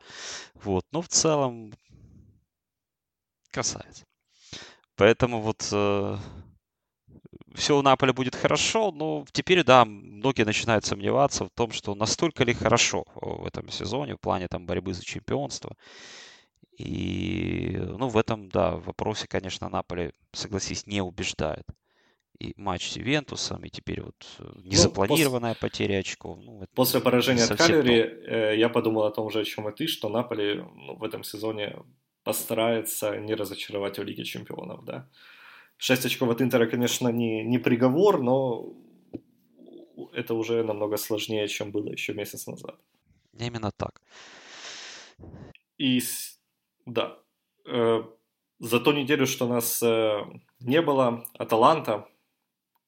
вот, 0.64 0.86
но 0.92 1.02
в 1.02 1.08
целом 1.08 1.74
касается. 3.52 4.06
Поэтому 5.02 5.42
вот 5.42 5.68
э, 5.72 6.18
все 7.56 7.76
у 7.76 7.82
Наполя 7.82 8.14
будет 8.14 8.36
хорошо, 8.36 8.92
но 8.92 9.26
теперь, 9.32 9.64
да, 9.64 9.84
многие 9.84 10.44
начинают 10.44 10.86
сомневаться 10.86 11.46
в 11.46 11.50
том, 11.50 11.72
что 11.72 11.96
настолько 11.96 12.44
ли 12.44 12.54
хорошо 12.54 13.06
в 13.16 13.48
этом 13.48 13.68
сезоне 13.70 14.14
в 14.14 14.20
плане 14.20 14.48
там 14.48 14.68
борьбы 14.68 14.94
за 14.94 15.04
чемпионство. 15.04 15.76
И, 16.78 17.80
ну, 17.80 18.10
в 18.10 18.16
этом, 18.16 18.48
да, 18.50 18.76
вопросе, 18.76 19.26
конечно, 19.28 19.70
Наполе, 19.70 20.14
согласись, 20.34 20.86
не 20.86 21.02
убеждает. 21.02 21.66
И 22.38 22.54
матч 22.56 22.92
с 22.92 22.98
Ювентусом, 22.98 23.64
и 23.64 23.72
теперь 23.72 24.04
вот 24.04 24.24
э, 24.38 24.44
ну, 24.54 24.62
незапланированная 24.62 25.54
ну, 25.54 25.56
после, 25.56 25.70
потеря 25.70 25.98
очков. 25.98 26.38
Ну, 26.44 26.64
после 26.76 27.02
поражения 27.02 27.46
от 27.46 27.58
Калери 27.58 28.02
э, 28.04 28.56
я 28.56 28.70
подумал 28.70 29.06
о 29.06 29.12
том 29.12 29.32
же, 29.32 29.40
о 29.40 29.46
чем 29.46 29.68
и 29.68 29.76
ты, 29.76 29.88
что 29.88 30.10
Наполе 30.10 30.64
ну, 30.76 30.96
в 30.96 31.04
этом 31.04 31.24
сезоне 31.24 31.76
постарается 32.24 33.18
не 33.18 33.36
разочаровать 33.36 34.00
в 34.00 34.04
Лиге 34.04 34.24
Чемпионов, 34.24 34.86
да. 34.86 35.10
6 35.78 36.06
очков 36.06 36.30
от 36.30 36.42
Интера, 36.42 36.68
конечно, 36.68 37.10
не, 37.10 37.44
не 37.44 37.58
приговор, 37.58 38.22
но 38.22 38.74
это 40.14 40.34
уже 40.34 40.64
намного 40.64 40.98
сложнее, 40.98 41.48
чем 41.48 41.72
было 41.72 41.92
еще 41.92 42.14
месяц 42.14 42.48
назад. 42.48 42.76
Именно 43.40 43.72
так. 43.72 44.02
И 45.78 46.02
да, 46.86 47.18
э, 47.66 48.04
за 48.60 48.80
ту 48.80 48.92
неделю, 48.92 49.26
что 49.26 49.48
нас 49.48 49.82
э, 49.84 50.22
не 50.60 50.82
было, 50.82 51.26
Аталанта, 51.40 52.08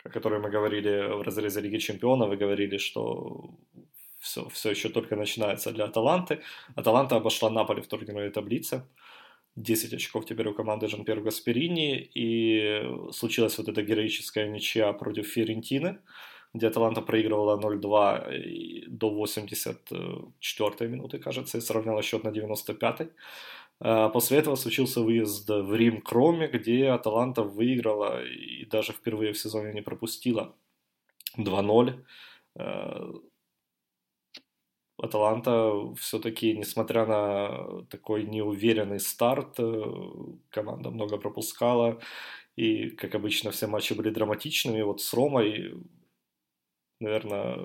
о 0.03 0.09
которой 0.09 0.39
мы 0.39 0.51
говорили 0.51 1.15
в 1.17 1.21
разрезе 1.21 1.61
Лиги 1.61 1.77
Чемпионов, 1.77 2.31
и 2.31 2.36
говорили, 2.36 2.77
что 2.77 3.55
все, 4.19 4.47
все 4.49 4.69
еще 4.69 4.89
только 4.89 5.15
начинается 5.15 5.71
для 5.71 5.86
Аталанты. 5.86 6.41
Аталанта 6.75 7.15
обошла 7.15 7.49
Наполи 7.49 7.81
в 7.81 7.88
турнирной 7.88 8.29
таблице. 8.29 8.84
10 9.56 9.93
очков 9.93 10.26
теперь 10.26 10.47
у 10.47 10.54
команды 10.54 10.88
Жан-Пьер 10.88 11.22
Гасперини, 11.22 12.10
и 12.16 12.84
случилась 13.12 13.58
вот 13.58 13.68
эта 13.68 13.82
героическая 13.84 14.47
ничья 14.47 14.93
против 14.93 15.28
Ферентины, 15.28 15.99
где 16.54 16.68
Аталанта 16.68 17.01
проигрывала 17.01 17.60
0-2 17.60 18.88
до 18.88 19.10
84 19.10 20.89
минуты, 20.89 21.20
кажется, 21.20 21.58
и 21.58 21.62
сравняла 21.62 22.01
счет 22.01 22.24
на 22.24 22.30
95-й. 22.30 23.10
А 23.80 24.10
после 24.10 24.38
этого 24.38 24.56
случился 24.56 25.01
выезд 25.01 25.49
в 25.49 25.76
Рим 25.76 26.01
Кроме, 26.01 26.47
где 26.47 26.89
Аталанта 26.89 27.43
выиграла 27.43 28.24
и 28.24 28.66
даже 28.66 28.93
впервые 28.93 29.34
в 29.34 29.38
сезоне 29.38 29.74
не 29.74 29.82
пропустила 29.82 30.56
2-0 31.38 31.93
Аталанта 35.04 35.93
все-таки, 35.95 36.58
несмотря 36.58 37.06
на 37.06 37.84
такой 37.89 38.24
неуверенный 38.24 38.99
старт, 38.99 39.60
э, 39.60 39.84
команда 40.49 40.91
много 40.91 41.18
пропускала. 41.18 41.99
И, 42.56 42.89
как 42.89 43.16
обычно, 43.16 43.51
все 43.51 43.68
матчи 43.68 43.93
были 43.93 44.12
драматичными. 44.12 44.82
Вот 44.82 45.01
с 45.01 45.14
Ромой, 45.14 45.74
наверное, 47.01 47.58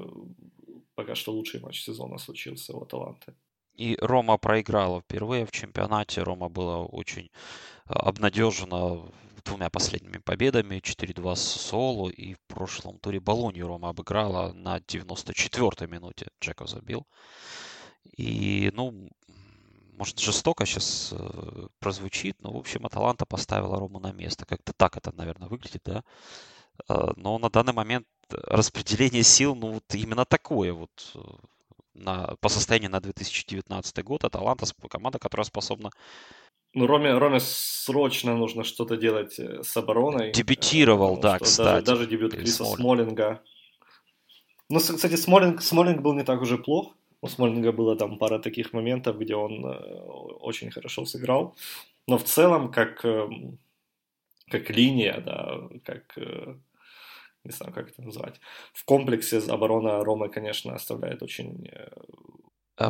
пока 0.95 1.15
что 1.15 1.33
лучший 1.33 1.61
матч 1.61 1.85
сезона 1.85 2.19
случился 2.19 2.77
у 2.77 2.83
Аталанты. 2.83 3.35
И 3.75 3.97
Рома 4.01 4.39
проиграла 4.39 5.01
впервые 5.01 5.47
в 5.47 5.53
чемпионате. 5.53 6.25
Рома 6.25 6.49
была 6.49 6.85
очень 6.85 7.27
э, 7.27 7.93
обнадежена 7.93 9.03
двумя 9.45 9.71
последними 9.71 10.19
победами, 10.19 10.77
4-2 10.77 11.37
с 11.37 11.43
Соло, 11.43 12.09
и 12.09 12.35
в 12.35 12.41
прошлом 12.47 12.99
туре 12.99 13.21
Болонью 13.21 13.69
Рома 13.69 13.91
обыграла 13.91 14.53
на 14.53 14.79
94-й 14.79 15.87
минуте. 15.87 16.29
Джеко 16.41 16.67
забил. 16.67 17.07
И, 18.17 18.71
ну, 18.75 19.09
может, 19.99 20.19
жестоко 20.21 20.65
сейчас 20.65 21.13
э, 21.13 21.67
прозвучит, 21.81 22.41
но, 22.41 22.53
в 22.53 22.57
общем, 22.57 22.87
Аталанта 22.87 23.27
поставила 23.27 23.79
Рому 23.79 23.99
на 23.99 24.13
место. 24.13 24.47
Как-то 24.47 24.73
так 24.73 24.97
это, 24.97 25.13
наверное, 25.15 25.49
выглядит, 25.49 25.83
да? 25.85 26.05
Э, 26.89 27.13
но 27.17 27.39
на 27.39 27.51
данный 27.51 27.73
момент 27.73 28.07
распределение 28.31 29.25
сил, 29.25 29.55
ну, 29.55 29.73
вот 29.73 29.95
именно 29.95 30.25
такое 30.25 30.73
вот 30.73 30.91
э, 31.15 31.21
на, 31.95 32.37
по 32.41 32.49
состоянию 32.49 32.91
на 32.91 33.01
2019 33.01 34.05
год. 34.05 34.25
Аталанта 34.25 34.67
команда, 34.89 35.19
которая 35.19 35.45
способна 35.45 35.91
ну, 36.75 36.87
Роме, 36.87 37.17
Роме 37.19 37.41
срочно 37.41 38.37
нужно 38.37 38.65
что-то 38.65 38.97
делать 38.97 39.39
э, 39.39 39.63
с 39.63 39.77
обороной. 39.77 40.33
Дебютировал, 40.33 41.17
да, 41.19 41.39
кстати. 41.39 41.85
Даже, 41.85 42.01
даже 42.01 42.11
дебют 42.11 42.33
Криса 42.35 42.65
Смолинг. 42.65 42.79
Смолинга. 42.79 43.43
Ну, 44.71 44.79
кстати, 44.79 45.17
Смолинг, 45.17 45.63
Смолинг 45.63 46.03
был 46.03 46.15
не 46.15 46.25
так 46.25 46.43
уже 46.43 46.59
плох. 46.59 46.95
У 47.21 47.29
Смолинга 47.29 47.73
было 47.73 47.97
там 47.97 48.19
пара 48.19 48.39
таких 48.39 48.73
моментов, 48.73 49.19
где 49.19 49.35
он 49.35 49.65
э, 49.65 49.77
очень 50.41 50.71
хорошо 50.71 51.05
сыграл. 51.05 51.57
Но 52.07 52.19
в 52.19 52.25
целом, 52.25 52.71
как, 52.71 53.05
э, 53.05 53.29
как 54.51 54.71
линия, 54.71 55.21
да, 55.21 55.69
как... 55.85 56.19
Э, 56.19 56.55
не 57.45 57.53
знаю, 57.53 57.73
как 57.73 57.91
это 57.91 58.03
назвать. 58.03 58.41
В 58.73 58.85
комплексе 58.85 59.39
оборона 59.39 60.05
Ромы, 60.05 60.29
конечно, 60.29 60.75
оставляет 60.75 61.23
очень 61.23 61.67
э, 61.69 61.89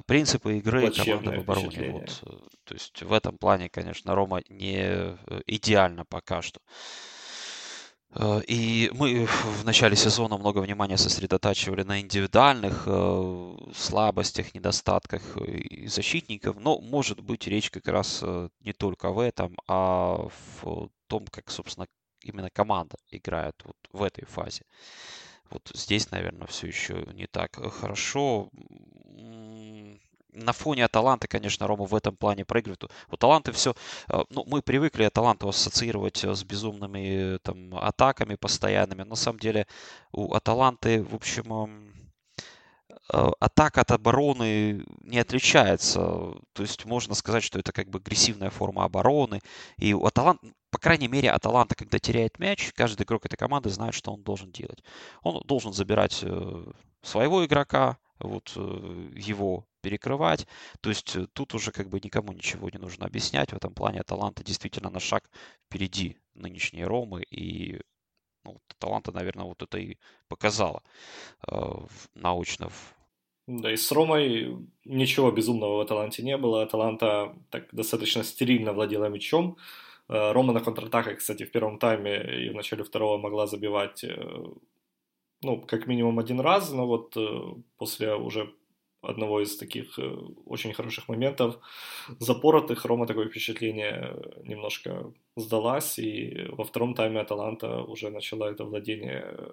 принципы 0.07 0.59
игры 0.59 0.91
команды 0.91 1.31
в 1.31 1.41
обороне. 1.41 1.91
Вот. 1.93 2.23
Э, 2.27 2.31
то 2.65 2.75
есть 2.75 3.03
в 3.03 3.13
этом 3.13 3.39
плане, 3.39 3.69
конечно, 3.69 4.15
Рома 4.15 4.43
не 4.49 4.77
э, 4.81 5.17
идеально 5.47 6.05
пока 6.05 6.43
что. 6.43 6.61
Э, 8.15 8.41
и 8.47 8.91
мы 8.93 9.27
в 9.27 9.65
начале 9.65 9.97
сезона 9.97 10.37
много 10.37 10.59
внимания 10.59 10.99
сосредотачивали 10.99 11.83
на 11.83 12.01
индивидуальных 12.01 12.87
слабостях, 13.75 14.55
недостатках 14.55 15.23
защитников. 15.87 16.57
Но, 16.61 16.79
может 16.81 17.21
быть, 17.21 17.47
речь 17.47 17.71
как 17.71 17.89
раз 17.89 18.23
не 18.61 18.73
только 18.73 19.11
в 19.11 19.19
этом, 19.19 19.57
а 19.67 20.29
в 20.63 20.91
том, 21.07 21.27
как, 21.31 21.51
собственно, 21.51 21.87
именно 22.23 22.51
команда 22.51 22.97
играет 23.11 23.55
вот 23.65 23.77
в 23.93 24.03
этой 24.03 24.27
фазе. 24.27 24.63
Вот 25.51 25.71
здесь, 25.75 26.11
наверное, 26.11 26.47
все 26.47 26.67
еще 26.67 27.07
не 27.15 27.27
так 27.27 27.55
хорошо 27.73 28.51
на 30.39 30.53
фоне 30.53 30.85
Аталанты, 30.85 31.29
конечно, 31.29 31.67
Рома 31.67 31.85
в 31.85 31.95
этом 31.95 32.17
плане 32.17 32.45
проигрывает. 32.45 32.85
У 33.11 33.17
Таланты 33.17 33.53
все... 33.53 33.75
Э, 34.09 34.23
ну, 34.31 34.45
мы 34.47 34.63
привыкли 34.63 35.05
Аталанту 35.05 35.49
ассоциировать 35.49 36.25
э, 36.25 36.35
с 36.35 36.45
безумными 36.45 37.39
там 37.39 37.75
атаками 37.75 38.37
постоянными. 38.37 39.03
На 39.03 39.17
самом 39.17 39.39
деле 39.39 39.67
у 40.13 40.35
Аталанты, 40.35 41.03
в 41.03 41.15
общем, 41.15 41.93
э, 43.13 43.31
атака 43.41 43.81
от 43.83 43.91
обороны 43.91 44.85
не 45.03 45.19
отличается. 45.19 46.01
То 46.53 46.63
есть 46.63 46.85
можно 46.85 47.15
сказать, 47.15 47.43
что 47.43 47.59
это 47.59 47.73
как 47.73 47.89
бы 47.89 47.99
агрессивная 47.99 48.51
форма 48.51 48.85
обороны. 48.85 49.41
И 49.77 49.93
у 49.95 50.05
Аталанта, 50.07 50.47
по 50.71 50.79
крайней 50.79 51.09
мере, 51.09 51.31
Аталанта, 51.31 51.75
когда 51.75 51.99
теряет 51.99 52.39
мяч, 52.39 52.73
каждый 52.75 53.03
игрок 53.03 53.27
этой 53.27 53.37
команды 53.37 53.71
знает, 53.71 53.95
что 53.95 54.13
он 54.13 54.23
должен 54.23 54.53
делать. 54.53 54.83
Он 55.23 55.43
должен 55.47 55.73
забирать 55.73 56.25
своего 57.03 57.45
игрока, 57.45 57.97
вот 58.21 58.55
его 58.57 59.67
перекрывать. 59.81 60.47
То 60.81 60.91
есть 60.91 61.17
э, 61.17 61.27
тут 61.33 61.55
уже 61.55 61.73
как 61.73 61.89
бы 61.89 62.01
никому 62.01 62.33
ничего 62.33 62.69
не 62.71 62.79
нужно 62.79 63.07
объяснять. 63.07 63.53
В 63.53 63.57
этом 63.57 63.75
плане 63.75 64.03
таланта 64.03 64.45
действительно 64.45 64.91
на 64.91 65.01
шаг 65.01 65.31
впереди 65.67 66.17
нынешней 66.35 66.85
Ромы. 66.85 67.23
И 67.31 67.81
ну, 68.45 68.61
таланта, 68.79 69.13
наверное, 69.13 69.45
вот 69.45 69.63
это 69.63 69.79
и 69.79 69.97
показала 70.29 70.83
э, 71.51 71.73
научно. 72.15 72.71
Да, 73.47 73.73
и 73.73 73.77
с 73.77 73.91
Ромой 73.93 74.59
ничего 74.85 75.31
безумного 75.31 75.77
в 75.79 75.81
Аталанте 75.81 76.23
не 76.23 76.37
было. 76.37 76.63
Аталанта 76.63 77.35
так 77.51 77.69
достаточно 77.73 78.25
стерильно 78.25 78.73
владела 78.73 79.09
мячом. 79.09 79.57
Э, 80.09 80.33
Рома 80.33 80.53
на 80.53 80.61
контратаках, 80.61 81.19
кстати, 81.19 81.45
в 81.45 81.51
первом 81.51 81.79
тайме 81.79 82.47
и 82.47 82.51
в 82.51 82.55
начале 82.55 82.85
второго 82.85 83.19
могла 83.19 83.47
забивать, 83.47 84.05
э, 84.05 84.45
ну, 85.43 85.61
как 85.61 85.87
минимум 85.87 86.19
один 86.19 86.41
раз, 86.41 86.73
но 86.73 86.87
вот 86.87 87.17
после 87.77 88.15
уже 88.15 88.53
одного 89.03 89.41
из 89.41 89.57
таких 89.57 89.99
э, 89.99 90.03
очень 90.47 90.73
хороших 90.73 91.09
моментов 91.09 91.59
запоротых. 92.19 92.85
Рома 92.85 93.07
такое 93.07 93.29
впечатление 93.29 94.17
немножко 94.43 95.13
сдалась, 95.37 95.99
и 95.99 96.47
во 96.51 96.65
втором 96.65 96.95
тайме 96.95 97.21
Аталанта 97.21 97.83
уже 97.83 98.11
начала 98.11 98.51
это 98.51 98.65
владение 98.65 99.25
э, 99.27 99.51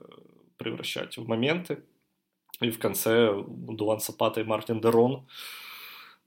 превращать 0.57 1.17
в 1.17 1.27
моменты. 1.27 1.83
И 2.61 2.71
в 2.71 2.79
конце 2.79 3.33
Дуан 3.47 3.99
Сапата 3.99 4.41
и 4.41 4.45
Мартин 4.45 4.79
Дерон 4.79 5.27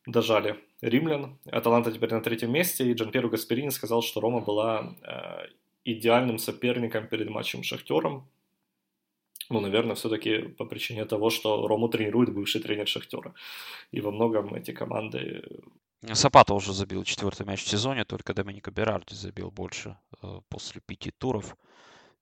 дожали 0.06 0.56
римлян. 0.80 1.38
Аталанта 1.46 1.90
теперь 1.90 2.12
на 2.12 2.20
третьем 2.20 2.52
месте, 2.52 2.84
и 2.84 2.92
Джан 2.92 3.10
Пьеру 3.10 3.30
Гасперини 3.30 3.70
сказал, 3.70 4.02
что 4.02 4.20
Рома 4.20 4.40
была 4.40 4.94
э, 5.02 5.48
идеальным 5.84 6.38
соперником 6.38 7.08
перед 7.08 7.30
матчем 7.30 7.64
с 7.64 7.66
Шахтером, 7.66 8.28
ну, 9.50 9.60
наверное, 9.60 9.94
все-таки 9.94 10.42
по 10.42 10.64
причине 10.64 11.04
того, 11.04 11.30
что 11.30 11.66
Рому 11.66 11.88
тренирует 11.88 12.34
бывший 12.34 12.60
тренер 12.60 12.86
Шахтера. 12.86 13.34
И 13.90 14.00
во 14.00 14.10
многом 14.10 14.54
эти 14.54 14.72
команды... 14.72 15.42
Сапата 16.12 16.54
уже 16.54 16.72
забил 16.72 17.04
четвертый 17.04 17.46
мяч 17.46 17.64
в 17.64 17.68
сезоне, 17.68 18.04
только 18.04 18.34
Доминико 18.34 18.70
Берарди 18.70 19.14
забил 19.14 19.50
больше 19.50 19.98
э, 20.22 20.40
после 20.48 20.80
пяти 20.80 21.10
туров. 21.10 21.56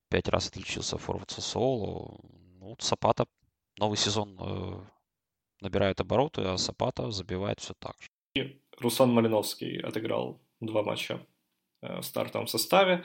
Пять 0.08 0.28
раз 0.28 0.48
отличился 0.48 0.98
форвард 0.98 1.30
Сосоло. 1.30 2.18
Ну, 2.58 2.76
Сапата 2.78 3.26
новый 3.78 3.98
сезон 3.98 4.38
э, 4.40 4.80
набирает 5.60 6.00
обороты, 6.00 6.42
а 6.42 6.56
Сапата 6.56 7.10
забивает 7.10 7.60
все 7.60 7.74
так 7.74 7.96
же. 8.00 8.08
И 8.34 8.60
Руслан 8.78 9.10
Малиновский 9.12 9.80
отыграл 9.80 10.40
два 10.60 10.82
матча 10.82 11.26
э, 11.82 12.00
в 12.00 12.02
стартовом 12.02 12.46
составе. 12.46 13.04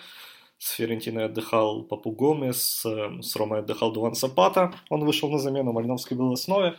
С 0.62 0.74
Ферентиной 0.74 1.26
отдыхал 1.26 1.84
Папу 1.84 2.12
Гомес, 2.12 2.86
эм, 2.86 3.24
с 3.24 3.36
Ромой 3.36 3.60
отдыхал 3.60 3.92
Дуан 3.92 4.14
Сапата. 4.14 4.72
Он 4.90 5.04
вышел 5.04 5.28
на 5.32 5.40
замену, 5.40 5.74
Малиновский 5.74 6.16
был 6.16 6.30
в 6.30 6.34
основе. 6.34 6.76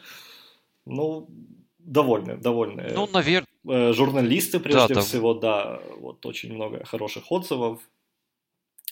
Ну, 0.87 1.26
довольны, 1.80 2.37
довольны. 2.37 2.93
Ну, 2.95 3.09
наверное. 3.12 3.49
Э, 3.68 3.93
журналисты, 3.93 4.61
прежде 4.61 4.95
да, 4.95 5.01
всего, 5.01 5.35
да, 5.35 5.83
вот 5.99 6.24
очень 6.26 6.55
много 6.55 6.85
хороших 6.85 7.33
отзывов. 7.33 7.80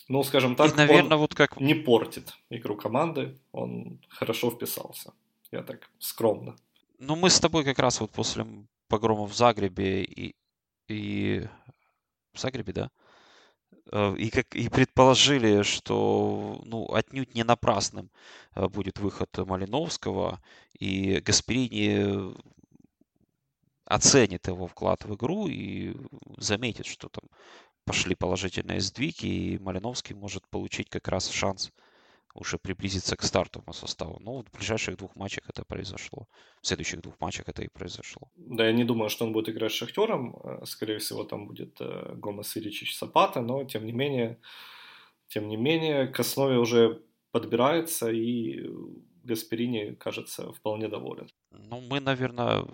Ну, 0.09 0.25
скажем 0.25 0.57
так, 0.57 0.73
И, 0.73 0.77
наверное, 0.77 1.15
он 1.15 1.21
вот 1.21 1.37
как... 1.37 1.61
не 1.61 1.75
портит 1.75 2.35
игру 2.51 2.75
команды, 2.75 3.39
он 3.53 4.01
хорошо 4.09 4.51
вписался. 4.51 5.13
Я 5.53 5.63
так 5.63 5.89
скромно. 6.01 6.57
Ну, 6.99 7.15
мы 7.15 7.31
с 7.31 7.39
тобой 7.39 7.63
как 7.63 7.79
раз 7.79 8.01
вот 8.01 8.11
после 8.11 8.45
погрома 8.89 9.29
в 9.29 9.35
Загребе 9.35 10.03
и, 10.03 10.35
и... 10.89 11.47
В 12.33 12.41
Загребе, 12.41 12.73
да? 12.73 12.91
Э, 13.93 14.15
и, 14.17 14.31
как, 14.31 14.55
и 14.55 14.69
предположили, 14.69 15.63
что 15.63 16.61
ну, 16.65 16.93
отнюдь 16.93 17.35
не 17.35 17.45
напрасным 17.45 18.11
э, 18.55 18.69
будет 18.69 18.99
выход 18.99 19.37
Малиновского, 19.39 20.41
и 20.79 21.21
Гасперини 21.21 22.35
оценит 23.85 24.47
его 24.47 24.67
вклад 24.67 25.05
в 25.05 25.15
игру 25.15 25.49
и 25.49 25.97
заметит, 26.37 26.87
что 26.87 27.09
там 27.09 27.25
пошли 27.85 28.15
положительные 28.15 28.81
сдвиги, 28.81 29.27
и 29.27 29.59
Малиновский 29.59 30.15
может 30.15 30.47
получить 30.49 30.89
как 30.89 31.09
раз 31.09 31.29
шанс 31.29 31.73
уже 32.35 32.59
приблизиться 32.59 33.17
к 33.17 33.23
стартовому 33.23 33.73
составу. 33.73 34.19
Но 34.21 34.33
вот 34.33 34.49
в 34.49 34.57
ближайших 34.57 34.97
двух 34.97 35.17
матчах 35.17 35.45
это 35.49 35.65
произошло. 35.65 36.27
В 36.61 36.67
следующих 36.67 37.01
двух 37.01 37.21
матчах 37.21 37.49
это 37.49 37.63
и 37.63 37.69
произошло. 37.69 38.31
Да, 38.37 38.67
я 38.67 38.73
не 38.73 38.85
думаю, 38.85 39.11
что 39.11 39.25
он 39.25 39.33
будет 39.33 39.49
играть 39.49 39.73
с 39.73 39.75
Шахтером. 39.75 40.37
Э, 40.45 40.67
скорее 40.67 40.99
всего, 40.99 41.25
там 41.25 41.47
будет 41.47 41.81
э, 41.81 42.15
Гомес 42.17 42.57
Иричич 42.57 42.97
Сапата, 42.97 43.41
но 43.41 43.65
тем 43.65 43.87
не 43.87 43.93
менее, 43.93 44.39
тем 45.29 45.49
не 45.49 45.57
менее, 45.57 46.07
к 46.07 46.21
основе 46.21 46.59
уже 46.59 47.03
подбирается, 47.33 48.11
и 48.11 48.67
Гасперини, 49.25 49.95
кажется, 49.95 50.53
вполне 50.53 50.89
доволен. 50.89 51.29
Ну, 51.51 51.81
мы, 51.81 52.01
наверное, 52.01 52.67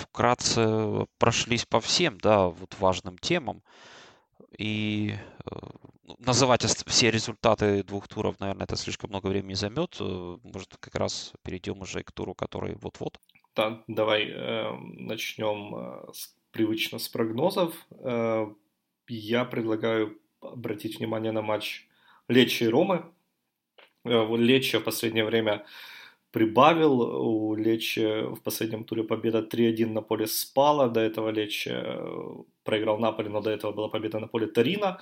вкратце 0.00 1.06
прошлись 1.18 1.64
по 1.66 1.80
всем, 1.80 2.18
да, 2.18 2.48
вот 2.48 2.76
важным 2.78 3.18
темам. 3.18 3.62
И 4.58 5.14
э, 5.44 5.56
называть 6.18 6.62
все 6.62 7.10
результаты 7.10 7.82
двух 7.82 8.08
туров, 8.08 8.40
наверное, 8.40 8.64
это 8.64 8.76
слишком 8.76 9.10
много 9.10 9.26
времени 9.26 9.54
займет. 9.54 9.96
Э, 10.00 10.36
может, 10.42 10.76
как 10.78 10.94
раз 10.94 11.32
перейдем 11.42 11.80
уже 11.80 12.02
к 12.02 12.12
туру, 12.12 12.34
который 12.34 12.76
вот-вот. 12.80 13.18
Да, 13.54 13.82
давай 13.86 14.28
э, 14.28 14.72
начнем 14.78 16.12
с, 16.12 16.34
привычно 16.50 16.98
с 16.98 17.08
прогнозов. 17.08 17.74
Э, 17.90 18.46
я 19.08 19.44
предлагаю 19.44 20.18
обратить 20.40 20.98
внимание 20.98 21.32
на 21.32 21.42
матч 21.42 21.86
Лечи 22.28 22.64
и 22.64 22.68
Ромы. 22.68 23.04
Э, 24.04 24.36
Лечи 24.36 24.78
в 24.78 24.84
последнее 24.84 25.24
время 25.24 25.64
прибавил. 26.30 27.00
У 27.00 27.54
Лечи 27.54 28.22
в 28.34 28.40
последнем 28.42 28.84
туре 28.84 29.04
победа 29.04 29.40
3-1 29.40 29.86
на 29.86 30.02
поле 30.02 30.26
Спала. 30.26 30.88
До 30.88 31.00
этого 31.00 31.30
Лечи 31.30 31.70
э, 31.72 32.44
проиграл 32.64 32.98
Наполе, 32.98 33.28
но 33.28 33.40
до 33.40 33.50
этого 33.50 33.72
была 33.72 33.88
победа 33.88 34.18
на 34.20 34.28
поле 34.28 34.46
Тарина. 34.46 35.00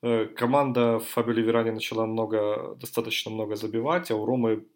Команда 0.00 0.98
в 0.98 1.04
Фабио 1.04 1.32
Веране 1.32 1.72
начала 1.72 2.06
много, 2.06 2.76
достаточно 2.76 3.30
много 3.30 3.56
забивать, 3.56 4.10
а 4.10 4.16
у 4.16 4.26
Ромы, 4.26 4.66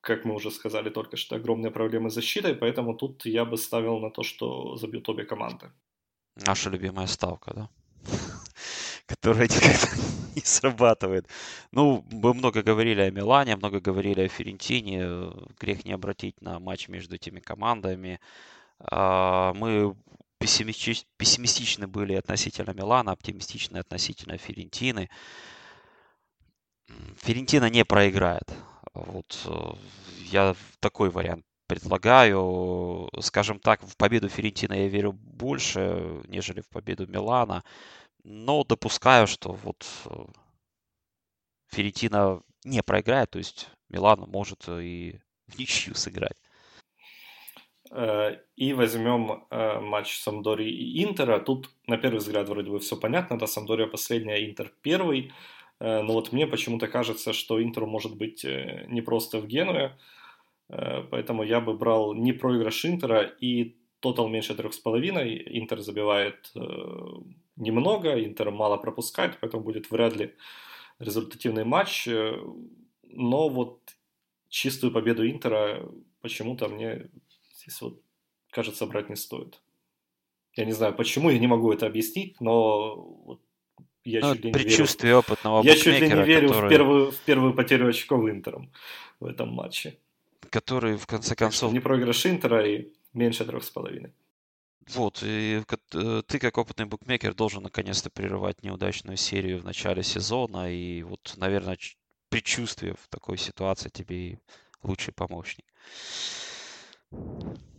как 0.00 0.24
мы 0.24 0.34
уже 0.34 0.50
сказали 0.50 0.90
только 0.90 1.16
что, 1.16 1.36
огромные 1.36 1.70
проблемы 1.70 2.10
с 2.10 2.14
защитой, 2.14 2.54
поэтому 2.54 2.94
тут 2.94 3.26
я 3.26 3.44
бы 3.44 3.56
ставил 3.56 3.98
на 3.98 4.10
то, 4.10 4.22
что 4.22 4.76
забьют 4.76 5.08
обе 5.08 5.24
команды. 5.24 5.70
Наша 6.46 6.70
любимая 6.70 7.06
ставка, 7.06 7.54
да? 7.54 7.68
Которая 9.06 9.48
никогда 9.48 9.88
не 10.36 10.42
срабатывает. 10.42 11.26
Ну, 11.72 12.04
мы 12.10 12.34
много 12.34 12.62
говорили 12.62 13.00
о 13.00 13.10
Милане, 13.10 13.56
много 13.56 13.80
говорили 13.80 14.22
о 14.22 14.28
Ферентине. 14.28 15.32
Грех 15.58 15.84
не 15.84 15.92
обратить 15.92 16.40
на 16.40 16.58
матч 16.60 16.88
между 16.88 17.16
этими 17.16 17.40
командами. 17.40 18.20
А, 18.78 19.52
мы 20.40 20.46
пессимистичны 20.46 21.86
были 21.86 22.14
относительно 22.14 22.70
Милана, 22.72 23.12
оптимистичны 23.12 23.76
относительно 23.76 24.38
Ферентины. 24.38 25.10
Ферентина 27.18 27.68
не 27.68 27.84
проиграет. 27.84 28.50
Вот 28.94 29.38
э, 29.44 29.72
я 30.30 30.56
такой 30.80 31.10
вариант 31.10 31.44
предлагаю. 31.66 33.10
Скажем 33.20 33.60
так, 33.60 33.82
в 33.82 33.96
победу 33.98 34.28
Ферентина 34.28 34.72
я 34.72 34.88
верю 34.88 35.12
больше, 35.12 36.22
нежели 36.26 36.62
в 36.62 36.68
победу 36.70 37.06
Милана. 37.06 37.62
Но 38.24 38.64
допускаю, 38.64 39.26
что 39.26 39.52
вот 39.52 39.86
э, 40.06 40.24
Ферентина 41.68 42.40
не 42.64 42.82
проиграет, 42.82 43.30
то 43.30 43.38
есть 43.38 43.68
Милан 43.90 44.20
может 44.20 44.68
и 44.68 45.20
в 45.48 45.58
ничью 45.58 45.94
сыграть. 45.94 46.36
Э, 47.90 48.36
и 48.56 48.72
возьмем 48.72 49.46
э, 49.50 49.80
матч 49.80 50.18
Самдори 50.18 50.70
и 50.70 51.02
Интера. 51.04 51.40
Тут, 51.40 51.70
на 51.86 51.96
первый 51.96 52.18
взгляд, 52.18 52.48
вроде 52.48 52.70
бы 52.70 52.78
все 52.78 52.96
понятно. 52.96 53.38
Да, 53.38 53.46
Самдория 53.46 53.86
последняя, 53.86 54.48
Интер 54.48 54.72
первый. 54.82 55.32
Э, 55.80 56.02
но 56.02 56.12
вот 56.12 56.32
мне 56.32 56.46
почему-то 56.46 56.86
кажется, 56.86 57.32
что 57.32 57.62
Интеру 57.62 57.86
может 57.86 58.16
быть 58.16 58.44
не 58.44 59.02
просто 59.02 59.38
в 59.38 59.46
Генуе. 59.46 59.98
Поэтому 61.10 61.42
я 61.42 61.60
бы 61.60 61.74
брал 61.74 62.14
не 62.14 62.32
проигрыш 62.32 62.84
Интера 62.84 63.22
и 63.22 63.76
тотал 63.98 64.28
меньше 64.28 64.54
трех 64.54 64.72
с 64.72 64.78
половиной. 64.78 65.42
Интер 65.58 65.80
забивает 65.80 66.52
немного, 67.56 68.24
Интер 68.24 68.52
мало 68.52 68.76
пропускает, 68.76 69.38
поэтому 69.40 69.64
будет 69.64 69.90
вряд 69.90 70.14
ли 70.14 70.36
результативный 71.00 71.64
матч. 71.64 72.08
Но 73.02 73.48
вот 73.48 73.80
чистую 74.48 74.92
победу 74.92 75.28
Интера 75.28 75.90
почему-то 76.20 76.68
мне 76.68 77.10
здесь 77.60 77.80
вот, 77.80 78.00
кажется, 78.50 78.86
брать 78.86 79.08
не 79.08 79.16
стоит. 79.16 79.60
Я 80.54 80.64
не 80.64 80.72
знаю, 80.72 80.94
почему, 80.94 81.30
я 81.30 81.38
не 81.38 81.46
могу 81.46 81.72
это 81.72 81.86
объяснить, 81.86 82.40
но 82.40 82.96
вот 82.96 83.40
я 84.04 84.20
ну, 84.20 84.34
чуть 84.34 84.44
ли 84.44 84.52
не 84.52 84.58
верю, 84.58 85.18
опытного 85.18 85.62
Я 85.62 85.76
чуть 85.76 86.00
ли 86.00 86.08
не 86.08 86.24
верю 86.24 86.48
который... 86.48 86.66
в, 86.66 86.70
первую, 86.70 87.10
в 87.12 87.18
первую 87.18 87.54
потерю 87.54 87.88
очков 87.88 88.28
Интером 88.28 88.72
в 89.20 89.26
этом 89.26 89.50
матче. 89.50 89.98
Который, 90.48 90.96
в 90.96 91.06
конце 91.06 91.36
концов... 91.36 91.72
Не 91.72 91.80
проигрыш 91.80 92.26
Интера 92.26 92.66
и 92.66 92.88
меньше 93.12 93.44
трех 93.44 93.62
с 93.62 93.70
половиной. 93.70 94.12
Вот, 94.88 95.22
и 95.22 95.62
э, 95.92 96.22
ты 96.26 96.38
как 96.38 96.58
опытный 96.58 96.86
букмекер 96.86 97.34
должен 97.34 97.62
наконец-то 97.62 98.10
прерывать 98.10 98.62
неудачную 98.64 99.16
серию 99.16 99.60
в 99.60 99.64
начале 99.64 100.02
сезона, 100.02 100.72
и 100.72 101.02
вот, 101.02 101.34
наверное, 101.36 101.78
предчувствие 102.28 102.94
в 102.94 103.06
такой 103.08 103.38
ситуации 103.38 103.88
тебе 103.88 104.16
и 104.16 104.38
лучший 104.82 105.12
помощник. 105.12 105.66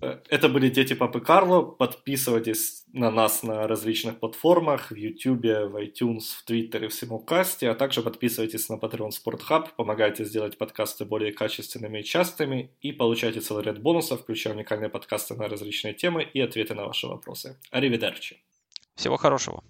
Это 0.02 0.50
были 0.50 0.70
Дети 0.70 0.94
Папы 0.94 1.22
Карло. 1.22 1.62
Подписывайтесь 1.62 2.86
на 2.92 3.12
нас 3.12 3.44
на 3.44 3.68
различных 3.68 4.20
платформах, 4.20 4.90
в 4.90 4.96
YouTube, 4.96 5.44
в 5.44 5.76
iTunes, 5.78 6.24
в 6.40 6.44
Твиттере, 6.44 6.88
в 6.88 6.94
Симулкасте, 6.94 7.70
а 7.70 7.76
также 7.76 8.02
подписывайтесь 8.02 8.68
на 8.70 8.76
Patreon 8.76 9.10
Sport 9.10 9.42
Hub, 9.50 9.68
помогайте 9.78 10.26
сделать 10.26 10.58
подкасты 10.58 11.06
более 11.06 11.32
качественными 11.32 12.00
и 12.00 12.04
частыми 12.04 12.72
и 12.82 12.92
получайте 12.92 13.42
целый 13.42 13.64
ряд 13.64 13.82
бонусов, 13.82 14.22
включая 14.22 14.56
уникальные 14.56 14.90
подкасты 14.90 15.36
на 15.36 15.48
различные 15.48 15.94
темы 15.94 16.24
и 16.24 16.42
ответы 16.42 16.74
на 16.74 16.86
ваши 16.86 17.08
вопросы. 17.08 17.60
Аривидерчи. 17.70 18.42
Всего 18.96 19.18
хорошего. 19.18 19.64